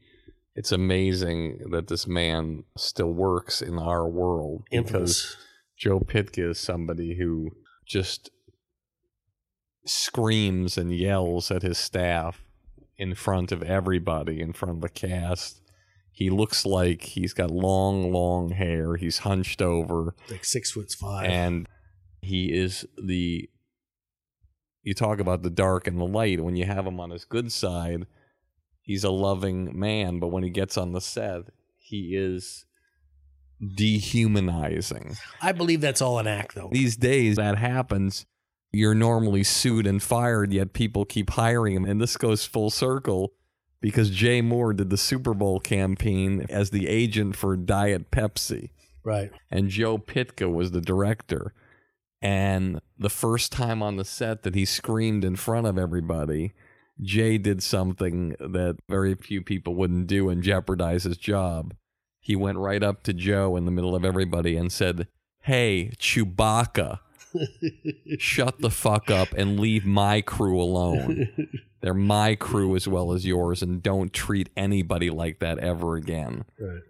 [0.56, 5.38] it's amazing that this man still works in our world because
[5.78, 7.52] Joe Pytka is somebody who
[7.86, 8.32] just
[9.86, 12.44] screams and yells at his staff
[12.98, 15.62] in front of everybody, in front of the cast.
[16.20, 18.98] He looks like he's got long, long hair.
[18.98, 21.26] He's hunched over Like six foot five.
[21.30, 21.66] and
[22.22, 23.50] he is the
[24.84, 27.52] you talk about the dark and the light when you have him on his good
[27.54, 28.06] side
[28.82, 31.44] he's a loving man but when he gets on the set
[31.78, 32.66] he is
[33.76, 36.70] dehumanizing I believe that's all an act, though.
[36.72, 38.26] these days that happens
[38.72, 43.34] you're normally sued and fired yet people keep hiring him and this goes full circle
[43.82, 48.70] because Jay Mohr did the Super Bowl campaign as the agent for Diet Pepsi
[49.04, 49.32] Right.
[49.50, 51.54] and Joe Pytka was the director.
[52.22, 56.52] And the first time on the set that he screamed in front of everybody,
[57.02, 61.74] Jay did something that very few people wouldn't do and jeopardize his job.
[62.20, 65.08] He went right up to Joe in the middle of everybody and said,
[65.44, 67.00] Hey, Chewbacca,
[68.18, 71.30] shut the fuck up and leave my crew alone.
[71.82, 76.46] They're my crew as well as yours, and don't treat anybody like that ever again
[76.60, 76.82] Right.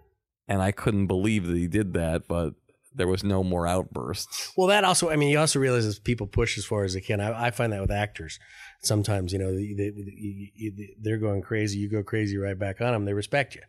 [0.47, 2.53] and I couldn't believe that he did that, but
[2.95, 4.51] there was no more outbursts.
[4.57, 7.01] Well, that also, I mean, you also realize as people push as far as they
[7.01, 7.21] can.
[7.21, 8.39] I, I find that with actors.
[8.81, 11.77] Sometimes, you know, they, they, they, they're going crazy.
[11.77, 13.05] You go crazy right back on them.
[13.05, 13.61] They respect you.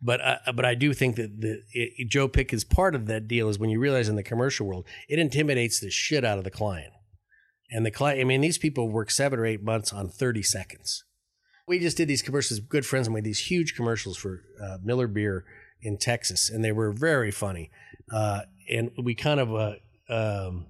[0.00, 3.28] But uh, but I do think that the it, Joe Pick is part of that
[3.28, 3.48] deal.
[3.48, 6.50] Is when you realize in the commercial world, it intimidates the shit out of the
[6.50, 6.92] client.
[7.72, 11.04] And the client, I mean, these people work seven or eight months on thirty seconds.
[11.66, 12.60] We just did these commercials.
[12.60, 15.44] Good friends and we these huge commercials for uh, Miller Beer
[15.80, 17.70] in Texas, and they were very funny.
[18.12, 19.74] Uh, and we kind of uh,
[20.08, 20.66] um,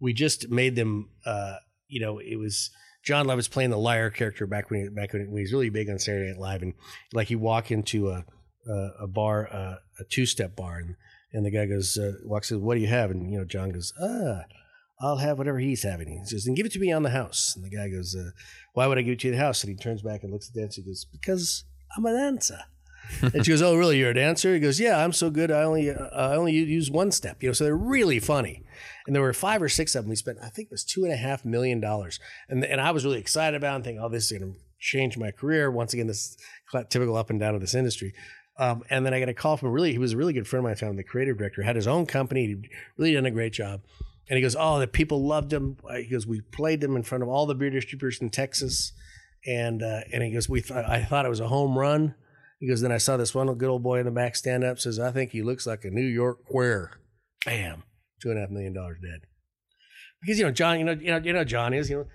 [0.00, 1.08] we just made them.
[1.24, 1.56] Uh,
[1.88, 2.70] you know, it was
[3.02, 5.88] Jon Lovitz playing the liar character back when he, back when he was really big
[5.88, 6.74] on Saturday Night Live, and
[7.14, 8.24] like he walk into a
[8.68, 10.96] a, a bar, uh, a two step bar, and
[11.32, 13.10] and the guy goes uh, walks in, what do you have?
[13.10, 14.42] And you know, John goes, ah.
[15.00, 16.08] I'll have whatever he's having.
[16.08, 17.54] He says, and give it to me on the house.
[17.56, 18.30] And the guy goes, uh,
[18.74, 19.64] why would I give it to you the house?
[19.64, 20.82] And he turns back and looks at the dancer.
[20.82, 21.64] He goes, because
[21.96, 22.58] I'm a dancer.
[23.22, 23.98] and she goes, "Oh, really?
[23.98, 25.50] You're a dancer?" He goes, "Yeah, I'm so good.
[25.50, 28.62] I only uh, I only use one step." You know, so they're really funny.
[29.06, 30.10] And there were five or six of them.
[30.10, 32.20] We spent, I think, it was two and a half million dollars.
[32.48, 34.58] And and I was really excited about it and thinking, "Oh, this is going to
[34.78, 36.36] change my career." Once again, this
[36.88, 38.14] typical up and down of this industry.
[38.58, 40.46] Um, and then I got a call from a really, he was a really good
[40.46, 40.76] friend of mine.
[40.76, 42.46] Found the creative director had his own company.
[42.46, 42.68] He'd
[42.98, 43.80] really done a great job.
[44.30, 47.22] And he goes, "Oh, the people loved him." He goes, "We played them in front
[47.22, 48.92] of all the beer distributors in Texas."
[49.46, 52.14] And uh, and he goes, "We th- I thought it was a home run."
[52.60, 54.78] He goes, then I saw this one good old boy in the back stand up,
[54.78, 57.00] says, I think he looks like a New York queer.
[57.46, 57.84] Bam.
[58.20, 59.22] Two and a half million dollars dead.
[60.20, 62.06] Because, you know, John, you know, you know, you know, John is, you know,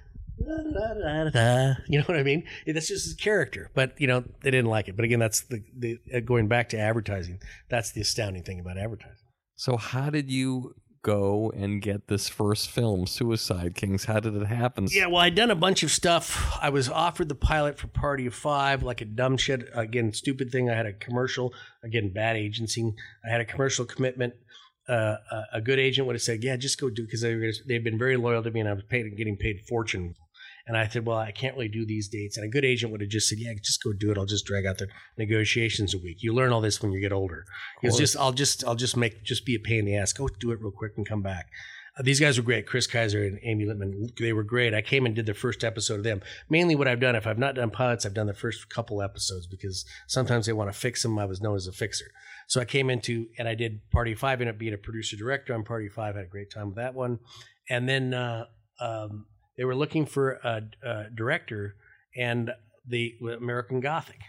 [0.45, 2.43] da, da, da, you know what I mean?
[2.67, 3.71] That's just his character.
[3.73, 4.95] But, you know, they didn't like it.
[4.95, 7.39] But again, that's the, the uh, going back to advertising.
[7.71, 9.25] That's the astounding thing about advertising.
[9.55, 10.75] So, how did you
[11.05, 14.05] go and get this first film, Suicide Kings?
[14.05, 14.87] How did it happen?
[14.89, 16.57] Yeah, well, I'd done a bunch of stuff.
[16.59, 19.69] I was offered the pilot for Party of Five, like a dumb shit.
[19.75, 20.69] Again, stupid thing.
[20.69, 21.53] I had a commercial.
[21.83, 22.93] Again, bad agency.
[23.23, 24.33] I had a commercial commitment.
[24.89, 27.35] Uh, a, a good agent would have said, "Yeah, just go do," because they
[27.67, 30.15] they've been very loyal to me, and I was paid getting paid fortune.
[30.67, 33.01] And I said, "Well, I can't really do these dates." And a good agent would
[33.01, 34.17] have just said, "Yeah, just go do it.
[34.17, 34.87] I'll just drag out the
[35.17, 36.23] negotiations a week.
[36.23, 37.45] You learn all this when you get older.
[37.83, 40.13] It's just, I'll just, I'll just make, just be a pain in the ass.
[40.13, 41.49] Go do it real quick and come back."
[41.97, 42.67] Uh, these guys were great.
[42.67, 44.73] Chris Keyser and Amy Lippman, they were great.
[44.73, 46.21] I came and did the first episode of them.
[46.49, 49.47] Mainly what I've done, if I've not done pilots, I've done the first couple episodes
[49.47, 51.17] because sometimes they want to fix them.
[51.17, 52.07] I was known as a fixer.
[52.47, 55.53] So I came into, and I did Party Five, ended up being a producer director
[55.53, 56.15] on Party Five.
[56.15, 57.19] Had a great time with that one.
[57.69, 58.45] And then uh,
[58.79, 59.27] um,
[59.57, 61.75] they were looking for a, a director,
[62.15, 62.51] and
[62.87, 64.19] the American Gothic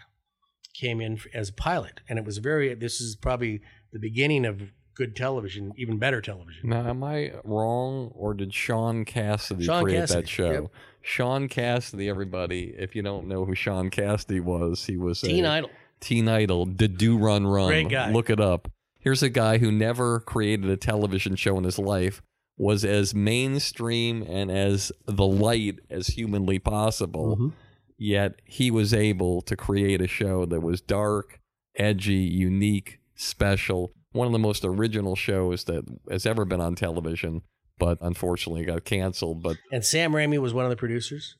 [0.73, 2.01] came in as a pilot.
[2.07, 4.61] And it was very, this is probably the beginning of
[4.95, 6.69] good television, even better television.
[6.69, 10.51] Now, am I wrong, or did Shaun Cassidy Shaun create Cassidy, that show?
[10.51, 10.71] yep.
[11.01, 12.73] Shaun Cassidy, everybody.
[12.77, 15.69] If you don't know who Shaun Cassidy was, he was Teen a Idol.
[15.99, 17.67] Teen Idol, did Do Run Run.
[17.67, 18.11] Great guy.
[18.11, 18.69] Look it up.
[18.99, 22.21] Here's a guy who never created a television show in his life,
[22.57, 27.35] was as mainstream and as the light as humanly possible.
[27.35, 27.47] Mm-hmm.
[27.99, 31.39] Yet he was able to create a show that was dark,
[31.75, 33.91] edgy, unique, special.
[34.11, 37.41] One of the most original shows that has ever been on television,
[37.79, 39.41] but unfortunately got canceled.
[39.41, 41.37] But and Sam Raimi was one of the producers.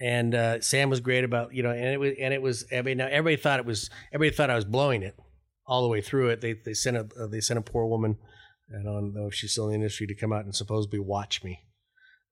[0.00, 2.64] And uh, Sam was great about you know, and it was and it was.
[2.76, 3.88] I mean, now everybody thought it was.
[4.12, 5.16] Everybody thought I was blowing it
[5.66, 6.40] all the way through it.
[6.40, 8.16] They they sent a uh, they sent a poor woman
[8.78, 11.42] I don't know if she's still in the industry to come out and supposedly watch
[11.44, 11.60] me.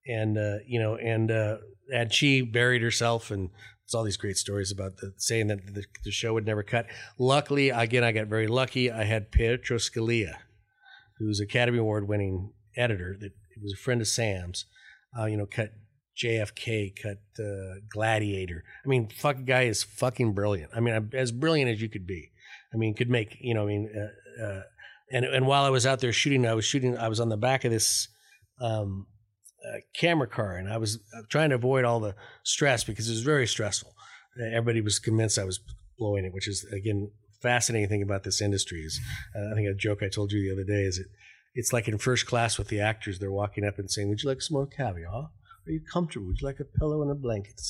[0.07, 1.57] And uh, you know, and uh,
[1.93, 5.85] and she buried herself, and there's all these great stories about the saying that the,
[6.03, 6.87] the show would never cut.
[7.19, 8.91] Luckily, again, I got very lucky.
[8.91, 10.37] I had Pietro Scalia,
[11.19, 14.65] who's Academy Award winning editor that was a friend of Sam's.
[15.17, 15.71] Uh, you know, cut
[16.17, 18.63] JFK, cut uh, Gladiator.
[18.83, 20.71] I mean, fucking guy is fucking brilliant.
[20.75, 22.31] I mean, as brilliant as you could be.
[22.73, 23.63] I mean, could make you know.
[23.63, 24.61] I mean, uh, uh,
[25.11, 26.97] and and while I was out there shooting, I was shooting.
[26.97, 28.07] I was on the back of this
[28.59, 29.07] um,
[29.65, 33.11] uh, camera car, and I was uh, trying to avoid all the stress because it
[33.11, 33.93] was very stressful.
[34.39, 35.59] Everybody was convinced I was
[35.97, 37.11] blowing it, which is again
[37.41, 38.79] fascinating thing about this industry.
[38.79, 38.99] Is
[39.35, 41.07] uh, I think a joke I told you the other day is it.
[41.53, 43.19] It's like in first class with the actors.
[43.19, 45.29] They're walking up and saying, "Would you like some more caviar?
[45.67, 46.27] Are you comfortable?
[46.27, 47.61] Would you like a pillow and a blanket?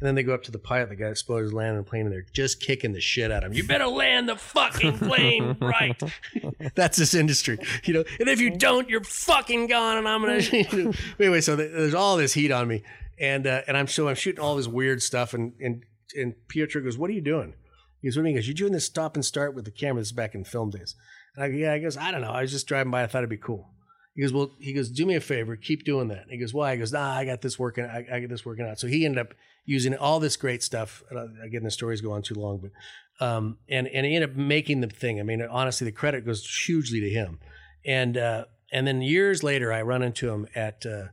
[0.00, 2.06] And then they go up to the pilot, the guy that spoilers landing the plane,
[2.06, 3.56] and they're just kicking the shit out of him.
[3.58, 6.00] You better land the fucking plane right.
[6.74, 8.04] That's this industry, you know.
[8.18, 9.98] And if you don't, you're fucking gone.
[9.98, 10.34] And I'm gonna.
[10.54, 10.92] You know.
[11.20, 12.82] Anyway, so there's all this heat on me,
[13.18, 15.82] and uh, and I'm so I'm shooting all this weird stuff, and and
[16.16, 17.54] and Pietro goes, "What are you doing?"
[18.00, 19.66] He goes, "What do you mean?" He goes, "You doing this stop and start with
[19.66, 20.00] the camera?
[20.00, 20.94] This back in film days."
[21.36, 22.30] And I go, "Yeah." I goes, "I don't know.
[22.30, 23.02] I was just driving by.
[23.02, 23.73] I thought it'd be cool."
[24.14, 25.56] He goes, "Well," he goes, "Do me a favor.
[25.56, 27.84] Keep doing that." He goes, "Why?" He goes, "Nah, I got this working.
[27.84, 29.34] I, I got this working out." So he ended up
[29.64, 31.02] using all this great stuff.
[31.42, 34.80] Again, the stories go on too long, but um, and and he ended up making
[34.82, 35.18] the thing.
[35.18, 37.40] I mean, honestly, the credit goes hugely to him.
[37.84, 41.06] And uh, and then years later, I run into him at uh,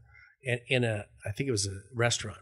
[0.44, 2.40] in, in a I think it was a restaurant,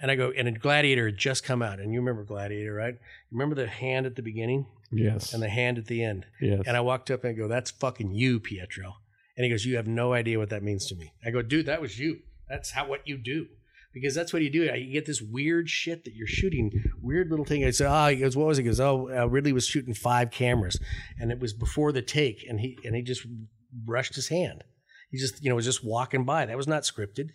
[0.00, 2.94] and I go and a Gladiator had just come out, and you remember Gladiator, right?
[2.94, 2.98] You
[3.38, 5.34] remember the hand at the beginning Yes.
[5.34, 6.26] and the hand at the end.
[6.40, 6.62] yes.
[6.64, 8.94] And I walked up and I go, "That's fucking you, Pietro."
[9.36, 11.66] And he goes, "You have no idea what that means to me." I go, "Dude,
[11.66, 12.20] that was you.
[12.48, 13.46] That's how what you do."
[13.92, 14.64] Because that's what you do.
[14.64, 17.64] You get this weird shit that you're shooting, weird little thing.
[17.64, 19.94] I said, "Oh," he goes, "What was it?" He goes, "Oh, uh, Ridley was shooting
[19.94, 20.78] five cameras,
[21.18, 23.26] and it was before the take, and he and he just
[23.72, 24.64] brushed his hand.
[25.10, 26.46] He just, you know, was just walking by.
[26.46, 27.30] That was not scripted,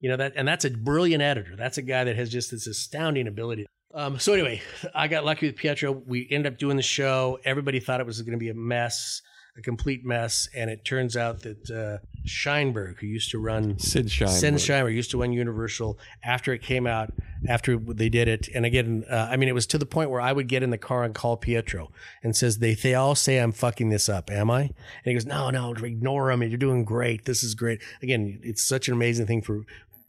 [0.00, 1.56] you know that, and that's a brilliant editor.
[1.56, 3.66] That's a guy that has just this astounding ability.
[3.92, 4.62] Um, so anyway,
[4.94, 5.92] I got lucky with Pietro.
[5.92, 7.38] We ended up doing the show.
[7.44, 9.20] Everybody thought it was going to be a mess,
[9.56, 14.06] a complete mess, and it turns out that uh, Sheinberg, who used to run Sid
[14.06, 14.28] Sheinberg.
[14.28, 17.12] Sid Sheinberg, used to run Universal after it came out,
[17.48, 20.20] after they did it, and again, uh, I mean, it was to the point where
[20.20, 21.90] I would get in the car and call Pietro
[22.22, 24.72] and says, "They they all say I'm fucking this up, am I?" And
[25.04, 26.42] he goes, "No, no, ignore them.
[26.42, 27.24] You're doing great.
[27.24, 29.62] This is great." Again, it's such an amazing thing for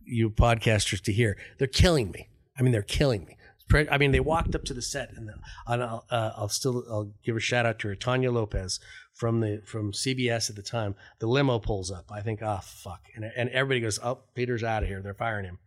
[0.06, 1.38] you podcasters to hear.
[1.58, 2.30] They're killing me.
[2.58, 3.38] I mean, they're killing me.
[3.74, 5.30] I mean, they walked up to the set, and,
[5.68, 8.80] and I'll, uh, I'll still I'll give a shout out to her, Tanya Lopez
[9.14, 10.96] from the from CBS at the time.
[11.20, 12.12] The limo pulls up.
[12.12, 15.02] I think, ah, fuck, and and everybody goes, oh, Peter's out of here.
[15.02, 15.60] They're firing him.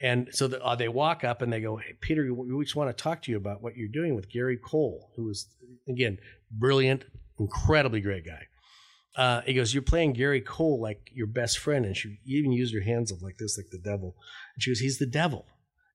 [0.00, 2.96] And so the, uh, they walk up and they go, hey, Peter, we just want
[2.96, 5.46] to talk to you about what you're doing with Gary Cole, who was
[5.88, 6.18] again
[6.50, 7.04] brilliant,
[7.38, 8.48] incredibly great guy.
[9.14, 11.84] Uh, he goes, You're playing Gary Cole like your best friend.
[11.84, 14.16] And she even used her hands up like this, like the devil.
[14.54, 15.46] And she goes, He's the devil.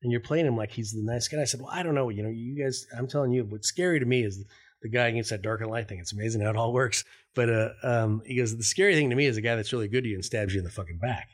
[0.02, 1.42] And you're playing him like he's the nice guy.
[1.42, 2.10] I said, Well, I don't know.
[2.10, 4.44] You know, you guys, I'm telling you, what's scary to me is
[4.82, 6.00] the guy against that dark and light thing.
[6.00, 7.04] It's amazing how it all works.
[7.36, 9.88] But uh, um, he goes, The scary thing to me is a guy that's really
[9.88, 11.30] good to you and stabs you in the fucking back.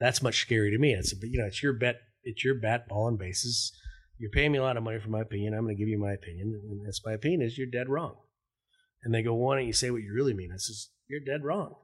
[0.00, 0.96] That's much scary to me.
[0.96, 1.96] I said, But, you know, it's your bet.
[2.22, 3.72] It's your bat, ball, and bases.
[4.18, 5.54] You're paying me a lot of money for my opinion.
[5.54, 6.60] I'm going to give you my opinion.
[6.68, 8.16] And that's my opinion is you're dead wrong.
[9.02, 10.50] And they go, Why don't you say what you really mean?
[10.52, 11.76] I says, You're dead wrong.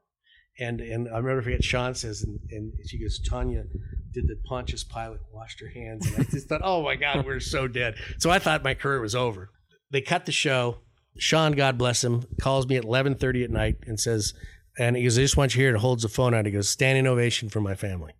[0.59, 3.65] And and I remember I forget Shaun says, and, and she goes, Tanya
[4.13, 7.41] did the Pontius Pilate, washed her hands, and I just thought, oh my God, we're
[7.41, 7.97] so dead.
[8.19, 9.51] So I thought my career was over.
[9.91, 10.79] They cut the show.
[11.19, 14.33] Shaun, God bless him, calls me at eleven thirty at night and says,
[14.79, 15.71] and he goes, I just want you here.
[15.71, 16.47] And holds the phone out.
[16.47, 18.13] He goes, standing ovation for my family.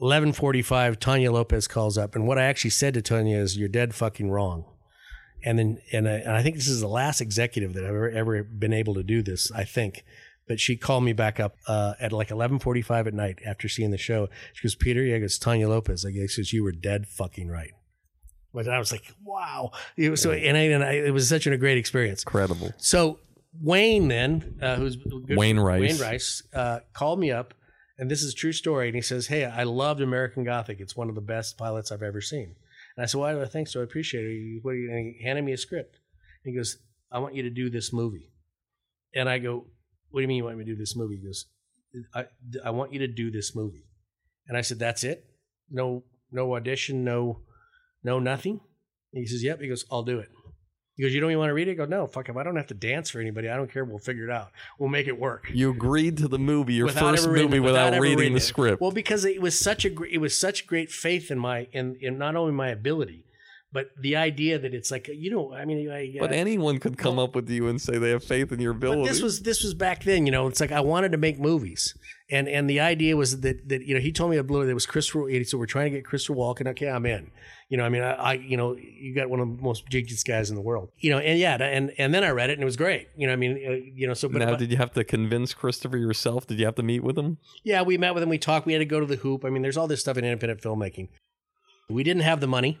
[0.00, 0.98] Eleven forty-five.
[0.98, 4.30] Tanya Lopez calls up, and what I actually said to Tanya is, "You're dead fucking
[4.30, 4.64] wrong."
[5.44, 8.10] And then, and I, and I think this is the last executive that I've ever,
[8.10, 9.50] ever been able to do this.
[9.52, 10.04] I think
[10.48, 13.98] but she called me back up uh, at like 11:45 at night after seeing the
[13.98, 14.28] show.
[14.52, 17.72] She goes, "Peter, yeah, it's Tanya Lopez." I guess says you were dead fucking right.
[18.52, 21.46] But I was like, "Wow!" It was so, and, I, and I, it was such
[21.46, 22.22] a great experience.
[22.22, 22.72] Incredible.
[22.78, 23.20] So
[23.60, 24.98] Wayne then, uh, who's
[25.28, 25.80] Wayne Rice.
[25.80, 27.54] Wayne Rice, uh, called me up,
[27.98, 28.88] and this is a true story.
[28.88, 30.80] And he says, "Hey, I loved American Gothic.
[30.80, 32.56] It's one of the best pilots I've ever seen."
[32.96, 33.80] And I said, "Why do I think so?
[33.80, 35.98] I appreciate it." What are you, and he handed me a script.
[36.44, 36.78] And he goes,
[37.12, 38.32] "I want you to do this movie."
[39.14, 39.66] And I go,
[40.10, 41.16] what do you mean you want me to do this movie?
[41.16, 41.46] He goes,
[42.14, 42.26] I,
[42.64, 43.84] I want you to do this movie.
[44.46, 45.24] And I said, that's it?
[45.70, 47.40] No, no audition, no,
[48.02, 48.60] no nothing.
[49.12, 49.60] And he says, yep.
[49.60, 50.28] He goes, I'll do it.
[50.96, 51.72] He goes, you don't even want to read it?
[51.72, 53.48] I go, no, fuck if I don't have to dance for anybody.
[53.48, 53.84] I don't care.
[53.84, 54.50] We'll figure it out.
[54.78, 55.50] We'll make it work.
[55.52, 58.38] You agreed to the movie, your Without first reading movie, it, without, ever reading the
[58.38, 58.40] it.
[58.40, 58.82] script.
[58.82, 62.18] Well, because it was such a it was such great faith in my in, in
[62.18, 63.24] not only my ability,
[63.72, 67.20] But the idea that it's like you know, I mean, I, But anyone could come
[67.20, 69.02] up with you and say they have faith in your ability.
[69.02, 70.48] but this was this was back then, you know.
[70.48, 71.96] It's like I wanted to make movies,
[72.28, 74.74] and and the idea was that that you know he told me a blue that
[74.74, 75.30] was Christopher.
[75.44, 76.66] So we're trying to get Christopher Walken.
[76.68, 77.30] Okay, I'm in.
[77.68, 80.24] You know, I mean, I, I you know you got one of the most prestigious
[80.24, 80.90] guys in the world.
[80.98, 83.06] You know, and yeah, and and then I read it and it was great.
[83.16, 85.54] You know, I mean, uh, you know, so but, now, did you have to convince
[85.54, 86.44] Christopher yourself?
[86.48, 87.38] Did you have to meet with him?
[87.62, 88.30] yeah, we met with him.
[88.30, 88.66] We talked.
[88.66, 89.44] We had to go to the hoop.
[89.44, 91.06] I mean, there's all this stuff in independent filmmaking.
[91.88, 92.80] We didn't have the money.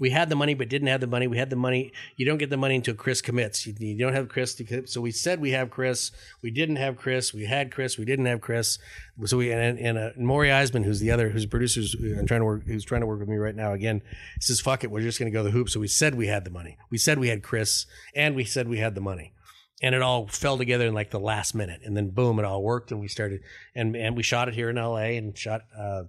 [0.00, 1.26] We had the money, but didn't have the money.
[1.26, 1.92] We had the money.
[2.16, 3.66] You don't get the money until Chris commits.
[3.66, 4.54] You, you don't have Chris.
[4.54, 6.10] To, so we said we have Chris.
[6.42, 7.34] We didn't have Chris.
[7.34, 7.98] We had Chris.
[7.98, 8.78] We didn't have Chris.
[9.26, 12.46] So we and, and uh, Maury Eisman, who's the other, who's producers, I'm trying to
[12.46, 13.74] work, who's trying to work with me right now.
[13.74, 14.00] Again,
[14.40, 15.68] says fuck it, we're just going to go the hoop.
[15.68, 16.78] So we said we had the money.
[16.90, 19.34] We said we had Chris, and we said we had the money
[19.82, 22.62] and it all fell together in like the last minute and then boom it all
[22.62, 23.40] worked and we started
[23.74, 26.02] and and we shot it here in LA and shot uh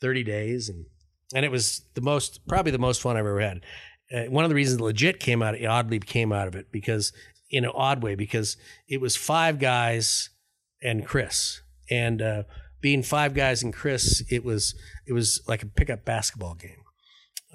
[0.00, 0.86] 30 days and
[1.34, 3.60] and it was the most probably the most fun I've ever had.
[4.14, 7.12] Uh, one of the reasons legit came out it oddly came out of it because
[7.50, 8.56] in an odd way because
[8.88, 10.30] it was five guys
[10.82, 12.42] and Chris and uh
[12.80, 14.74] being five guys and Chris it was
[15.06, 16.82] it was like a pickup basketball game.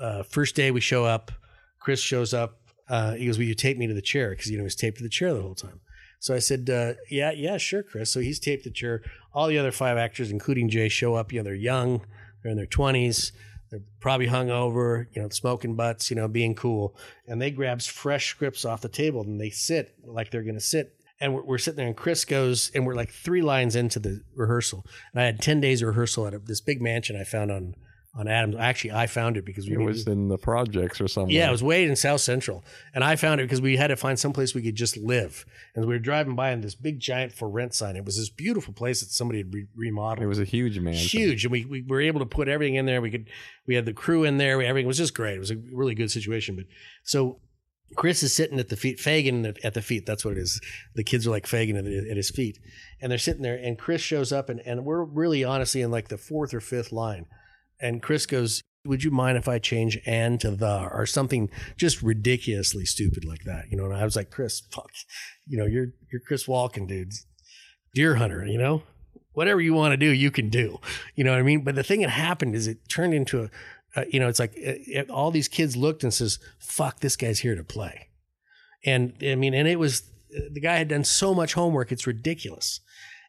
[0.02, 1.32] Uh first day we show up
[1.80, 4.58] Chris shows up uh, he goes, "Will you tape me to the chair?" Because you
[4.58, 5.80] know he's taped to the chair the whole time.
[6.20, 9.04] So I said, uh, "Yeah, yeah, sure, Chris." So he's taped the chair.
[9.34, 11.32] All the other five actors, including Jay, show up.
[11.32, 12.02] You know, they're young,
[12.42, 13.32] they're in their twenties,
[13.70, 16.96] they're probably hungover, you know, smoking butts, you know, being cool,
[17.28, 20.62] and they grabs fresh scripts off the table and they sit like they're going to
[20.62, 20.96] sit.
[21.22, 24.22] And we're, we're sitting there, and Chris goes, and we're like three lines into the
[24.36, 27.52] rehearsal, and I had ten days of rehearsal at a, this big mansion I found
[27.52, 27.76] on
[28.16, 28.56] on Adams.
[28.58, 31.34] Actually, I found it because we It was in the projects or something.
[31.34, 32.64] yeah, it was way in South Central,
[32.94, 35.46] and I found it because we had to find someplace we could just live.
[35.76, 37.96] And we were driving by on this big giant for rent sign.
[37.96, 40.24] It was this beautiful place that somebody had re- remodeled.
[40.24, 40.96] It was a huge man.
[40.96, 43.02] huge, and we, we were able to put everything in there.
[43.02, 43.30] We could
[43.68, 44.62] we had the crew in there.
[44.62, 45.36] Everything was just great.
[45.36, 46.56] It was a really good situation.
[46.56, 46.66] But
[47.04, 47.40] so
[47.96, 50.06] Chris is sitting at the feet, Fagin at the feet.
[50.06, 50.60] That's what it is.
[50.96, 52.60] The kids are like Fagin at, at his feet,
[53.02, 53.56] and they're sitting there.
[53.56, 56.92] And Chris shows up, and, and we're really honestly in like the fourth or fifth
[56.92, 57.28] line.
[57.80, 62.02] And Chris goes, "Would you mind if I change and to the or something just
[62.02, 63.86] ridiculously stupid like that?" You know.
[63.86, 64.92] And I was like, "Chris, fuck,
[65.48, 67.14] you know, you're you're Chris Walken, dude,
[67.94, 68.84] deer hunter, you know."
[69.34, 70.80] Whatever you want to do, you can do.
[71.16, 71.64] You know what I mean?
[71.64, 73.50] But the thing that happened is it turned into a,
[73.96, 77.40] uh, you know, it's like uh, all these kids looked and says, "Fuck, this guy's
[77.40, 78.10] here to play,"
[78.84, 82.82] and I mean, and it was the guy had done so much homework, it's ridiculous.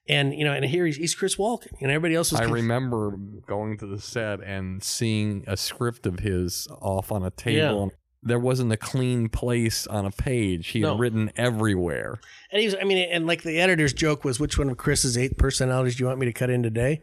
[0.09, 2.41] And you know, and here he's, he's Chris Walken, and everybody else was.
[2.41, 3.13] I conf- remember
[3.47, 7.93] going to the set and seeing a script of his off on a table.
[8.23, 10.69] There wasn't a clean place on a page.
[10.69, 10.91] He No.
[10.91, 12.21] had written everywhere.
[12.53, 15.17] And he was, I mean, and like the editor's joke was, which one of Chris's
[15.17, 17.01] eight personalities do you want me to cut in today?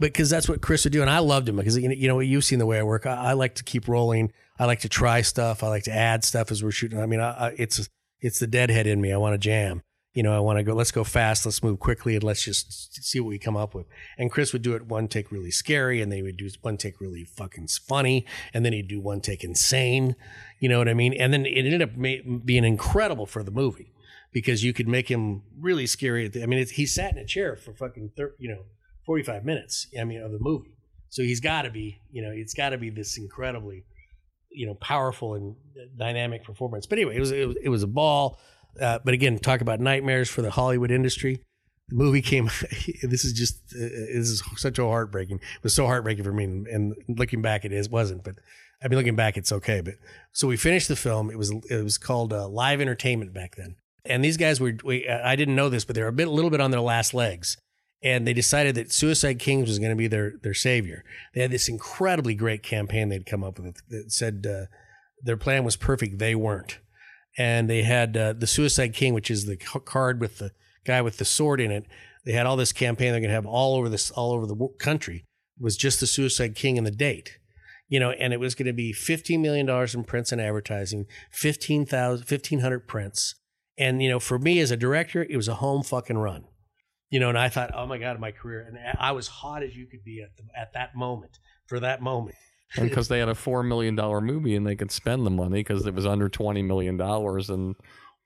[0.00, 1.02] Because that's what Chris would do.
[1.02, 3.06] And I loved him because, you know, you know, you've seen the way I work.
[3.06, 4.32] I, I like to keep rolling.
[4.58, 5.62] I like to try stuff.
[5.62, 6.98] I like to add stuff as we're shooting.
[6.98, 7.88] I mean, I, I, it's,
[8.20, 9.12] it's the deadhead in me.
[9.12, 9.82] I want to jam.
[10.16, 11.44] You know, I want to go, let's go fast.
[11.44, 13.86] Let's move quickly and let's just see what we come up with.
[14.16, 16.78] And Chris would do it one take really scary and then he would do one
[16.78, 18.24] take really fucking funny.
[18.54, 20.16] And then he'd do one take insane.
[20.58, 21.12] You know what I mean?
[21.12, 21.90] And then it ended up
[22.46, 23.92] being incredible for the movie
[24.32, 26.30] because you could make him really scary.
[26.42, 28.62] I mean, he sat in a chair for fucking, thir- you know,
[29.04, 30.78] 45 minutes, I mean, of the movie.
[31.10, 33.84] So he's got to be, you know, it's got to be this incredibly,
[34.50, 35.56] you know, powerful and
[35.98, 36.86] dynamic performance.
[36.86, 38.38] But anyway, it was, it was, it was a ball.
[38.80, 41.42] Uh, but again, talk about nightmares for the Hollywood industry.
[41.88, 42.46] The movie came.
[43.02, 45.36] this is just uh, this is such a heartbreaking.
[45.36, 48.24] It was so heartbreaking for me, and, and looking back, it is wasn't.
[48.24, 48.36] But
[48.82, 49.80] I mean, looking back, it's okay.
[49.80, 49.94] But
[50.32, 51.30] so we finished the film.
[51.30, 54.74] It was it was called uh, Live Entertainment back then, and these guys were.
[54.84, 56.80] We, I didn't know this, but they were a bit, a little bit on their
[56.80, 57.56] last legs,
[58.02, 61.04] and they decided that Suicide Kings was going to be their their savior.
[61.34, 64.66] They had this incredibly great campaign they'd come up with that said uh,
[65.22, 66.18] their plan was perfect.
[66.18, 66.80] They weren't
[67.36, 70.52] and they had uh, the Suicide King, which is the card with the
[70.84, 71.86] guy with the sword in it.
[72.24, 74.68] They had all this campaign they're going to have all over this, all over the
[74.78, 75.24] country.
[75.58, 77.38] It was just the Suicide King and the date,
[77.88, 81.06] you know, and it was going to be fifteen million dollars in prints and advertising,
[81.30, 83.34] 15,000 1,500 prints,
[83.78, 86.44] and you know, for me as a director, it was a home fucking run,
[87.10, 87.28] you know.
[87.28, 90.04] And I thought, oh my god, my career, and I was hot as you could
[90.04, 92.36] be at the, at that moment for that moment.
[92.76, 93.94] And because they had a $4 million
[94.24, 97.00] movie and they could spend the money because it was under $20 million.
[97.00, 97.76] And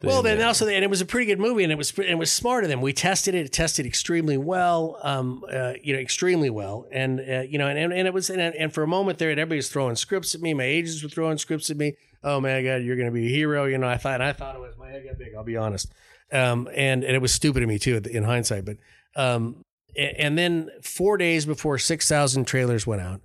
[0.00, 2.06] they- Well, then also, and it was a pretty good movie, and it was and
[2.06, 2.80] it was smart of them.
[2.80, 7.40] We tested it; it tested extremely well, um, uh, you know, extremely well, and uh,
[7.42, 9.68] you know, and, and, and it was, and, and for a moment there, everybody was
[9.68, 10.54] throwing scripts at me.
[10.54, 11.96] My agents were throwing scripts at me.
[12.24, 13.86] Oh my god, you're going to be a hero, you know.
[13.88, 15.34] I thought, and I thought it was my head got big.
[15.36, 15.92] I'll be honest,
[16.32, 18.64] um, and and it was stupid of me too in hindsight.
[18.64, 18.78] But
[19.16, 19.62] um,
[19.94, 23.20] and then four days before six thousand trailers went out,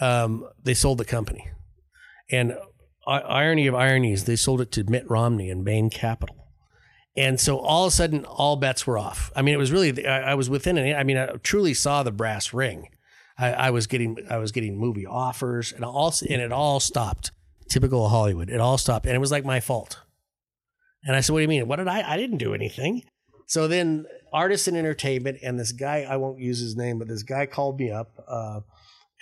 [0.00, 1.48] um, they sold the company,
[2.30, 2.56] and
[3.06, 6.36] i- irony of ironies, they sold it to Mitt Romney and Bain Capital.
[7.16, 9.30] And so all of a sudden, all bets were off.
[9.36, 12.02] I mean, it was really, I, I was within an, I mean, I truly saw
[12.02, 12.88] the brass ring.
[13.38, 17.30] I, I was getting, I was getting movie offers and all, and it all stopped.
[17.68, 18.50] Typical Hollywood.
[18.50, 19.06] It all stopped.
[19.06, 20.00] And it was like my fault.
[21.04, 21.68] And I said, what do you mean?
[21.68, 23.02] What did I, I didn't do anything.
[23.46, 27.46] So then Artisan Entertainment and this guy, I won't use his name, but this guy
[27.46, 28.60] called me up, uh,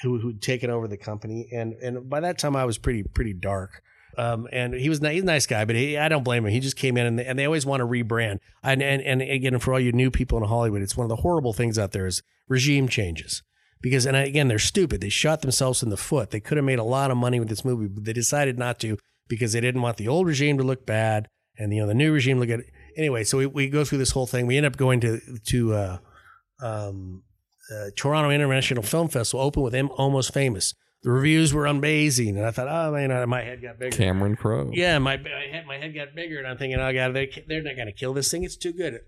[0.03, 1.49] who, who'd taken over the company.
[1.53, 3.83] And, and by that time I was pretty, pretty dark.
[4.19, 6.53] Um, and he was he's a nice guy, but he, I don't blame him.
[6.53, 8.41] He just came in and they, and they always want to rebrand.
[8.63, 11.23] And, and and again, for all you new people in Hollywood, it's one of the
[11.23, 13.43] horrible things out there is regime changes.
[13.81, 15.01] Because and again, they're stupid.
[15.01, 16.31] They shot themselves in the foot.
[16.31, 18.79] They could have made a lot of money with this movie, but they decided not
[18.81, 18.99] to
[19.29, 21.27] because they didn't want the old regime to look bad
[21.59, 22.61] and you know the new regime look at
[22.97, 23.25] anyway.
[23.25, 24.47] So we, we go through this whole thing.
[24.47, 25.99] We end up going to to uh,
[26.61, 27.23] um,
[27.97, 30.75] Toronto International Film Festival, opened with him, almost famous.
[31.03, 33.97] The reviews were amazing, and I thought, oh man, my head got bigger.
[33.97, 34.71] Cameron Crowe.
[34.73, 37.63] Yeah, my my head, my head got bigger, and I'm thinking, oh god, they they're
[37.63, 38.45] not gonna kill this thing.
[38.45, 39.01] It's too good.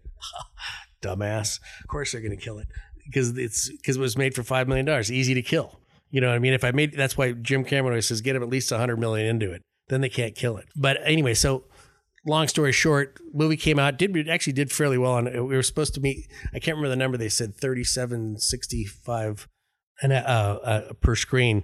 [1.03, 1.61] Dumbass.
[1.83, 2.67] Of course they're gonna kill it
[3.07, 5.13] because it's because it was made for five million dollars.
[5.13, 5.79] Easy to kill.
[6.11, 6.53] You know what I mean?
[6.53, 8.99] If I made that's why Jim Cameron always says get him at least a hundred
[8.99, 9.63] million into it.
[9.89, 10.67] Then they can't kill it.
[10.75, 11.65] But anyway, so
[12.27, 13.99] long story short, movie came out.
[13.99, 15.17] Did actually did fairly well.
[15.17, 16.29] And we were supposed to meet.
[16.55, 17.17] I can't remember the number.
[17.17, 19.49] They said thirty seven sixty five,
[20.03, 21.63] and uh, uh, per screen.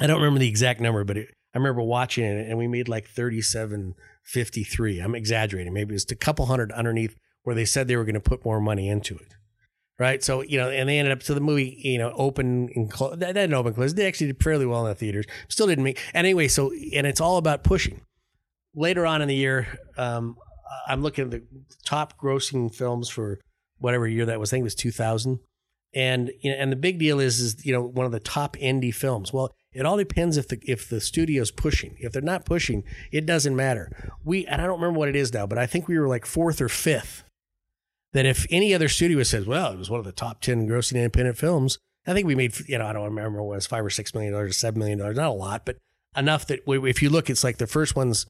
[0.00, 2.88] I don't remember the exact number, but it, I remember watching it, and we made
[2.88, 5.00] like thirty seven fifty three.
[5.00, 5.72] I'm exaggerating.
[5.72, 8.44] Maybe it was a couple hundred underneath where they said they were going to put
[8.44, 9.34] more money into it.
[9.96, 10.24] Right.
[10.24, 13.12] So, you know, and they ended up, so the movie, you know, open and close,
[13.12, 13.94] that that didn't open close.
[13.94, 15.24] They actually did fairly well in the theaters.
[15.46, 18.00] Still didn't make, anyway, so, and it's all about pushing.
[18.74, 20.36] Later on in the year, um,
[20.88, 21.42] I'm looking at the
[21.84, 23.38] top grossing films for
[23.78, 24.50] whatever year that was.
[24.50, 25.38] I think it was 2000.
[25.94, 28.56] And, you know, and the big deal is, is, you know, one of the top
[28.56, 29.32] indie films.
[29.32, 31.96] Well, it all depends if the, if the studio's pushing.
[32.00, 32.82] If they're not pushing,
[33.12, 34.10] it doesn't matter.
[34.24, 36.26] We, and I don't remember what it is now, but I think we were like
[36.26, 37.22] fourth or fifth
[38.12, 40.96] that if any other studio says, well, it was one of the top 10 grossing
[40.96, 43.84] independent films, I think we made, you know, I don't remember what it was five
[43.84, 45.76] or six million dollars seven million dollars, not a lot, but
[46.16, 48.26] enough that if you look, it's like the first one's,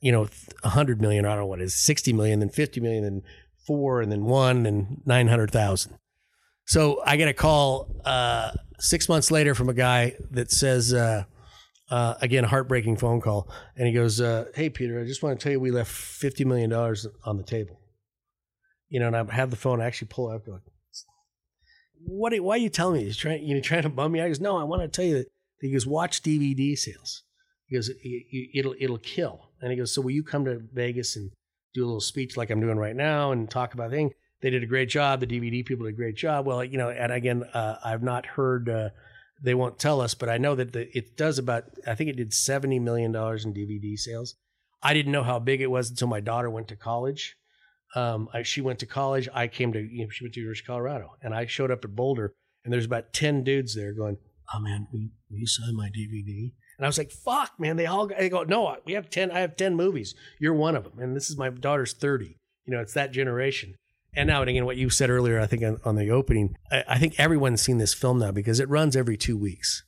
[0.00, 0.28] you know,
[0.62, 3.22] a hundred million, I don't know what it is, 60 million, then 50 million, then
[3.66, 5.98] four, and then one, and 900,000.
[6.66, 11.24] So I get a call uh, six months later from a guy that says, uh,
[11.90, 13.48] uh, again, heartbreaking phone call.
[13.76, 16.44] And he goes, uh, Hey, Peter, I just want to tell you we left $50
[16.44, 17.80] million on the table
[18.88, 19.80] you know, and I have the phone.
[19.80, 20.46] I actually pull up.
[20.46, 20.60] Like,
[22.04, 22.32] what?
[22.32, 23.04] Are, why are you telling me?
[23.04, 23.44] He's trying.
[23.44, 24.20] You know, trying to bum me.
[24.20, 24.26] out?
[24.26, 24.56] I goes, no.
[24.56, 25.26] I want to tell you that.
[25.60, 27.22] He goes, watch DVD sales.
[27.66, 27.90] He goes,
[28.54, 29.45] it'll it'll kill.
[29.60, 31.30] And he goes, so will you come to Vegas and
[31.74, 34.12] do a little speech like I'm doing right now and talk about things?
[34.42, 35.20] They did a great job.
[35.20, 36.46] The DVD people did a great job.
[36.46, 38.68] Well, you know, and again, uh, I've not heard.
[38.68, 38.90] Uh,
[39.42, 41.64] they won't tell us, but I know that the, it does about.
[41.86, 44.34] I think it did seventy million dollars in DVD sales.
[44.82, 47.36] I didn't know how big it was until my daughter went to college
[47.94, 49.28] um, I, she went to college.
[49.32, 51.84] I came to, you know, she went to University of Colorado, and I showed up
[51.84, 52.34] at Boulder,
[52.64, 54.18] and there's about ten dudes there going,
[54.52, 57.86] "Oh man, will will you sign my DVD?" And I was like, "Fuck, man!" They
[57.86, 59.30] all they go, "No, we have ten.
[59.30, 60.14] I have ten movies.
[60.38, 62.38] You're one of them." And this is my daughter's thirty.
[62.66, 63.74] You know, it's that generation.
[64.14, 66.84] And now, and again, what you said earlier, I think on, on the opening, I,
[66.88, 69.84] I think everyone's seen this film now because it runs every two weeks.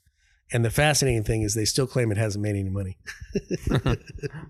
[0.53, 2.97] And the fascinating thing is they still claim it hasn't made any money.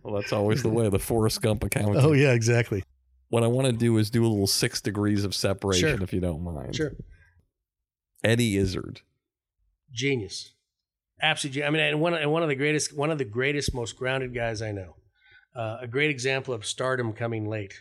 [0.03, 0.89] well, that's always the way.
[0.89, 1.97] The Forrest Gump account.
[1.97, 2.83] oh yeah, exactly.
[3.31, 6.03] What I want to do is do a little six degrees of separation, Sure.
[6.03, 6.75] if you don't mind.
[6.77, 6.93] Sure.
[8.25, 9.01] Eddie Izzard.
[9.93, 10.53] genius,
[11.23, 11.65] absolutely.
[11.65, 14.35] I mean, and one and one of the greatest, one of the greatest, most grounded
[14.35, 14.97] guys I know.
[15.57, 17.75] Uh, a great example of stardom coming late.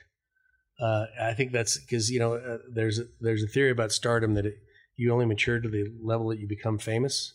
[0.79, 4.35] Uh, I think that's because you know uh, there's a, there's a theory about stardom
[4.35, 4.55] that it,
[4.95, 7.33] you only mature to the level that you become famous,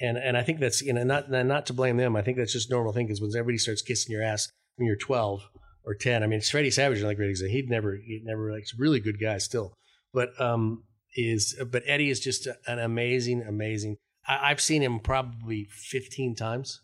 [0.00, 2.16] and and I think that's you know not not to blame them.
[2.16, 4.96] I think that's just normal thing because when everybody starts kissing your ass when you're
[4.96, 5.48] 12
[5.84, 7.52] or 10, I mean, it's Freddie Savage is another great example.
[7.52, 9.74] He'd never he never like really good guy still,
[10.12, 10.84] but um
[11.16, 13.96] is but Eddie is just an amazing amazing.
[14.26, 16.80] I, I've seen him probably 15 times.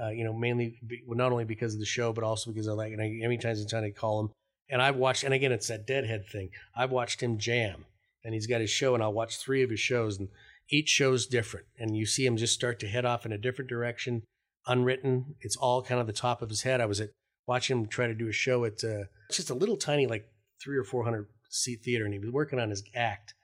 [0.00, 2.68] Uh, you know, mainly be, well, not only because of the show, but also because
[2.68, 4.30] I like, and I, many times in time I call him.
[4.70, 6.50] And I've watched, and again, it's that deadhead thing.
[6.74, 7.84] I've watched him jam,
[8.24, 10.28] and he's got his show, and I'll watch three of his shows, and
[10.70, 11.66] each show's different.
[11.78, 14.22] And you see him just start to head off in a different direction,
[14.66, 15.34] unwritten.
[15.40, 16.80] It's all kind of the top of his head.
[16.80, 17.10] I was at
[17.46, 20.30] watching him try to do a show at uh, just a little tiny, like
[20.62, 23.34] three or four hundred seat theater, and he was working on his act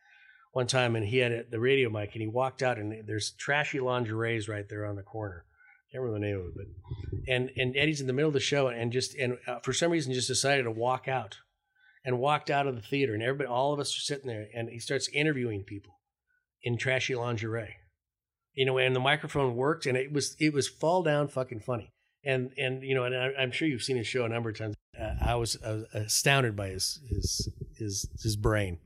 [0.56, 3.32] one time, and he had a, the radio mic, and he walked out, and there's
[3.32, 5.44] trashy lingeries right there on the corner.
[5.92, 6.66] Can't remember the name of it, but
[7.28, 9.92] and and Eddie's in the middle of the show, and just and uh, for some
[9.92, 11.36] reason just decided to walk out,
[12.06, 14.70] and walked out of the theater, and everybody, all of us are sitting there, and
[14.70, 16.00] he starts interviewing people
[16.62, 17.76] in trashy lingerie,
[18.54, 21.92] you know, and the microphone worked, and it was it was fall down fucking funny.
[22.26, 24.58] and and you know, and I, I'm sure you've seen his show a number of
[24.58, 24.74] times.
[24.98, 28.78] Uh, I was was astounded by his his his his brain.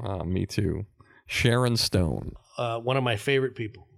[0.00, 0.86] Ah, me too.
[1.32, 2.34] Sharon Stone.
[2.58, 3.88] Uh, one of my favorite people.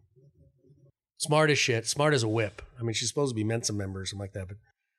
[1.18, 1.84] Smart as shit.
[1.86, 2.62] Smart as a whip.
[2.78, 4.46] I mean, she's supposed to be Mensa member or something like that.
[4.46, 4.58] But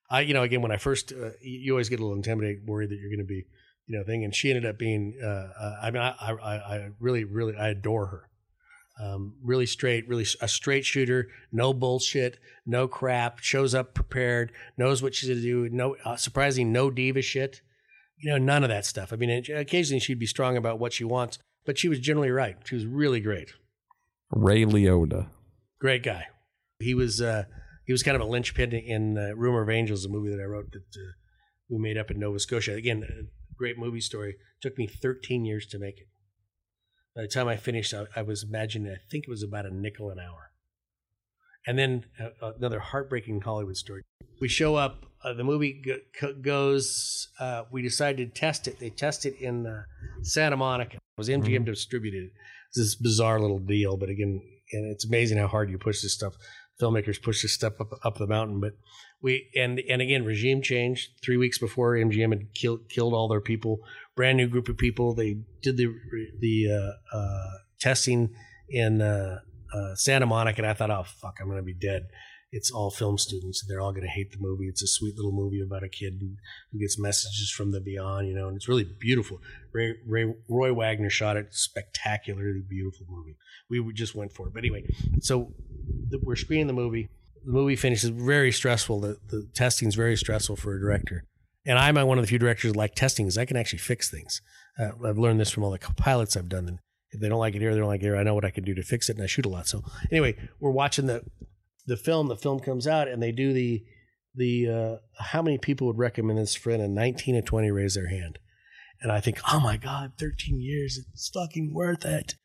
[0.10, 2.90] I, you know, again, when I first, uh, you always get a little intimidated, worried
[2.90, 3.45] that you're going to be,
[3.88, 4.26] you know, thing.
[4.26, 5.18] And she ended up being.
[5.24, 8.30] Uh, uh, I mean, I, I, I really, really, I adore her.
[9.02, 13.40] Um, really straight, really a straight shooter, no bullshit, no crap.
[13.40, 15.70] Shows up prepared, knows what she's gonna do.
[15.70, 17.62] No, uh, surprising, no diva shit.
[18.18, 19.12] You know, none of that stuff.
[19.12, 22.58] I mean, occasionally she'd be strong about what she wants, but she was generally right.
[22.66, 23.54] She was really great.
[24.32, 25.28] Ray Liotta.
[25.80, 26.28] Great guy.
[26.80, 27.44] He was uh,
[27.86, 30.46] he was kind of a linchpin in uh, Rumor of Angels, a movie that I
[30.46, 31.12] wrote that uh,
[31.70, 32.74] we made up in Nova Scotia.
[32.74, 33.24] Again, a
[33.58, 34.36] great movie story.
[34.62, 36.08] took me 13 years to make it.
[37.16, 39.74] By the time I finished, I, I was imagining, I think it was about a
[39.74, 40.52] nickel an hour.
[41.68, 44.02] And then uh, another heartbreaking Hollywood story.
[44.40, 45.82] We show up, uh, the movie
[46.22, 48.80] go- goes, uh, we decided to test it.
[48.80, 49.84] They test it in uh,
[50.22, 50.96] Santa Monica.
[50.98, 51.66] It was MGM Mhm.
[51.66, 52.30] distributed.
[52.70, 54.42] It's this bizarre little deal, but again,
[54.74, 56.36] and it's amazing how hard you push this stuff.
[56.82, 58.74] Filmmakers push this stuff up up the mountain, but
[59.22, 61.10] we and and again, regime change.
[61.24, 63.80] Three weeks before MGM had killed killed all their people,
[64.16, 65.14] brand new group of people.
[65.16, 65.88] They did the
[66.40, 68.36] the uh, uh, testing
[68.70, 69.40] in uh,
[69.76, 72.08] uh, Santa Monica, and I thought, oh fuck, I'm gonna be dead.
[72.52, 74.68] It's all film students, they're all gonna hate the movie.
[74.68, 78.36] It's a sweet little movie about a kid who, gets messages from the beyond, you
[78.36, 79.42] know, and it's really beautiful.
[79.74, 83.36] Ray, Ray Roy Wagner shot it, spectacularly beautiful movie.
[83.70, 84.86] We just went for it, but anyway,
[85.22, 85.54] so
[86.10, 87.10] the, we're screening the movie.
[87.46, 89.02] The movie finishes very stressful.
[89.02, 91.26] The the testing's very stressful for a director.
[91.68, 94.10] And I'm one of the few directors that like testing because I can actually fix
[94.10, 94.42] things.
[94.80, 96.80] Uh, I've learned this from all the pilots I've done.
[97.16, 98.16] If they don't like it here, they don't like it here.
[98.16, 99.68] I know what I can do to fix it, and I shoot a lot.
[99.68, 101.24] So anyway, we're watching the
[101.88, 102.28] the film.
[102.28, 103.84] The film comes out, and they do the
[104.36, 106.82] the uh, how many people would recommend this friend?
[106.82, 108.40] And 19 and 20 raise their hand.
[109.02, 112.36] And I think, oh my god, 13 years, it's fucking worth it.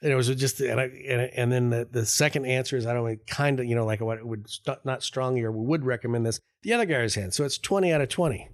[0.00, 2.94] And it was just, and I, and, and then the, the second answer is I
[2.94, 6.40] don't kind of, you know, like what would st- not strongly or would recommend this.
[6.62, 8.48] The other guy's hand, so it's 20 out of 20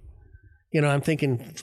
[0.75, 1.55] you know, I'm thinking,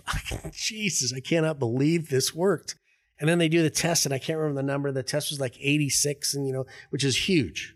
[0.52, 2.76] Jesus, I cannot believe this worked.
[3.22, 4.90] And then they do the test, and I can't remember the number.
[4.90, 7.72] The test was like 86, and you know, which is huge.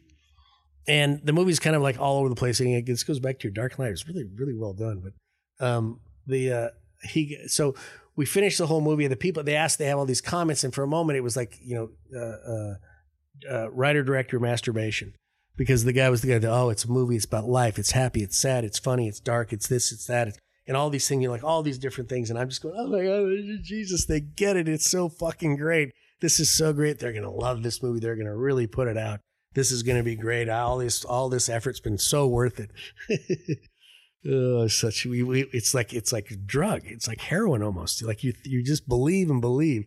[0.88, 2.58] And the movie's kind of like all over the place.
[2.58, 3.92] And this goes back to your Dark Knight.
[3.92, 5.04] It's really, really well done.
[5.04, 6.68] But um, the uh,
[7.04, 7.76] he so
[8.16, 9.04] we finished the whole movie.
[9.04, 11.22] And the people they asked, they have all these comments, and for a moment, it
[11.22, 12.74] was like you know, uh, uh,
[13.48, 15.14] uh, writer director masturbation
[15.56, 17.14] because the guy was the guy that oh, it's a movie.
[17.14, 17.78] It's about life.
[17.78, 18.24] It's happy.
[18.24, 18.64] It's sad.
[18.64, 19.06] It's funny.
[19.06, 19.52] It's dark.
[19.52, 19.92] It's this.
[19.92, 20.26] It's that.
[20.26, 22.30] It's, and all these things, you know, like all these different things.
[22.30, 24.68] And I'm just going, oh my God, Jesus, they get it.
[24.68, 25.92] It's so fucking great.
[26.20, 26.98] This is so great.
[26.98, 28.00] They're going to love this movie.
[28.00, 29.20] They're going to really put it out.
[29.54, 30.48] This is going to be great.
[30.48, 32.70] All this, all this effort's been so worth it.
[34.30, 36.82] oh, such we, we, it's like it's like a drug.
[36.84, 38.02] It's like heroin almost.
[38.02, 39.86] Like you, you just believe and believe.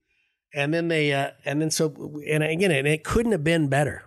[0.53, 4.03] And then they, uh, and then so, and again, and it couldn't have been better.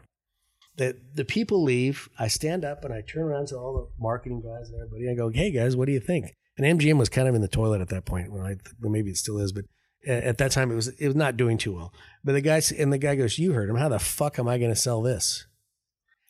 [0.77, 2.09] The the people leave.
[2.19, 5.07] I stand up and I turn around to all the marketing guys and everybody.
[5.07, 7.41] And I go, "Hey guys, what do you think?" And MGM was kind of in
[7.41, 8.33] the toilet at that point.
[8.33, 9.65] Well, I, well maybe it still is, but
[10.07, 11.93] at that time it was it was not doing too well.
[12.24, 13.77] But the guy and the guy goes, "You heard him.
[13.77, 15.47] How the fuck am I going to sell this?"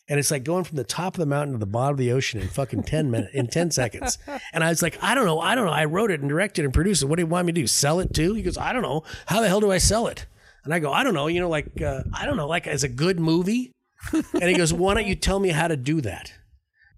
[0.09, 2.13] And it's like going from the top of the mountain to the bottom of the
[2.13, 4.19] ocean in fucking ten minutes in ten seconds.
[4.55, 5.73] And I was like, I don't know, I don't know.
[5.73, 7.07] I wrote it and directed and produced it.
[7.07, 7.67] What do you want me to do?
[7.67, 8.35] Sell it too?
[8.35, 9.03] He goes, I don't know.
[9.25, 10.27] How the hell do I sell it?
[10.65, 11.29] And I go, I don't know.
[11.29, 13.73] You know, like uh, I don't know, like as a good movie.
[14.13, 16.33] and he goes, Why don't you tell me how to do that?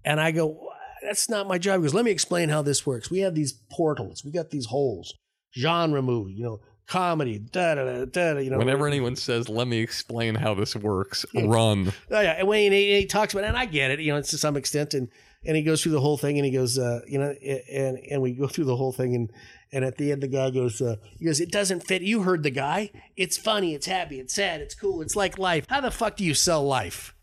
[0.03, 0.64] And I go,
[1.05, 1.79] that's not my job.
[1.79, 3.09] He goes, let me explain how this works.
[3.09, 4.23] We have these portals.
[4.23, 5.13] We got these holes.
[5.57, 8.39] Genre movie, you know, comedy, da da da da.
[8.39, 11.93] You know, Whenever anyone says, "Let me explain how this works," run.
[12.11, 14.17] Oh yeah, and when he, he talks about it, and I get it, you know,
[14.17, 15.07] it's to some extent, and
[15.45, 17.33] and he goes through the whole thing, and he goes, uh, you know,
[17.71, 19.31] and and we go through the whole thing, and
[19.71, 22.01] and at the end, the guy goes, uh, he goes, it doesn't fit.
[22.01, 22.91] You heard the guy.
[23.15, 23.73] It's funny.
[23.73, 24.19] It's happy.
[24.19, 24.61] It's sad.
[24.61, 25.01] It's cool.
[25.01, 25.65] It's like life.
[25.69, 27.14] How the fuck do you sell life?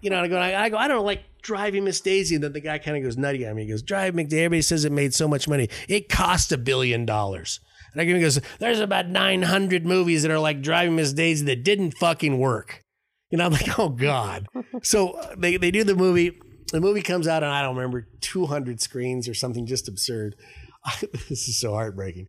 [0.00, 2.34] You know, and I go, I, I go, I don't like driving Miss Daisy.
[2.34, 3.64] And then the guy kind of goes nutty at me.
[3.64, 4.44] He goes, Drive Miss Daisy.
[4.44, 5.68] Everybody says it made so much money.
[5.88, 7.60] It cost a billion dollars.
[7.92, 11.44] And I give him, goes, There's about 900 movies that are like Driving Miss Daisy
[11.46, 12.82] that didn't fucking work.
[13.30, 14.46] You know, I'm like, oh God.
[14.82, 16.38] so uh, they, they do the movie.
[16.72, 20.34] The movie comes out, and I don't remember 200 screens or something just absurd.
[21.28, 22.28] this is so heartbreaking.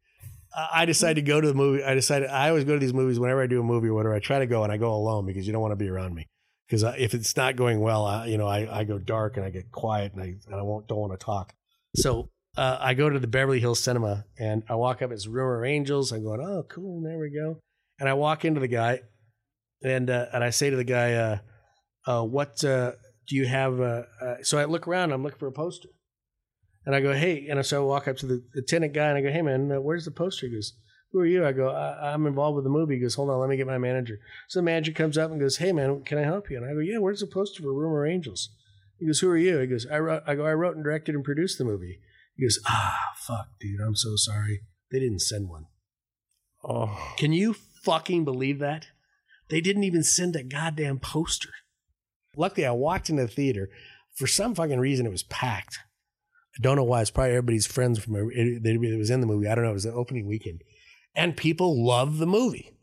[0.55, 1.83] I decided to go to the movie.
[1.83, 4.15] I decided I always go to these movies whenever I do a movie or whatever.
[4.15, 6.15] I try to go and I go alone because you don't want to be around
[6.15, 6.27] me.
[6.69, 9.49] Because if it's not going well, I, you know, I, I go dark and I
[9.49, 11.53] get quiet and I and I won't don't want to talk.
[11.95, 15.11] So uh, I go to the Beverly Hills Cinema and I walk up.
[15.11, 16.11] It's Rumor Angels.
[16.11, 17.01] I'm going, oh, cool.
[17.01, 17.59] There we go.
[17.99, 19.01] And I walk into the guy,
[19.83, 21.37] and uh, and I say to the guy, uh,
[22.05, 22.91] uh, what uh,
[23.27, 24.03] do you have uh,
[24.41, 25.89] so I look around, I'm looking for a poster.
[26.85, 29.21] And I go, hey, and so I walk up to the attendant guy and I
[29.21, 30.47] go, hey man, where's the poster?
[30.47, 30.73] He goes,
[31.11, 31.45] who are you?
[31.45, 32.95] I go, I- I'm involved with the movie.
[32.95, 34.19] He goes, hold on, let me get my manager.
[34.47, 36.57] So the manager comes up and goes, hey man, can I help you?
[36.57, 38.49] And I go, yeah, where's the poster for Rumor Angels?
[38.99, 39.59] He goes, who are you?
[39.59, 41.99] He goes, I wrote, I go, I wrote and directed and produced the movie.
[42.35, 44.61] He goes, ah, fuck, dude, I'm so sorry.
[44.91, 45.65] They didn't send one.
[46.63, 47.53] Oh, Can you
[47.83, 48.87] fucking believe that?
[49.49, 51.49] They didn't even send a goddamn poster.
[52.35, 53.69] Luckily, I walked into the theater.
[54.15, 55.79] For some fucking reason, it was packed.
[56.57, 57.01] I don't know why.
[57.01, 59.47] It's probably everybody's friends from every- that was in the movie.
[59.47, 59.69] I don't know.
[59.71, 60.61] It was the opening weekend,
[61.15, 62.73] and people love the movie.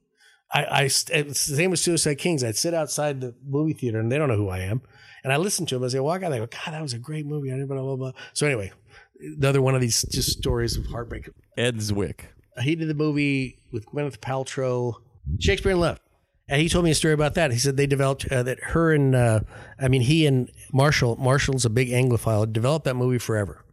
[0.52, 2.44] I, I it's the same with Suicide Kings.
[2.44, 4.82] I'd sit outside the movie theater, and they don't know who I am,
[5.24, 6.30] and I listen to them as they walk out.
[6.30, 8.12] They go, "God, that was a great movie." I blah blah blah.
[8.32, 8.72] So anyway,
[9.20, 11.28] another one of these just stories of heartbreak.
[11.56, 12.20] Ed Zwick.
[12.62, 14.94] He did the movie with Gwyneth Paltrow,
[15.38, 16.00] Shakespeare in Love.
[16.48, 17.50] And he told me a story about that.
[17.50, 19.40] He said they developed uh, that her and uh,
[19.80, 21.16] I mean he and Marshall.
[21.16, 22.50] Marshall's a big Anglophile.
[22.52, 23.64] Developed that movie forever,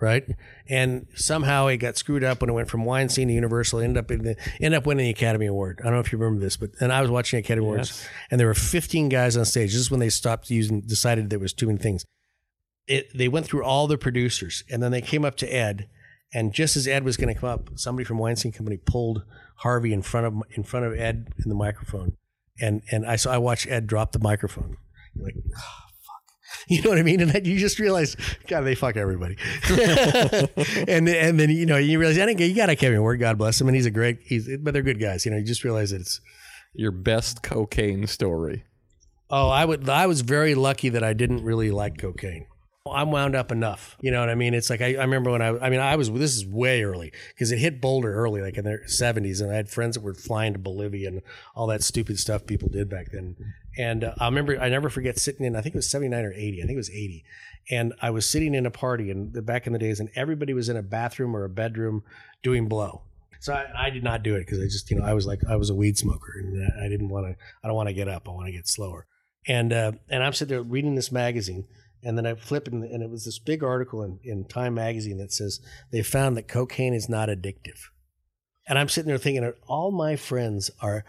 [0.00, 0.24] right?
[0.68, 3.80] And somehow it got screwed up when it went from Weinstein to Universal.
[3.80, 5.80] Ended up in the ended up winning the Academy Award.
[5.80, 8.38] I don't know if you remember this, but and I was watching Academy Awards, and
[8.38, 9.72] there were 15 guys on stage.
[9.72, 12.04] This is when they stopped using, decided there was too many things.
[12.86, 15.88] It, they went through all the producers, and then they came up to Ed,
[16.32, 19.24] and just as Ed was going to come up, somebody from Weinstein Company pulled
[19.56, 22.16] Harvey in front of in front of Ed in the microphone,
[22.60, 24.76] and and I saw I watched Ed drop the microphone,
[25.16, 25.34] like.
[25.56, 25.87] "Ah, fuck."
[26.68, 27.20] You know what I mean?
[27.20, 28.16] And then you just realize,
[28.46, 29.36] God, they fuck everybody.
[30.88, 33.38] and and then you know you realize, I think you got a Kevin Ward, God
[33.38, 34.18] bless him, and he's a great.
[34.22, 35.24] He's but they're good guys.
[35.24, 36.20] You know, you just realize that it's.
[36.74, 38.64] Your best cocaine story.
[39.30, 39.88] Oh, I would.
[39.88, 42.46] I was very lucky that I didn't really like cocaine.
[42.90, 43.96] I'm wound up enough.
[44.00, 44.54] You know what I mean?
[44.54, 45.58] It's like I, I remember when I.
[45.58, 46.10] I mean, I was.
[46.10, 49.56] This is way early because it hit Boulder early, like in the 70s, and I
[49.56, 51.22] had friends that were flying to Bolivia and
[51.54, 53.36] all that stupid stuff people did back then.
[53.78, 54.58] And uh, I remember.
[54.60, 55.54] I never forget sitting in.
[55.54, 56.62] I think it was 79 or 80.
[56.62, 57.24] I think it was 80.
[57.70, 60.52] And I was sitting in a party, and the, back in the days, and everybody
[60.52, 62.02] was in a bathroom or a bedroom
[62.42, 63.02] doing blow.
[63.40, 65.42] So I, I did not do it because I just, you know, I was like,
[65.48, 67.36] I was a weed smoker, and I didn't want to.
[67.62, 68.28] I don't want to get up.
[68.28, 69.06] I want to get slower.
[69.46, 71.66] And uh, and I'm sitting there reading this magazine,
[72.02, 75.18] and then I flip and, and it was this big article in, in Time magazine
[75.18, 75.60] that says
[75.92, 77.78] they found that cocaine is not addictive.
[78.68, 81.04] And I'm sitting there thinking, all my friends are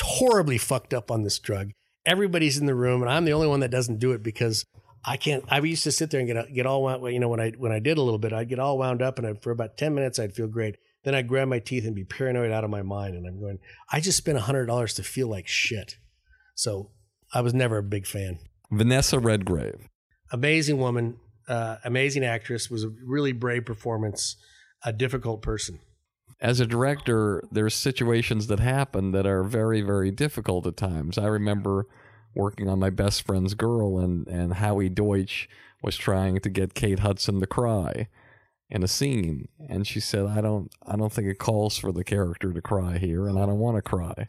[0.00, 1.72] horribly fucked up on this drug.
[2.06, 4.64] Everybody's in the room, and I'm the only one that doesn't do it because
[5.04, 5.44] I can't.
[5.48, 7.04] I used to sit there and get get all wound.
[7.12, 9.18] You know, when I when I did a little bit, I'd get all wound up,
[9.18, 10.76] and I, for about ten minutes, I'd feel great.
[11.04, 13.58] Then I'd grab my teeth and be paranoid out of my mind, and I'm going.
[13.92, 15.96] I just spent hundred dollars to feel like shit.
[16.54, 16.90] So
[17.32, 18.38] I was never a big fan.
[18.70, 19.88] Vanessa Redgrave.
[20.32, 21.18] Amazing woman,
[21.48, 22.70] uh, amazing actress.
[22.70, 24.36] Was a really brave performance.
[24.86, 25.80] A difficult person.
[26.44, 31.16] As a director, there's situations that happen that are very, very difficult at times.
[31.16, 31.86] I remember
[32.34, 35.48] working on my best friend's girl, and, and Howie Deutch
[35.82, 38.08] was trying to get Kate Hudson to cry
[38.68, 42.04] in a scene, and she said, "I don't, I don't think it calls for the
[42.04, 44.26] character to cry here, and I don't want to cry."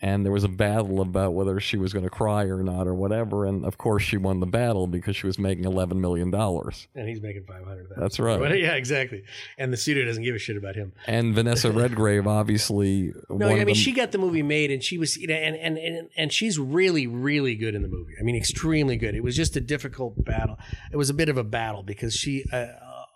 [0.00, 2.94] And there was a battle about whether she was going to cry or not, or
[2.94, 3.44] whatever.
[3.46, 6.86] And of course, she won the battle because she was making eleven million dollars.
[6.94, 7.88] And he's making five hundred.
[7.96, 8.40] That's right.
[8.60, 9.24] yeah, exactly.
[9.58, 10.92] And the studio doesn't give a shit about him.
[11.08, 14.98] And Vanessa Redgrave, obviously, No, I mean the- she got the movie made, and she
[14.98, 18.12] was, you know, and and and and she's really, really good in the movie.
[18.20, 19.16] I mean, extremely good.
[19.16, 20.58] It was just a difficult battle.
[20.92, 22.66] It was a bit of a battle because she, uh,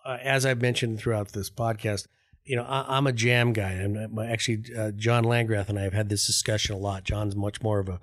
[0.05, 2.09] uh, as I've mentioned throughout this podcast,
[2.44, 5.93] you know, I, I'm a jam guy, and actually, uh, John Landgraf and I have
[5.93, 7.05] had this discussion a lot.
[7.05, 8.01] John's much more of a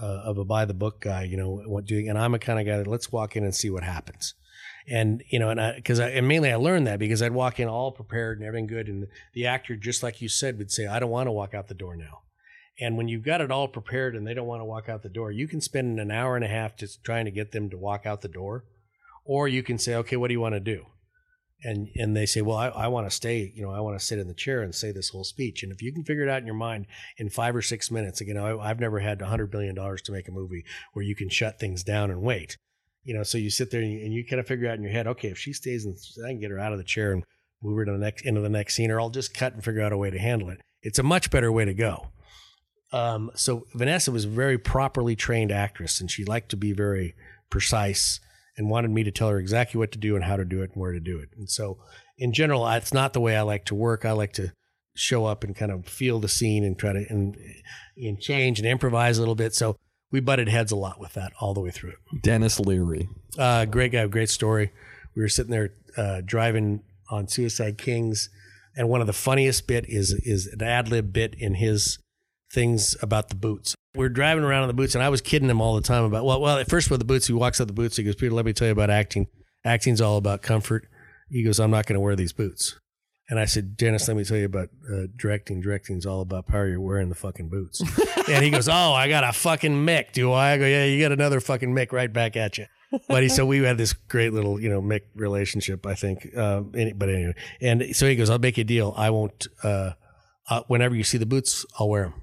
[0.00, 2.58] uh, of a by the book guy, you know, what doing, and I'm a kind
[2.58, 4.34] of guy that let's walk in and see what happens.
[4.88, 7.60] And you know, and I because I and mainly I learned that because I'd walk
[7.60, 10.86] in all prepared and everything good, and the actor, just like you said, would say,
[10.86, 12.22] "I don't want to walk out the door now."
[12.80, 15.10] And when you've got it all prepared and they don't want to walk out the
[15.10, 17.76] door, you can spend an hour and a half just trying to get them to
[17.76, 18.64] walk out the door,
[19.24, 20.86] or you can say, "Okay, what do you want to do?"
[21.62, 23.52] And and they say, "Well, I, I want to stay.
[23.54, 25.70] You know, I want to sit in the chair and say this whole speech." And
[25.70, 26.86] if you can figure it out in your mind
[27.18, 30.28] in five or six minutes, again, I, I've never had hundred billion dollars to make
[30.28, 30.64] a movie
[30.94, 32.56] where you can shut things down and wait.
[33.04, 34.82] You know, so you sit there and you, and you kind of figure out in
[34.82, 37.12] your head, okay, if she stays, in, I can get her out of the chair
[37.12, 37.24] and
[37.62, 39.82] move her to the next into the next scene, or I'll just cut and figure
[39.82, 40.60] out a way to handle it.
[40.82, 42.08] It's a much better way to go.
[42.92, 47.14] Um, so Vanessa was a very properly trained actress, and she liked to be very
[47.50, 48.20] precise
[48.60, 50.72] and wanted me to tell her exactly what to do and how to do it
[50.74, 51.30] and where to do it.
[51.34, 51.78] And so,
[52.18, 54.04] in general, it's not the way I like to work.
[54.04, 54.52] I like to
[54.94, 57.38] show up and kind of feel the scene and try to and,
[57.96, 59.54] and change and improvise a little bit.
[59.54, 59.76] So
[60.10, 62.22] we butted heads a lot with that all the way through it.
[62.22, 63.08] Denis Leary.
[63.38, 64.72] Uh, great guy, great story.
[65.14, 68.28] We were sitting there uh, driving on Suicide Kings,
[68.76, 71.98] and one of the funniest bit is is an ad lib bit in his
[72.52, 73.74] things about the boots.
[73.94, 76.24] We're driving around in the boots, and I was kidding him all the time about
[76.24, 76.58] well, well.
[76.58, 77.96] At first, with the boots, he walks out the boots.
[77.96, 79.26] He goes, "Peter, let me tell you about acting.
[79.64, 80.88] Acting's all about comfort."
[81.28, 82.78] He goes, "I'm not going to wear these boots."
[83.30, 85.60] And I said, Denis, let me tell you about uh, directing.
[85.60, 86.66] Directing's all about power.
[86.66, 87.80] You're wearing the fucking boots.
[88.28, 90.54] and he goes, Oh, I got a fucking Mick, do I?
[90.54, 92.66] I go, Yeah, you got another fucking Mick right back at you.
[93.06, 96.26] But he so we had this great little, you know, Mick relationship, I think.
[96.36, 98.92] Uh, any, but anyway, and so he goes, I'll make you a deal.
[98.96, 99.92] I won't, uh,
[100.48, 102.14] uh, whenever you see the boots, I'll wear them.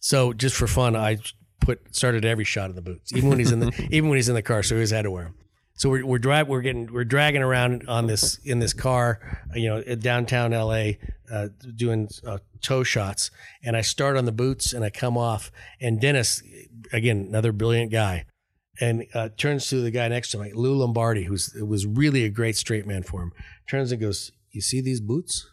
[0.00, 1.18] So just for fun, I
[1.60, 4.28] put started every shot of the boots, even when he's in the even when he's
[4.28, 4.62] in the car.
[4.62, 5.34] So he always had to wear them.
[5.74, 9.20] So we're we're drive we're getting we're dragging around on this in this car,
[9.54, 10.92] you know, in downtown LA,
[11.32, 13.30] uh, doing uh, toe shots,
[13.62, 15.50] and I start on the boots and I come off,
[15.80, 16.42] and Denis,
[16.92, 18.26] again another brilliant guy,
[18.80, 22.30] and uh, turns to the guy next to me, Lou Lombardi, who's was really a
[22.30, 23.32] great straight man for him.
[23.68, 25.48] Turns and goes, "You see these boots?"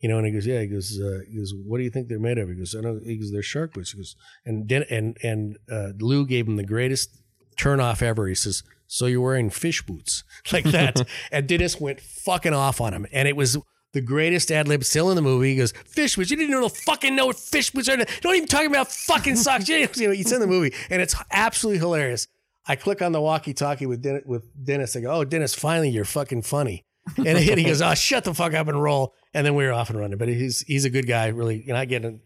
[0.00, 2.08] You know, and he goes, "Yeah." He goes, uh, "He goes, what do you think
[2.08, 4.16] they're made of?" He goes, "I know." He goes, "They're shark boots." He goes,
[4.46, 7.10] and Den- and and uh, Lou gave him the greatest
[7.58, 8.26] turn off ever.
[8.26, 12.92] He says, "So you're wearing fish boots like that?" and Denis went fucking off on
[12.94, 13.58] him, and it was.
[13.92, 15.50] The greatest ad lib still in the movie.
[15.50, 16.30] He goes, "Fish boots.
[16.30, 17.96] You didn't even fucking know what fish boots are.
[17.96, 19.68] Don't even talk about fucking socks.
[19.68, 22.28] You know, it's in the movie, and it's absolutely hilarious.
[22.68, 24.94] I click on the walkie-talkie with with Denis.
[24.94, 26.84] I go, "Oh, Denis, finally, you're fucking funny."
[27.16, 29.90] And he goes, "Oh, shut the fuck up and roll." And then we were off
[29.90, 30.18] and running.
[30.18, 31.64] But he's he's a good guy, really.
[31.68, 32.20] And I get him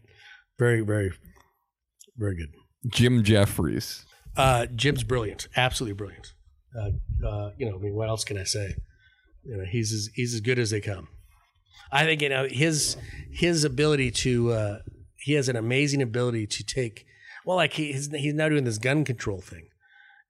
[0.58, 1.12] very, very,
[2.16, 2.54] very good.
[2.86, 4.04] Jim Jefferies.
[4.36, 6.32] Uh, Jim's brilliant, absolutely brilliant.
[6.76, 8.74] Uh, uh, you know, I mean, what else can I say?
[9.44, 11.08] You know, he's as he's as good as they come.
[11.92, 12.96] I think you know his
[13.30, 14.78] his ability to uh,
[15.16, 17.06] he has an amazing ability to take
[17.44, 19.68] well, like he, he's he's now doing this gun control thing,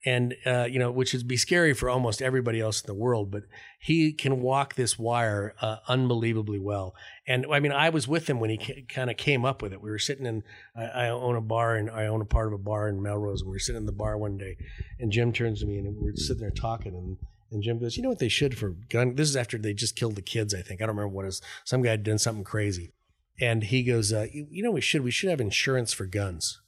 [0.05, 3.31] and uh, you know, which would be scary for almost everybody else in the world,
[3.31, 3.45] but
[3.79, 6.95] he can walk this wire uh, unbelievably well.
[7.27, 9.81] And I mean, I was with him when he kind of came up with it.
[9.81, 10.43] We were sitting in,
[10.77, 13.41] I, I own a bar and I own a part of a bar in Melrose,
[13.41, 14.57] and we were sitting in the bar one day,
[14.99, 17.17] and Jim turns to me and we're sitting there talking, and
[17.51, 19.15] and Jim goes, you know what they should for gun?
[19.15, 20.83] This is after they just killed the kids, I think.
[20.83, 21.43] I don't remember what it was.
[21.65, 22.93] Some guy had done something crazy,
[23.41, 26.61] and he goes, uh, you, you know, we should we should have insurance for guns.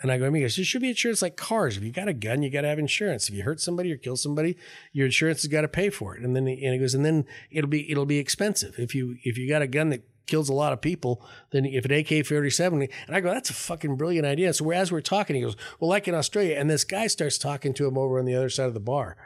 [0.00, 1.76] And I go, goes, there should be insurance like cars.
[1.76, 3.28] If you got a gun, you got to have insurance.
[3.28, 4.56] If you hurt somebody or kill somebody,
[4.92, 6.22] your insurance has got to pay for it.
[6.22, 8.78] And then he, and he goes, and then it'll be it'll be expensive.
[8.78, 11.84] If you if you got a gun that kills a lot of people, then if
[11.84, 14.54] an AK forty seven, and I go, that's a fucking brilliant idea.
[14.54, 17.74] So as we're talking, he goes, well, like in Australia, and this guy starts talking
[17.74, 19.18] to him over on the other side of the bar,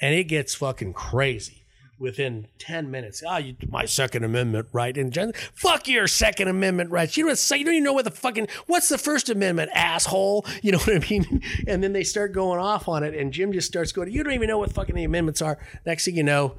[0.00, 1.61] and it gets fucking crazy
[1.98, 3.22] within 10 minutes.
[3.26, 4.96] Ah, you my Second Amendment right.
[4.96, 7.16] And Jen, fuck your Second Amendment rights.
[7.16, 10.46] You don't, you don't even know what the fucking, what's the First Amendment, asshole?
[10.62, 11.42] You know what I mean?
[11.66, 14.32] And then they start going off on it, and Jim just starts going, you don't
[14.32, 15.58] even know what fucking the amendments are.
[15.84, 16.56] Next thing you know,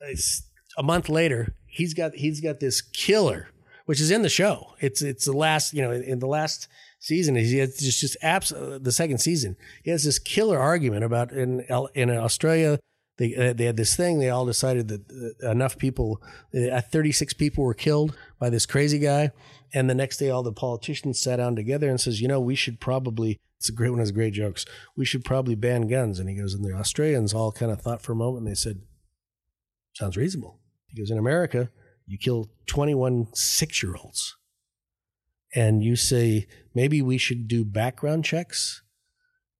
[0.00, 0.42] it's
[0.78, 3.48] a month later, he's got, he's got this killer,
[3.86, 4.74] which is in the show.
[4.80, 6.68] It's, it's the last, you know, in the last
[7.00, 11.32] season, he has just, just abs- the second season, he has this killer argument about
[11.32, 11.64] in,
[11.94, 12.78] in Australia,
[13.20, 14.18] they uh, they had this thing.
[14.18, 16.22] They all decided that uh, enough people,
[16.54, 19.30] uh, 36 people were killed by this crazy guy.
[19.74, 22.54] And the next day, all the politicians sat down together and says, you know, we
[22.54, 23.38] should probably.
[23.58, 23.98] It's a great one.
[23.98, 24.64] Has great jokes.
[24.96, 26.18] We should probably ban guns.
[26.18, 28.46] And he goes, and the Australians all kind of thought for a moment.
[28.46, 28.80] and They said,
[29.92, 30.58] sounds reasonable.
[30.86, 31.70] He goes, in America,
[32.06, 34.34] you kill 21 six year olds,
[35.54, 38.82] and you say maybe we should do background checks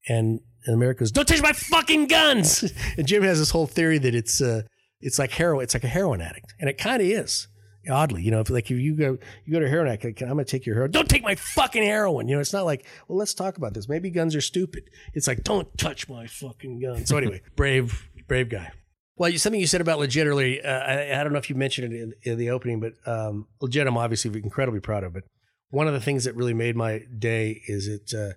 [0.09, 3.99] and and America goes, "Don't touch my fucking guns." And Jim has this whole theory
[3.99, 4.63] that it's uh,
[5.01, 5.63] it's like heroin.
[5.63, 7.49] It's like a heroin addict, and it kind of is.
[7.89, 9.17] Oddly, you know, if like if you go
[9.47, 10.91] you go to a heroin addict, I'm gonna take your heroin.
[10.91, 12.29] Don't take my fucking heroin.
[12.29, 13.89] You know, it's not like, well, let's talk about this.
[13.89, 14.91] Maybe guns are stupid.
[15.15, 17.07] It's like, don't touch my fucking gun.
[17.07, 18.73] So anyway, brave, brave guy.
[19.17, 20.61] Well, something you said about legit earlier.
[20.65, 23.47] Uh, I, I, don't know if you mentioned it in, in the opening, but um,
[23.61, 25.15] legit, I'm obviously incredibly proud of.
[25.15, 25.25] But
[25.71, 28.13] one of the things that really made my day is it.
[28.15, 28.35] Uh,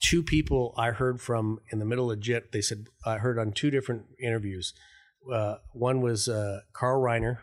[0.00, 2.52] two people I heard from in the middle of JIT.
[2.52, 4.74] They said I heard on two different interviews.
[5.32, 7.38] Uh, one was uh, Carl Reiner,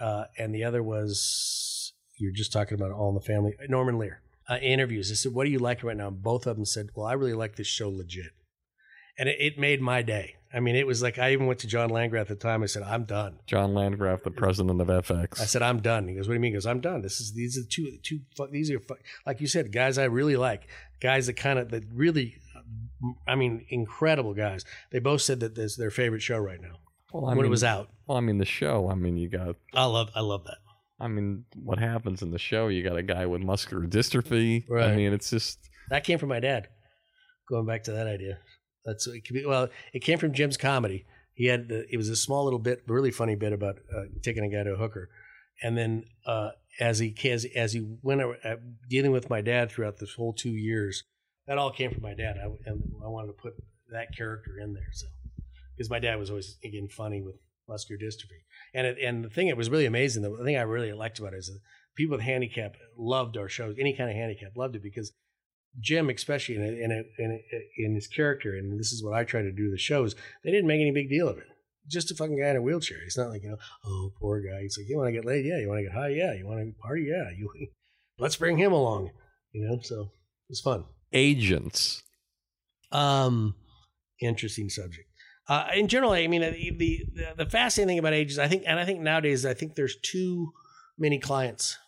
[0.00, 3.54] uh, and the other was you're just talking about All in the Family.
[3.68, 4.22] Norman Lear.
[4.48, 5.10] Uh, interviews.
[5.10, 7.34] I said, "What do you like right now?" Both of them said, "Well, I really
[7.34, 8.32] like this show legit,"
[9.18, 10.36] and it, it made my day.
[10.56, 12.62] I mean, it was like I even went to John Landgraf at the time.
[12.62, 15.40] I said, "I'm done." John Landgraf, the president of FX.
[15.40, 17.02] I said, "I'm done." He goes, "What do you mean?" He goes, "I'm done.
[17.02, 18.20] This is these are two two
[18.50, 18.80] these are
[19.26, 20.66] like you said, guys I really like,
[21.00, 22.36] guys that kind of that really,
[23.28, 24.64] I mean, incredible guys.
[24.90, 26.78] They both said that this is their favorite show right now
[27.12, 27.88] well, I when mean, it was out.
[28.06, 28.88] Well, I mean, the show.
[28.90, 29.56] I mean, you got.
[29.74, 30.58] I love I love that.
[30.98, 32.68] I mean, what happens in the show?
[32.68, 34.64] You got a guy with muscular dystrophy.
[34.68, 34.90] Right.
[34.90, 35.58] I mean, it's just
[35.90, 36.68] that came from my dad.
[37.48, 38.38] Going back to that idea,
[38.86, 39.44] that's it be.
[39.44, 41.04] Well, it came from Jim's comedy.
[41.34, 44.44] He had the, it was a small little bit, really funny bit about uh, taking
[44.44, 45.10] a guy to a hooker,
[45.62, 46.50] and then uh,
[46.80, 48.56] as he as, as he went uh,
[48.88, 51.04] dealing with my dad throughout this whole two years.
[51.46, 52.36] That all came from my dad.
[52.42, 53.54] I, and I wanted to put
[53.90, 54.88] that character in there.
[54.92, 55.06] So
[55.76, 57.36] because my dad was always again funny with
[57.68, 60.92] muscular dystrophy, and it, and the thing that was really amazing, the thing I really
[60.92, 61.60] liked about it is that
[61.96, 63.76] people with handicap loved our shows.
[63.78, 65.12] Any kind of handicap loved it because
[65.80, 69.14] Jim, especially in a, in, a, in, a, in his character, and this is what
[69.14, 70.14] I try to do the shows.
[70.44, 71.46] They didn't make any big deal of it.
[71.88, 72.98] Just a fucking guy in a wheelchair.
[73.04, 74.62] He's not like you know, oh poor guy.
[74.62, 75.44] He's like, you want to get laid?
[75.44, 75.58] Yeah.
[75.58, 76.08] You want to get high?
[76.08, 76.34] Yeah.
[76.34, 77.06] You want to party?
[77.08, 77.30] Yeah.
[77.36, 77.50] You
[78.18, 79.10] let's bring him along.
[79.52, 80.10] You know, so
[80.48, 80.84] it's fun.
[81.12, 82.02] Agents.
[82.90, 83.54] Um,
[84.20, 85.08] interesting subject.
[85.48, 88.80] Uh, in general, I mean, the, the the fascinating thing about agents, I think, and
[88.80, 90.52] I think nowadays, I think there's too
[90.98, 91.78] many clients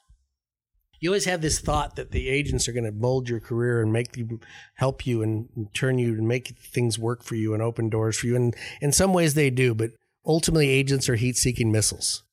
[1.00, 3.92] you always have this thought that the agents are going to mold your career and
[3.92, 4.40] make you
[4.74, 8.26] help you and turn you and make things work for you and open doors for
[8.26, 8.36] you.
[8.36, 9.90] And in some ways they do, but
[10.26, 12.24] ultimately agents are heat seeking missiles.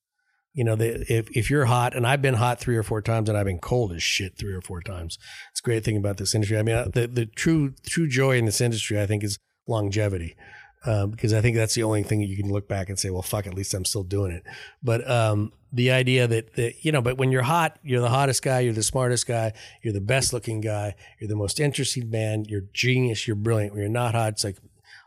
[0.54, 3.28] You know, they, if, if you're hot, and I've been hot three or four times,
[3.28, 5.18] and I've been cold as shit three or four times.
[5.52, 6.58] It's a great thing about this industry.
[6.58, 9.38] I mean, the, the true true joy in this industry, I think, is
[9.68, 10.38] longevity
[10.86, 13.22] um, because I think that's the only thing you can look back and say, well,
[13.22, 14.44] fuck, at least I'm still doing it.
[14.84, 18.42] But um, the idea that, that, you know, but when you're hot, you're the hottest
[18.42, 19.52] guy, you're the smartest guy,
[19.84, 23.74] you're the best looking guy, you're the most interesting man, you're genius, you're brilliant.
[23.74, 24.58] When you're not hot, it's like,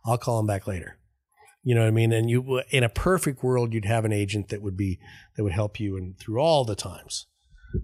[0.04, 0.98] I'll call him back later.
[1.64, 2.12] You know what I mean?
[2.12, 4.98] And you, in a perfect world, you'd have an agent that would be,
[5.36, 7.26] that would help you and through all the times.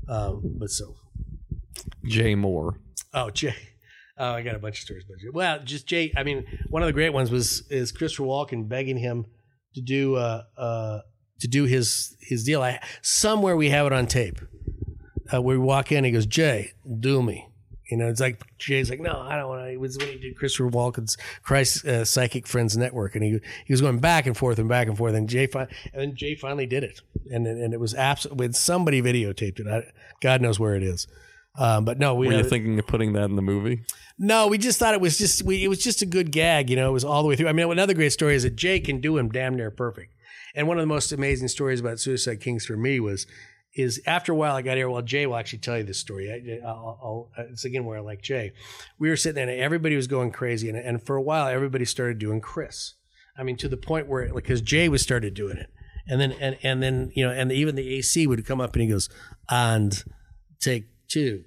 [0.08, 0.96] Um, but so.
[2.04, 2.74] Jay Mohr
[3.14, 3.54] Oh, Jay.
[4.18, 5.32] Oh, I got a bunch of stories about you.
[5.32, 6.12] Well, just Jay.
[6.16, 9.26] I mean, one of the great ones was is Christopher Walken begging him
[9.74, 11.00] to do uh, uh,
[11.40, 12.62] to do his his deal.
[12.62, 14.40] I somewhere we have it on tape.
[15.32, 17.48] Uh, we walk in, he goes, Jay, do me.
[17.90, 19.70] You know, it's like Jay's like, no, I don't want to.
[19.70, 23.72] It was when he did Christopher Walken's Christ uh, Psychic Friends Network, and he he
[23.72, 26.34] was going back and forth and back and forth, and Jay fi- and then Jay
[26.34, 29.66] finally did it, and and it was absolutely when somebody videotaped it.
[29.66, 31.06] I, God knows where it is.
[31.56, 33.84] Um, but no, we were you thinking of putting that in the movie?
[34.18, 36.70] No, we just thought it was just we, it was just a good gag.
[36.70, 37.48] You know, it was all the way through.
[37.48, 40.13] I mean, another great story is that Jay can do him damn near perfect.
[40.54, 43.26] And one of the most amazing stories about Suicide Kings for me was
[43.74, 44.88] is after a while I got here.
[44.88, 46.30] Well, Jay will actually tell you this story.
[46.30, 48.52] I, will it's again where I like Jay.
[48.98, 51.84] We were sitting there and everybody was going crazy, and, and for a while everybody
[51.84, 52.94] started doing Chris.
[53.36, 55.70] I mean, to the point where because Jay was started doing it,
[56.06, 58.82] and then and and then you know, and even the AC would come up and
[58.82, 59.08] he goes
[59.50, 60.04] and
[60.60, 61.44] take two,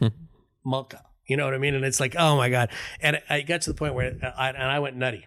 [0.64, 1.04] Malka.
[1.26, 1.74] You know what I mean?
[1.74, 2.70] And it's like, oh my god!
[3.00, 5.26] And I got to the point where I and I went nutty.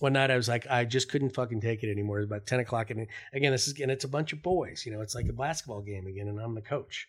[0.00, 2.20] One night I was like, I just couldn't fucking take it anymore.
[2.20, 4.84] It about ten o'clock, and again, this is and it's a bunch of boys.
[4.84, 7.06] You know, it's like a basketball game again, and I'm the coach.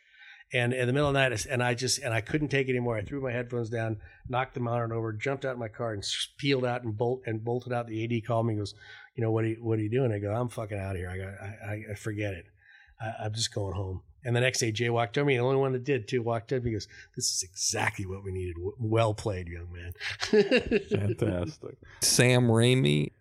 [0.53, 2.71] And in the middle of the night, and I just and I couldn't take it
[2.71, 2.97] anymore.
[2.97, 3.97] I threw my headphones down,
[4.27, 6.05] knocked the monitor over, jumped out of my car, and
[6.37, 7.87] peeled out and bolt and bolted out.
[7.87, 8.75] The AD called me, and goes,
[9.15, 10.11] you know, what are you what are you doing?
[10.11, 11.09] I go, I'm fucking out of here.
[11.09, 12.45] I got, I, I forget it.
[12.99, 14.01] I, I'm just going home.
[14.23, 15.37] And the next day, Jay walked over me.
[15.37, 16.63] The only one that did too walked up.
[16.63, 18.55] He goes, "This is exactly what we needed.
[18.79, 19.93] Well played, young man."
[20.89, 21.77] Fantastic.
[22.01, 23.11] Sam Raimi.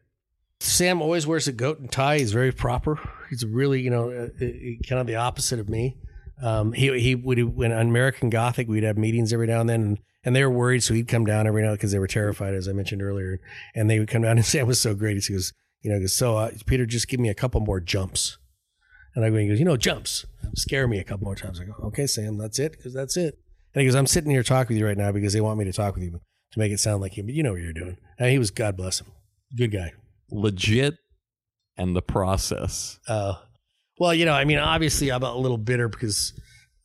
[0.60, 2.18] Sam always wears a goat and tie.
[2.18, 2.98] He's very proper.
[3.31, 4.48] He's really, you know, uh, uh
[4.86, 5.97] kind of the opposite of me.
[6.43, 9.98] Um, he he would when American Gothic, we'd have meetings every now and then, and,
[10.24, 12.68] and they were worried, so he'd come down every now because they were terrified, as
[12.68, 13.40] I mentioned earlier.
[13.74, 15.22] And they would come down, and Sam was so great.
[15.24, 15.52] He goes,
[15.82, 18.39] you know, goes, so uh, Peter, just give me a couple more jumps.
[19.15, 20.27] And I go, he goes, you know, jumps
[20.57, 21.61] scare me a couple more times.
[21.61, 23.39] I go, okay, Sam, that's it, because that's it.
[23.74, 25.65] And he goes, I'm sitting here talking with you right now because they want me
[25.65, 27.73] to talk with you to make it sound like you, but you know what you're
[27.73, 27.97] doing.
[28.19, 29.09] And he was, God bless him,
[29.57, 29.93] good guy,
[30.31, 30.97] legit,
[31.77, 32.99] and the process.
[33.07, 33.35] Uh,
[33.99, 36.32] well, you know, I mean, obviously, I'm a little bitter because,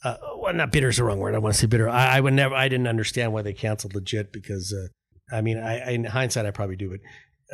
[0.04, 1.34] uh, well, not bitter is the wrong word.
[1.34, 1.90] I want to say bitter.
[1.90, 5.58] I, I, would never, I didn't understand why they canceled legit because, uh, I mean,
[5.58, 7.00] I, in hindsight, I probably do, but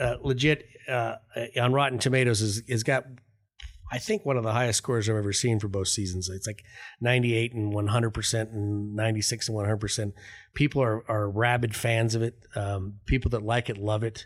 [0.01, 1.15] uh, legit uh,
[1.59, 3.05] on Rotten Tomatoes is has got
[3.91, 6.29] I think one of the highest scores I've ever seen for both seasons.
[6.29, 6.63] It's like
[7.01, 10.13] 98 and 100% and 96 and 100%.
[10.53, 12.35] People are, are rabid fans of it.
[12.55, 14.25] Um, people that like it love it.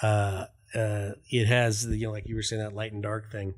[0.00, 3.54] Uh, uh, it has, you know, like you were saying, that light and dark thing.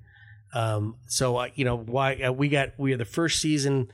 [0.55, 3.93] Um, so, uh, you know, why uh, we got, we are the first season,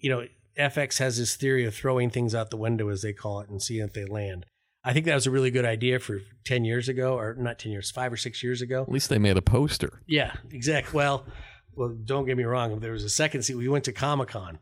[0.00, 0.26] you know,
[0.58, 3.60] FX has this theory of throwing things out the window, as they call it, and
[3.60, 4.46] seeing if they land.
[4.86, 7.72] I think that was a really good idea for 10 years ago, or not 10
[7.72, 8.82] years, five or six years ago.
[8.82, 10.00] At least they made a poster.
[10.06, 10.96] Yeah, exactly.
[10.96, 11.26] Well,
[11.74, 12.78] well, don't get me wrong.
[12.78, 13.56] There was a second seat.
[13.56, 14.60] We went to Comic Con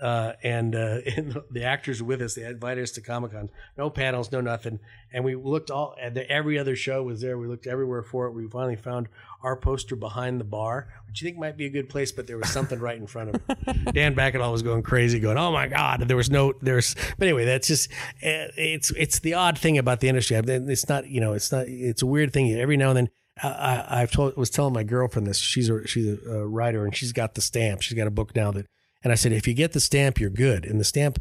[0.00, 2.34] uh, and, uh, and the actors with us.
[2.34, 3.50] They invited us to Comic Con.
[3.76, 4.80] No panels, no nothing.
[5.12, 5.94] And we looked all.
[6.00, 7.38] And every other show was there.
[7.38, 8.32] We looked everywhere for it.
[8.32, 9.08] We finally found
[9.42, 12.36] our poster behind the bar, which you think might be a good place, but there
[12.36, 13.92] was something right in front of it.
[13.94, 16.96] Dan Bakkedahl was going crazy, going, "Oh my god!" There was no, there's.
[17.18, 20.36] But anyway, that's just eh, it's it's the odd thing about the industry.
[20.36, 22.52] It's not you know, it's not it's a weird thing.
[22.52, 23.08] Every now and then
[23.42, 25.38] I, I've told was telling my girlfriend this.
[25.38, 27.82] She's a she's a, a writer and she's got the stamp.
[27.82, 28.66] She's got a book now that,
[29.02, 30.64] and I said if you get the stamp, you're good.
[30.64, 31.18] And the stamp,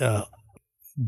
[0.00, 0.24] uh,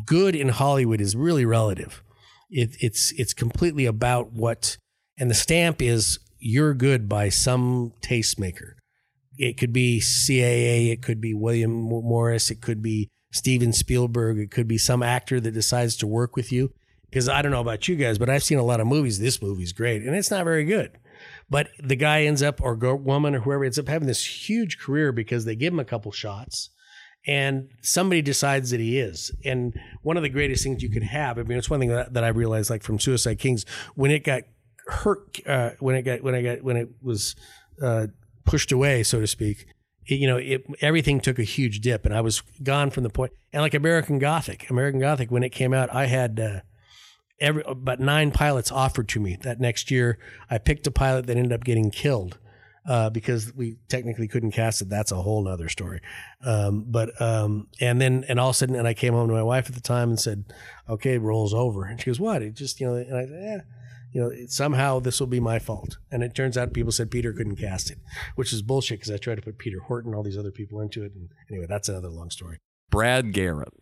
[0.04, 2.02] good in Hollywood is really relative.
[2.50, 4.76] It, it's it's completely about what,
[5.18, 8.74] and the stamp is you're good by some tastemaker.
[9.36, 14.50] It could be CAA, it could be William Morris, it could be Steven Spielberg, it
[14.50, 16.72] could be some actor that decides to work with you.
[17.10, 19.20] Because I don't know about you guys, but I've seen a lot of movies.
[19.20, 20.98] This movie's great, and it's not very good.
[21.50, 25.12] But the guy ends up, or woman, or whoever ends up having this huge career
[25.12, 26.70] because they give him a couple shots
[27.26, 29.32] and somebody decides that he is.
[29.44, 32.12] And one of the greatest things you could have, I mean, it's one thing that,
[32.14, 33.64] that I realized, like from Suicide Kings,
[33.94, 34.42] when it got
[34.86, 37.34] hurt, uh, when it got, when I got, when it was
[37.82, 38.08] uh,
[38.44, 39.66] pushed away, so to speak,
[40.06, 43.10] it, you know, it, everything took a huge dip, and I was gone from the
[43.10, 43.32] point.
[43.52, 46.40] And like American Gothic, American Gothic, when it came out, I had.
[46.40, 46.60] Uh,
[47.40, 50.18] Every, about nine pilots offered to me that next year.
[50.48, 52.38] I picked a pilot that ended up getting killed
[52.86, 54.88] uh, because we technically couldn't cast it.
[54.88, 56.00] That's a whole nother story.
[56.44, 59.34] Um, but um, and then and all of a sudden, and I came home to
[59.34, 60.44] my wife at the time and said,
[60.88, 63.60] "Okay, roll's over." And she goes, "What?" It just you know, and I said, "Yeah."
[64.12, 65.98] You know, somehow this will be my fault.
[66.12, 67.98] And it turns out people said Peter couldn't cast it,
[68.36, 70.80] which is bullshit because I tried to put Peter Horton, and all these other people
[70.80, 71.12] into it.
[71.16, 72.58] And anyway, that's another long story.
[72.90, 73.72] Brad Garrett.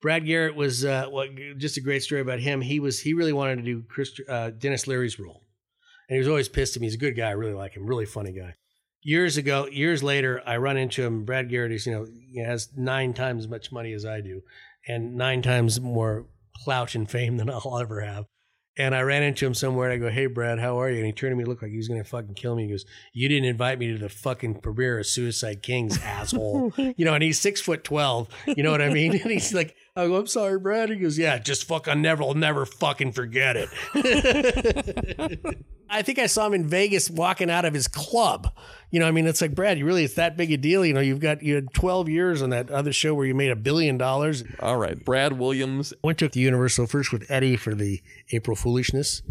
[0.00, 2.60] Brad Garrett was uh, what, just a great story about him.
[2.60, 5.42] He was he really wanted to do Chris, uh, Denis Leary's role,
[6.08, 6.86] and he was always pissed at me.
[6.86, 7.28] He's a good guy.
[7.28, 7.86] I really like him.
[7.86, 8.54] Really funny guy.
[9.02, 11.24] Years ago, years later, I run into him.
[11.24, 14.42] Brad Garrett is you know he has nine times as much money as I do,
[14.86, 16.26] and nine times more
[16.64, 18.26] clout and fame than I'll ever have.
[18.78, 19.90] And I ran into him somewhere.
[19.90, 21.72] And I go, "Hey, Brad, how are you?" And he turned to me, looked like
[21.72, 22.64] he was going to fucking kill me.
[22.64, 27.04] He goes, "You didn't invite me to the fucking premiere of Suicide Kings, asshole." you
[27.04, 28.28] know, and he's six foot twelve.
[28.46, 29.08] You know what I mean?
[29.18, 32.34] And he's like, I go, "I'm sorry, Brad." He goes, "Yeah, just fucking never, will
[32.34, 33.68] never fucking forget it."
[35.90, 38.54] I think I saw him in Vegas walking out of his club.
[38.90, 40.84] You know, I mean, it's like Brad, you really it's that big a deal.
[40.84, 43.50] You know, you've got you had 12 years on that other show where you made
[43.50, 44.44] a billion dollars.
[44.60, 45.92] All right, Brad Williams.
[46.02, 48.00] Went to the Universal first with Eddie for the
[48.32, 49.22] April Foolishness,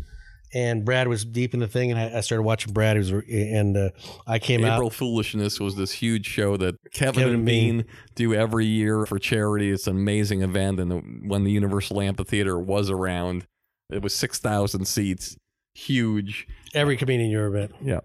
[0.54, 2.98] and Brad was deep in the thing, and I, I started watching Brad.
[2.98, 3.90] He was, and uh,
[4.26, 4.76] I came April out.
[4.78, 7.86] April Foolishness was this huge show that Kevin, Kevin and and Bean Bean.
[8.16, 9.72] do every year for charity.
[9.72, 13.48] It's an amazing event, and the, when the Universal Amphitheater was around,
[13.92, 15.36] it was six thousand seats,
[15.74, 16.48] huge.
[16.74, 18.02] Every comedian you ever met Yeah,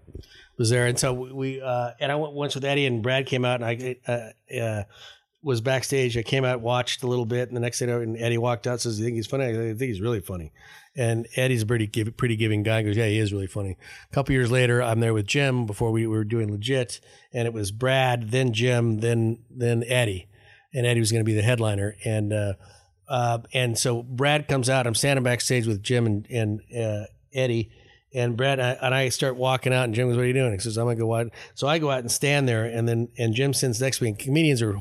[0.57, 3.45] was there, and so we uh, and I went once with Eddie, and Brad came
[3.45, 4.83] out, and I uh, uh,
[5.41, 6.17] was backstage.
[6.17, 8.81] I came out, watched a little bit, and the next thing, and Eddie walked out,
[8.81, 10.51] says, "You think he's funny?" I think he's really funny.
[10.95, 12.79] And Eddie's a pretty give, pretty giving guy.
[12.79, 13.77] He goes, "Yeah, he is really funny."
[14.11, 17.01] A couple years later, I'm there with Jim before we were doing legit,
[17.33, 20.27] and it was Brad, then Jim, then then Eddie,
[20.73, 22.53] and Eddie was going to be the headliner, and uh,
[23.07, 24.87] uh, and so Brad comes out.
[24.87, 27.71] I'm standing backstage with Jim and and uh, Eddie.
[28.13, 30.51] And Brad I, and I start walking out, and Jim goes, "What are you doing?"
[30.53, 33.09] He says, "I'm gonna go out." So I go out and stand there, and then
[33.17, 34.09] and Jim sends next to me.
[34.11, 34.75] And comedians are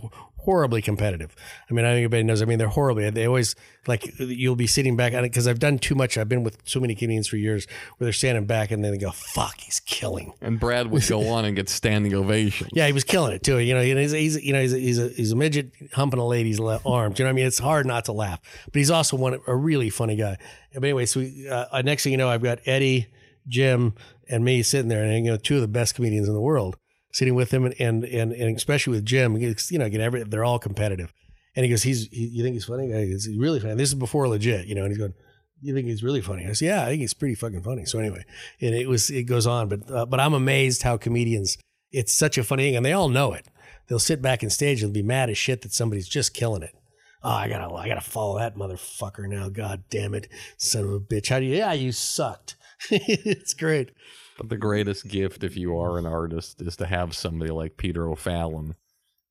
[0.44, 1.34] horribly competitive.
[1.70, 2.42] I mean, I think everybody knows.
[2.42, 3.09] I mean, they're horribly.
[3.10, 3.54] They always
[3.86, 6.18] like you'll be sitting back on it because I've done too much.
[6.18, 8.98] I've been with so many comedians for years where they're standing back and then they
[8.98, 12.68] go, "Fuck, he's killing." and Brad would go on and get standing ovation.
[12.82, 13.59] Yeah, he was killing it too.
[13.59, 16.26] You know, he's, he's you know he's a, he's a he's a midget humping a
[16.26, 17.18] lady's arms.
[17.18, 17.46] You know what I mean?
[17.46, 20.38] It's hard not to laugh, but he's also one a really funny guy.
[20.72, 23.09] But anyway, so we, uh, next thing you know, I've got Eddie,
[23.48, 23.94] Jim,
[24.28, 26.77] and me sitting there, and you know, two of the best comedians in the world
[27.12, 30.59] sitting with him, and and and, especially with Jim, you know, get every they're all
[30.59, 31.12] competitive.
[31.55, 32.90] And he goes, "He's he, you think he's funny?
[32.90, 34.82] He's really funny." This is before legit, you know.
[34.82, 35.14] And he's going,
[35.60, 37.98] "You think he's really funny?" I said, "Yeah, I think he's pretty fucking funny." So
[37.98, 38.24] anyway,
[38.60, 41.59] and it was it goes on, but uh, but I'm amazed how comedians.
[41.90, 43.47] It's such a funny thing, and they all know it.
[43.86, 46.74] They'll sit back in stage and be mad as shit that somebody's just killing it.
[47.23, 49.51] Oh, I gotta, I gotta follow that motherfucker now.
[49.51, 51.28] God damn it, son of a bitch!
[51.28, 51.56] How do you?
[51.56, 52.56] Yeah, you sucked.
[52.90, 53.92] it's great.
[54.38, 58.09] But the greatest gift, if you are an artist, is to have somebody like Peter
[58.09, 58.74] O'Fallon,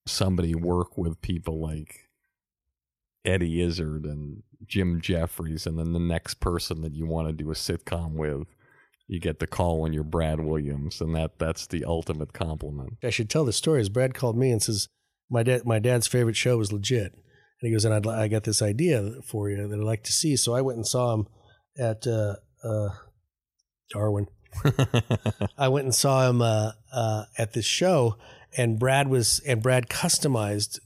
[0.06, 2.10] somebody work with people like
[3.26, 7.52] Eddie Izzard and Jim Jefferies, and then the next person that you want to do
[7.52, 8.48] a sitcom with,
[9.08, 12.98] you get the call when you're Brad Williams, and that that's the ultimate compliment.
[13.04, 13.82] I should tell the story.
[13.82, 14.88] As Brad called me and says,
[15.30, 17.22] "My dad, my dad's favorite show was legit," and
[17.62, 20.36] he goes, "And I'd, I got this idea for you that I'd like to see."
[20.38, 21.28] So I went and saw him
[21.78, 22.90] at uh, uh,
[23.94, 24.28] Darwin.
[25.58, 28.18] I went and saw him uh, uh, at this show,
[28.58, 30.80] and Brad was and Brad customized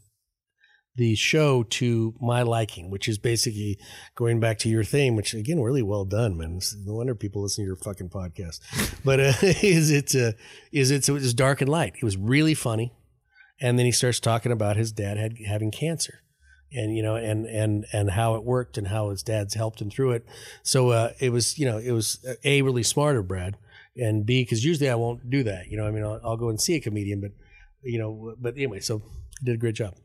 [0.98, 3.77] the show to my liking, which is basically
[4.15, 6.52] going back to your theme, which again, really well done, man.
[6.57, 8.61] It's- No wonder people listen to your fucking podcast.
[9.03, 10.34] But uh, is it uh,
[10.72, 11.95] is it, so it was dark and light.
[11.98, 12.94] It was really funny,
[13.60, 16.22] and then he starts talking about his dad had having cancer.
[16.71, 19.89] And you know, and and and how it worked, and how his dad's helped him
[19.89, 20.25] through it.
[20.63, 23.55] So uh, it was, you know, it was uh, a really smart of Brad,
[23.95, 25.67] and B because usually I won't do that.
[25.69, 27.31] You know, I mean, I'll, I'll go and see a comedian, but
[27.81, 29.03] you know, but anyway, so
[29.43, 29.95] did a great job.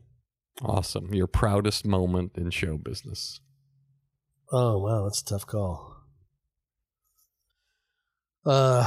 [0.61, 1.13] Awesome.
[1.13, 3.41] Your proudest moment in show business.
[4.51, 5.95] Oh wow, that's a tough call.
[8.45, 8.85] Uh,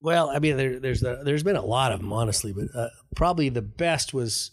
[0.00, 2.88] well, I mean, there, there's the, there's been a lot of them, honestly, but uh,
[3.16, 4.52] probably the best was,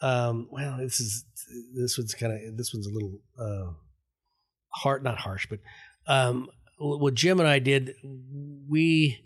[0.00, 1.24] um, well, this is
[1.74, 3.72] this one's kind of this one's a little uh,
[4.74, 5.60] hard, not harsh, but
[6.06, 6.48] um,
[6.78, 7.94] what Jim and I did,
[8.68, 9.24] we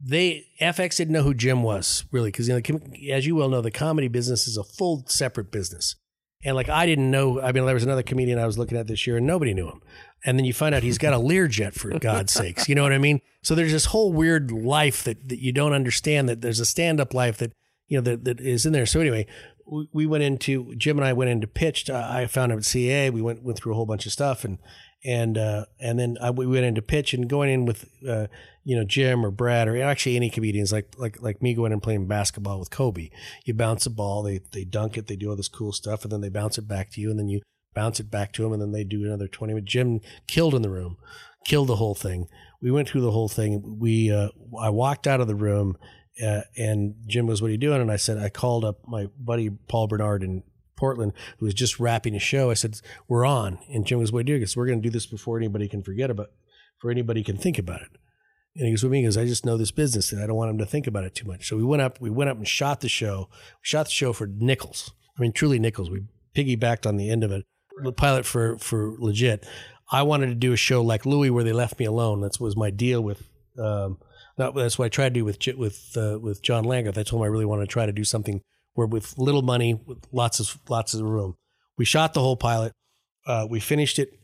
[0.00, 2.80] they FX didn't know who Jim was really because you know,
[3.12, 5.96] as you well know, the comedy business is a full separate business.
[6.44, 7.40] And like I didn't know.
[7.40, 9.66] I mean, there was another comedian I was looking at this year, and nobody knew
[9.66, 9.82] him.
[10.24, 12.68] And then you find out he's got a Learjet for God's sakes.
[12.68, 13.20] You know what I mean?
[13.42, 16.28] So there's this whole weird life that, that you don't understand.
[16.28, 17.52] That there's a stand up life that
[17.88, 18.86] you know that, that is in there.
[18.86, 19.26] So anyway,
[19.66, 21.90] we, we went into Jim and I went into pitched.
[21.90, 23.10] I found him at CA.
[23.10, 24.58] We went went through a whole bunch of stuff, and
[25.04, 28.26] and uh, and then I, we went into pitch and going in with uh,
[28.64, 31.82] you know Jim or Brad or actually any comedians like like like me going and
[31.82, 33.10] playing basketball with Kobe.
[33.44, 36.12] You bounce a ball, they they dunk it, they do all this cool stuff, and
[36.12, 37.40] then they bounce it back to you, and then you
[37.74, 39.54] bounce it back to them, and then they do another twenty.
[39.54, 40.96] But Jim killed in the room,
[41.44, 42.26] killed the whole thing.
[42.60, 43.78] We went through the whole thing.
[43.78, 44.30] We uh,
[44.60, 45.76] I walked out of the room.
[46.20, 49.06] Uh, and Jim was, "What are you doing?" And I said, "I called up my
[49.16, 50.42] buddy Paul Bernard in
[50.78, 52.50] Portland who was just wrapping a show.
[52.50, 54.92] I said, "We're on," and Jim goes, "What do you?" Because we're going to do
[54.92, 56.30] this before anybody can forget about,
[56.78, 57.90] before anybody can think about it.
[58.56, 58.98] And he goes with me.
[58.98, 61.04] He goes, "I just know this business, and I don't want him to think about
[61.04, 62.00] it too much." So we went up.
[62.00, 63.28] We went up and shot the show.
[63.30, 64.92] We shot the show for nickels.
[65.18, 65.90] I mean, truly nickels.
[65.90, 67.44] We piggybacked on the end of it.
[67.82, 69.46] The pilot for for legit.
[69.90, 72.20] I wanted to do a show like Louie, where they left me alone.
[72.20, 73.28] That was my deal with.
[73.58, 73.98] Um,
[74.36, 76.98] that, that's what I tried to do with with uh, with John Landgraf.
[76.98, 78.40] I told him I really wanted to try to do something
[78.78, 81.34] where with little money, with lots of lots of room.
[81.76, 82.72] We shot the whole pilot.
[83.26, 84.20] Uh, we finished it,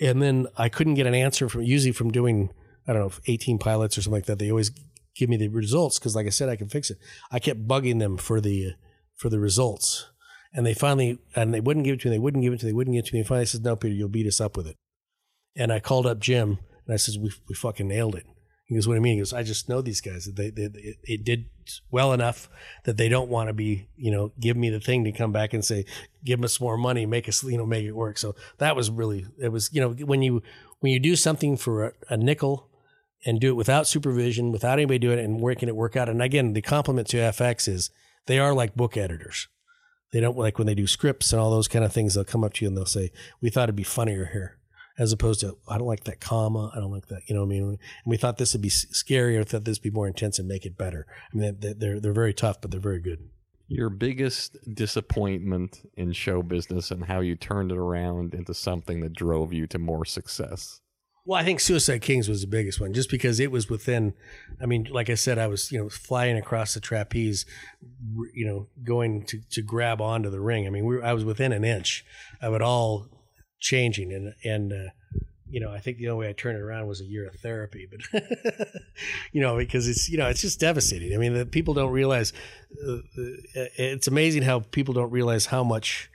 [0.00, 2.50] and then I couldn't get an answer from usually from doing
[2.86, 4.38] I don't know eighteen pilots or something like that.
[4.38, 4.70] They always
[5.16, 6.98] give me the results because, like I said, I can fix it.
[7.32, 8.74] I kept bugging them for the
[9.16, 10.06] for the results,
[10.54, 12.14] and they finally and they wouldn't give it to me.
[12.14, 12.70] They wouldn't give it to me.
[12.70, 13.18] They wouldn't give it to me.
[13.18, 14.76] And finally, I said, "No, Peter, you'll beat us up with it."
[15.56, 18.26] And I called up Jim and I said, "We we fucking nailed it."
[18.70, 20.26] He goes, "What do you mean?" He goes, "I just know these guys.
[20.32, 21.46] They, they, they it did
[21.90, 22.48] well enough
[22.84, 25.52] that they don't want to be, you know, give me the thing to come back
[25.52, 25.84] and say,
[26.24, 29.26] give us more money, make us, you know, make it work." So that was really,
[29.42, 30.40] it was, you know, when you
[30.78, 32.68] when you do something for a, a nickel
[33.26, 36.08] and do it without supervision, without anybody doing it, and working it work out.
[36.08, 37.90] And again, the compliment to FX is
[38.26, 39.48] they are like book editors.
[40.12, 42.14] They don't like when they do scripts and all those kind of things.
[42.14, 43.10] They'll come up to you and they'll say,
[43.40, 44.59] "We thought it'd be funnier here."
[45.00, 46.70] As opposed to I don't like that comma.
[46.74, 47.22] I don't like that.
[47.26, 47.62] You know what I mean?
[47.64, 49.44] And we thought this would be scarier.
[49.44, 51.06] Thought this would be more intense and make it better.
[51.32, 53.30] I mean, they're they're very tough, but they're very good.
[53.66, 59.14] Your biggest disappointment in show business and how you turned it around into something that
[59.14, 60.80] drove you to more success.
[61.24, 64.12] Well, I think Suicide Kings was the biggest one, just because it was within.
[64.60, 67.46] I mean, like I said, I was you know flying across the trapeze,
[68.34, 70.66] you know, going to, to grab onto the ring.
[70.66, 72.04] I mean, we, I was within an inch
[72.42, 73.06] of it all
[73.60, 74.12] changing.
[74.12, 74.90] And and uh,
[75.48, 77.34] you know I think the only way I turned it around was a year of
[77.36, 78.22] therapy but
[79.32, 81.14] you know because it's you know it's just devastating.
[81.14, 82.32] I mean the people don't realize
[82.88, 82.98] uh,
[83.76, 86.10] it's amazing how people don't realize how much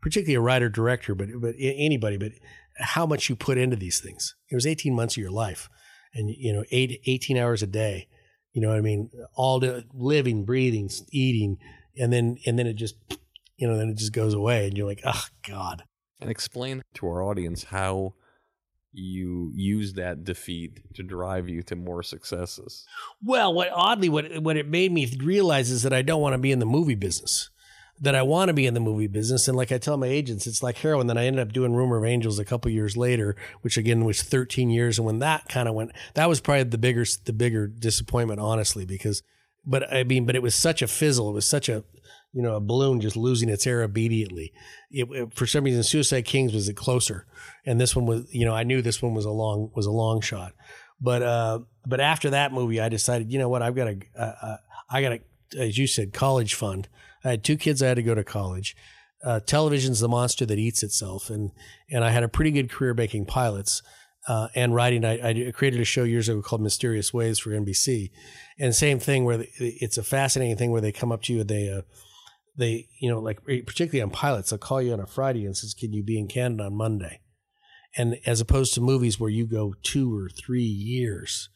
[0.00, 2.32] particularly a writer director but but anybody but
[2.78, 4.34] how much you put into these things.
[4.50, 5.68] It was 18 months of your life
[6.14, 8.08] and you know eight, 18 hours a day
[8.52, 9.10] you know what I mean?
[9.34, 11.58] All the living breathing eating
[11.96, 12.96] and then and then it just
[13.56, 15.84] you know then it just goes away and you're like oh god
[16.20, 18.14] and explain to our audience how
[18.92, 22.86] you use that defeat to drive you to more successes.
[23.22, 26.38] Well, what oddly what what it made me realize is that I don't want to
[26.38, 27.50] be in the movie business.
[28.00, 30.46] That I want to be in the movie business, and like I tell my agents,
[30.46, 31.08] it's like heroin.
[31.08, 34.22] Then I ended up doing Rumor of Angels a couple years later, which again was
[34.22, 34.98] 13 years.
[34.98, 38.84] And when that kind of went, that was probably the bigger the bigger disappointment, honestly,
[38.84, 39.22] because.
[39.66, 41.28] But I mean, but it was such a fizzle.
[41.28, 41.82] It was such a
[42.32, 44.52] you know, a balloon just losing its air immediately.
[44.90, 47.26] It, it, for some reason, Suicide Kings was it closer,
[47.64, 49.90] and this one was, you know, I knew this one was a long was a
[49.90, 50.52] long shot.
[51.00, 54.56] But uh, but after that movie, I decided, you know what, I've got a, uh,
[54.90, 55.20] I got a,
[55.58, 56.88] as you said, college fund.
[57.24, 57.82] I had two kids.
[57.82, 58.76] I had to go to college.
[59.24, 61.52] Uh, television's the monster that eats itself, and
[61.90, 63.82] and I had a pretty good career making pilots.
[64.26, 65.06] Uh, and writing.
[65.06, 68.10] I, I, created a show years ago called Mysterious Ways for NBC,
[68.58, 71.48] and same thing where it's a fascinating thing where they come up to you and
[71.48, 71.80] they uh,
[72.58, 75.56] they, you know, like eh, particularly on pilots, they'll call you on a Friday and
[75.56, 77.20] says, "Can you be in Canada on Monday?"
[77.96, 81.48] And as opposed to movies where you go two or three years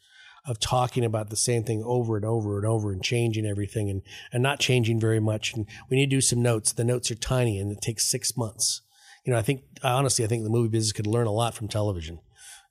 [0.45, 4.01] of talking about the same thing over and over and over and changing everything and,
[4.31, 5.53] and not changing very much.
[5.53, 6.73] And we need to do some notes.
[6.73, 8.81] The notes are tiny and it takes six months.
[9.23, 11.69] You know, I think honestly, I think the movie business could learn a lot from
[11.69, 12.19] television.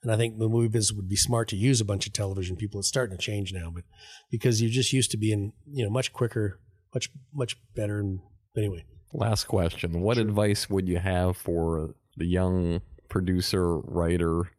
[0.03, 2.57] And I think the movie business would be smart to use a bunch of television
[2.57, 2.79] people.
[2.79, 3.85] It's starting to change now, but
[4.29, 6.59] because you're just used to being, you know, much quicker,
[6.93, 7.99] much much better.
[7.99, 8.19] And
[8.55, 10.01] anyway, Last question.
[10.01, 14.49] What advice would you have for the young producer, writer,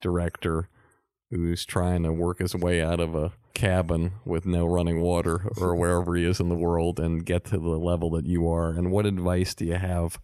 [0.00, 0.70] director
[1.30, 5.76] who's trying to work his way out of a cabin with no running water or
[5.76, 8.70] wherever he is in the world and get to the level that you are?
[8.70, 10.18] And what advice do you have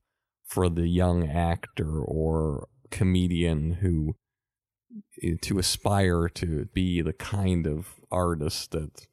[0.46, 4.16] for the young actor or comedian who
[5.22, 9.06] eh, to aspire to be the kind of artist that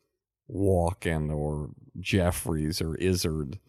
[0.54, 1.70] Walken or
[2.00, 3.60] Jefferies or Izzard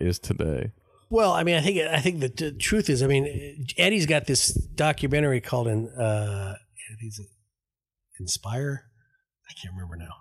[0.00, 0.72] is today?
[1.10, 4.26] Well, I mean, I think I think the, the truth is, I mean, Eddie's got
[4.26, 6.56] this documentary called "In uh,
[8.18, 8.90] Inspire."
[9.48, 10.14] I can't remember now.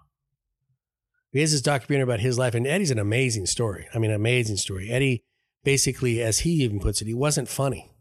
[1.32, 3.88] He has this documentary about his life, and Eddie's an amazing story.
[3.94, 4.92] I mean, an amazing story.
[4.92, 5.24] Eddie,
[5.64, 7.96] basically, as he even puts it, he wasn't funny,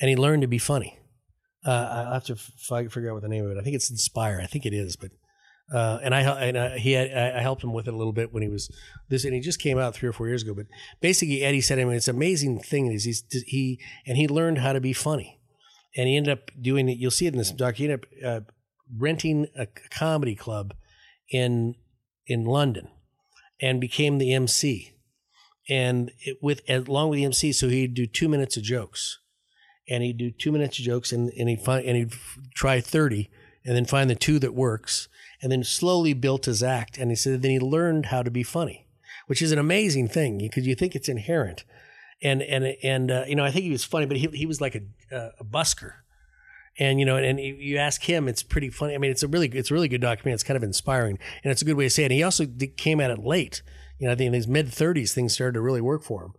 [0.00, 0.98] and he learned to be funny.
[1.64, 3.58] Uh, I have to f- figure out what the name of it.
[3.58, 4.40] I think it's Inspire.
[4.42, 5.12] I think it is, but
[5.72, 8.32] uh, and I and I, he had, I helped him with it a little bit
[8.32, 8.70] when he was
[9.08, 10.52] this, and he just came out three or four years ago.
[10.54, 10.66] But
[11.00, 14.58] basically, Eddie said, I mean, it's an amazing thing is he's he and he learned
[14.58, 15.40] how to be funny,
[15.96, 16.98] and he ended up doing it.
[16.98, 17.76] You'll see it in this doc.
[17.76, 18.40] He ended up uh,
[18.98, 20.74] renting a comedy club
[21.30, 21.76] in
[22.26, 22.88] in London,
[23.60, 24.92] and became the MC,
[25.68, 29.18] and it, with along with the MC, so he'd do two minutes of jokes,
[29.88, 32.12] and he'd do two minutes of jokes, and and he'd find and he'd
[32.54, 33.30] try thirty,
[33.64, 35.08] and then find the two that works
[35.44, 36.96] and then slowly built his act.
[36.96, 38.86] And he said then he learned how to be funny,
[39.26, 41.64] which is an amazing thing because you think it's inherent.
[42.22, 44.62] And and and uh, you know I think he was funny, but he he was
[44.62, 45.92] like a a busker.
[46.78, 48.94] And you know, and you ask him, it's pretty funny.
[48.94, 50.34] I mean, it's a really, it's a really good document.
[50.34, 52.06] It's kind of inspiring, and it's a good way to say it.
[52.06, 52.46] And he also
[52.76, 53.62] came at it late.
[54.00, 56.32] You know, I think in his mid thirties, things started to really work for him.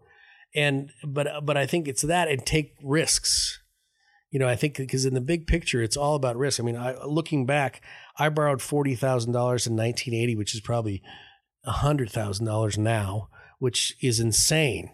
[0.53, 3.61] And but but I think it's that and take risks
[4.31, 6.59] you know, I think because in the big picture, it's all about risk.
[6.59, 7.81] I mean, I, looking back,
[8.17, 11.01] I borrowed forty thousand dollars in 1980, which is probably
[11.65, 13.29] hundred thousand dollars now,
[13.59, 14.91] which is insane.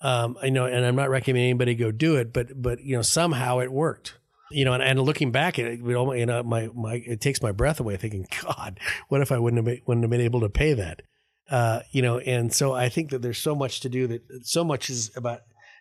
[0.00, 3.02] Um, I know, and I'm not recommending anybody go do it, but but you know,
[3.02, 4.18] somehow it worked.
[4.50, 7.52] You know, and, and looking back at it, you know, my my it takes my
[7.52, 10.48] breath away, thinking, God, what if I wouldn't have been, wouldn't have been able to
[10.48, 11.02] pay that?
[11.50, 14.64] Uh, you know, and so I think that there's so much to do that so
[14.64, 15.40] much is about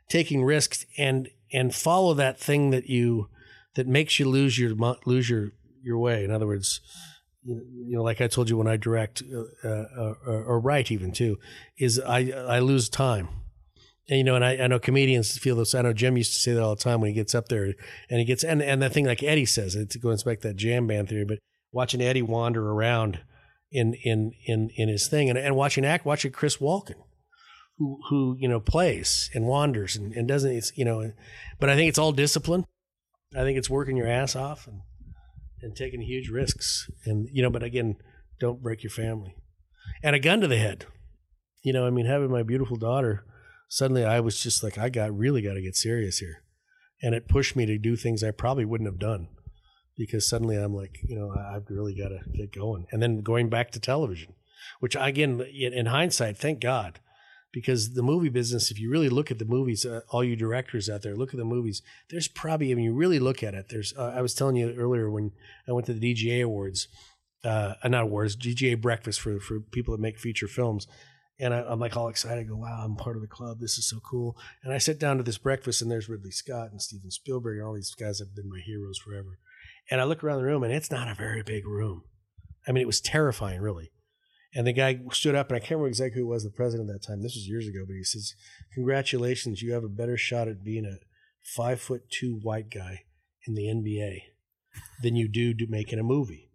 [0.09, 3.29] taking risks and and follow that thing that you
[3.75, 4.75] that makes you lose your
[5.05, 5.51] lose your
[5.81, 6.23] your way.
[6.23, 6.81] In other words,
[7.43, 11.37] you know, like I told you when I direct uh, uh, or write even too,
[11.77, 13.29] is I I lose time.
[14.09, 15.73] And, you know, and I, I know comedians feel this.
[15.73, 17.63] I know Jim used to say that all the time when he gets up there
[18.09, 20.55] and he gets and and the thing like Eddie says it to go inspect that
[20.55, 21.39] jam band theory, but
[21.71, 23.21] watching Eddie wander around
[23.71, 27.01] in in in in his thing and, and watching act watching Chris Walken
[27.81, 31.11] who who you know plays and wanders and, and doesn't it's you know
[31.59, 32.65] but I think it's all discipline.
[33.35, 34.81] I think it's working your ass off and
[35.63, 37.95] and taking huge risks and you know but again
[38.39, 39.35] don't break your family.
[40.03, 40.85] And a gun to the head.
[41.63, 43.25] You know I mean having my beautiful daughter
[43.67, 46.43] suddenly I was just like I got really got to get serious here.
[47.01, 49.27] And it pushed me to do things I probably wouldn't have done
[49.97, 52.85] because suddenly I'm like you know I've really got to get going.
[52.91, 54.35] And then going back to television
[54.79, 56.99] which again in hindsight thank God
[57.51, 60.89] because the movie business, if you really look at the movies, uh, all you directors
[60.89, 61.81] out there, look at the movies.
[62.09, 63.67] There's probably, I mean, you really look at it.
[63.69, 65.31] There's, uh, I was telling you earlier when
[65.67, 66.87] I went to the DGA Awards,
[67.43, 70.87] uh, not awards, DGA breakfast for for people that make feature films,
[71.39, 72.41] and I, am like all excited.
[72.41, 73.59] I go, wow, I'm part of the club.
[73.59, 74.37] This is so cool.
[74.63, 77.67] And I sit down to this breakfast, and there's Ridley Scott and Steven Spielberg and
[77.67, 79.39] all these guys have been my heroes forever.
[79.89, 82.03] And I look around the room, and it's not a very big room.
[82.67, 83.91] I mean, it was terrifying, really.
[84.53, 87.01] And the guy stood up, and I can't remember exactly who was the president at
[87.01, 87.21] that time.
[87.21, 88.35] This was years ago, but he says,
[88.73, 90.99] "Congratulations, you have a better shot at being a
[91.41, 93.05] five foot two white guy
[93.47, 94.23] in the NBA
[95.01, 96.49] than you do to making a movie."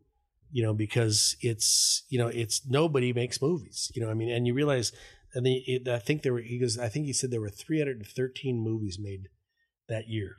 [0.51, 3.91] You know, because it's you know it's nobody makes movies.
[3.95, 4.93] You know, I mean, and you realize,
[5.33, 7.49] and then it, I think there were he goes, I think he said there were
[7.49, 9.29] 313 movies made
[9.89, 10.37] that year.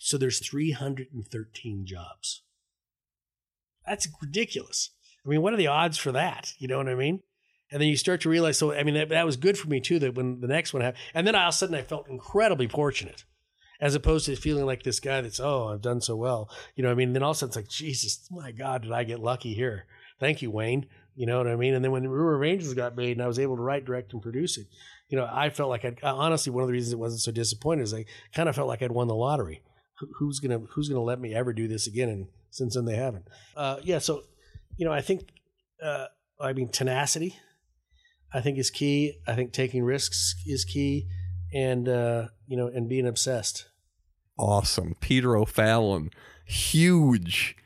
[0.00, 2.42] So there's 313 jobs.
[3.86, 4.90] That's ridiculous.
[5.28, 6.54] I mean, what are the odds for that?
[6.58, 7.20] You know what I mean?
[7.70, 8.56] And then you start to realize.
[8.56, 9.98] So I mean, that, that was good for me too.
[9.98, 12.66] That when the next one happened, and then all of a sudden I felt incredibly
[12.66, 13.24] fortunate,
[13.78, 16.50] as opposed to feeling like this guy that's oh I've done so well.
[16.76, 17.12] You know I mean?
[17.12, 19.84] Then all of a sudden it's like Jesus, my God, did I get lucky here?
[20.18, 20.86] Thank you, Wayne.
[21.14, 21.74] You know what I mean?
[21.74, 24.12] And then when River of Angels got made and I was able to write, direct,
[24.14, 24.66] and produce it,
[25.08, 27.82] you know, I felt like I'd honestly one of the reasons it wasn't so disappointed
[27.82, 29.62] is I kind of felt like I'd won the lottery.
[30.18, 32.08] Who's gonna Who's gonna let me ever do this again?
[32.08, 33.26] And since then they haven't.
[33.54, 34.22] Uh, yeah, so
[34.78, 35.28] you know, I think
[35.82, 36.06] uh,
[36.40, 37.36] I mean, tenacity,
[38.32, 39.18] I think is key.
[39.26, 41.06] I think taking risks is key,
[41.52, 43.66] and uh, you know, and being obsessed.
[44.38, 44.94] awesome.
[45.00, 46.10] Peter O'Fallon,
[46.46, 47.56] huge,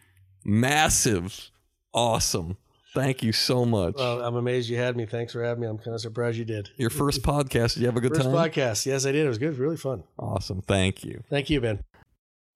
[0.44, 1.50] massive,
[1.92, 2.56] awesome.
[2.94, 3.94] Thank you so much.
[3.96, 5.06] Well, I'm amazed you had me.
[5.06, 5.66] Thanks for having me.
[5.66, 6.68] I'm kind of surprised you did.
[6.76, 8.34] Your first podcast, did you have a good First time?
[8.34, 8.84] podcast.
[8.84, 9.24] Yes, I did.
[9.24, 9.46] It was good.
[9.46, 10.04] It was Really fun.
[10.18, 10.60] Awesome.
[10.60, 11.22] Thank you.
[11.30, 11.82] Thank you, Ben.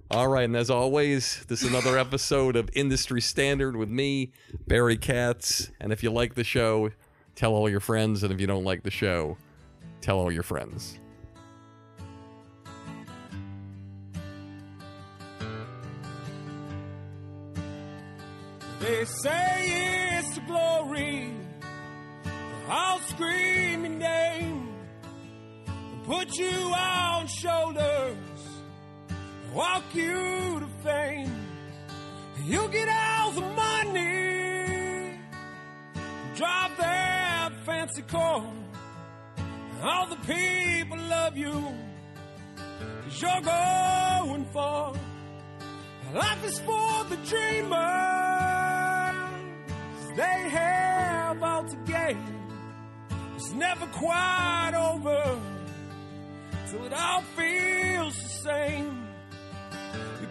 [0.09, 4.31] All right, and as always, this is another episode of Industry Standard with me,
[4.69, 5.73] Barry Katz.
[5.81, 6.91] And if you like the show,
[7.35, 8.23] tell all your friends.
[8.23, 9.37] And if you don't like the show,
[10.01, 11.01] tell all your friends.
[18.78, 21.33] They say it's the glory.
[22.69, 24.66] I'll scream your name
[26.07, 28.16] put you on shoulders,
[29.57, 31.35] walk you to fame.
[32.45, 35.19] You'll get all the money,
[36.35, 38.45] drive that fancy car.
[39.83, 41.55] All the people love you,
[43.05, 44.95] cause you're going far.
[46.15, 47.77] Life is for the dreamers.
[50.16, 52.23] They have all to gain.
[53.37, 55.41] It's never quite over
[56.69, 59.06] till it all feels the same.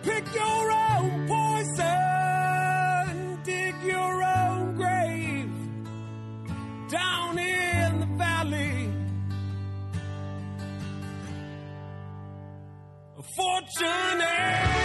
[0.06, 1.84] Pick your own poison,
[3.44, 5.50] dig your own grave
[6.92, 8.92] down in the valley.
[13.18, 14.85] A fortunate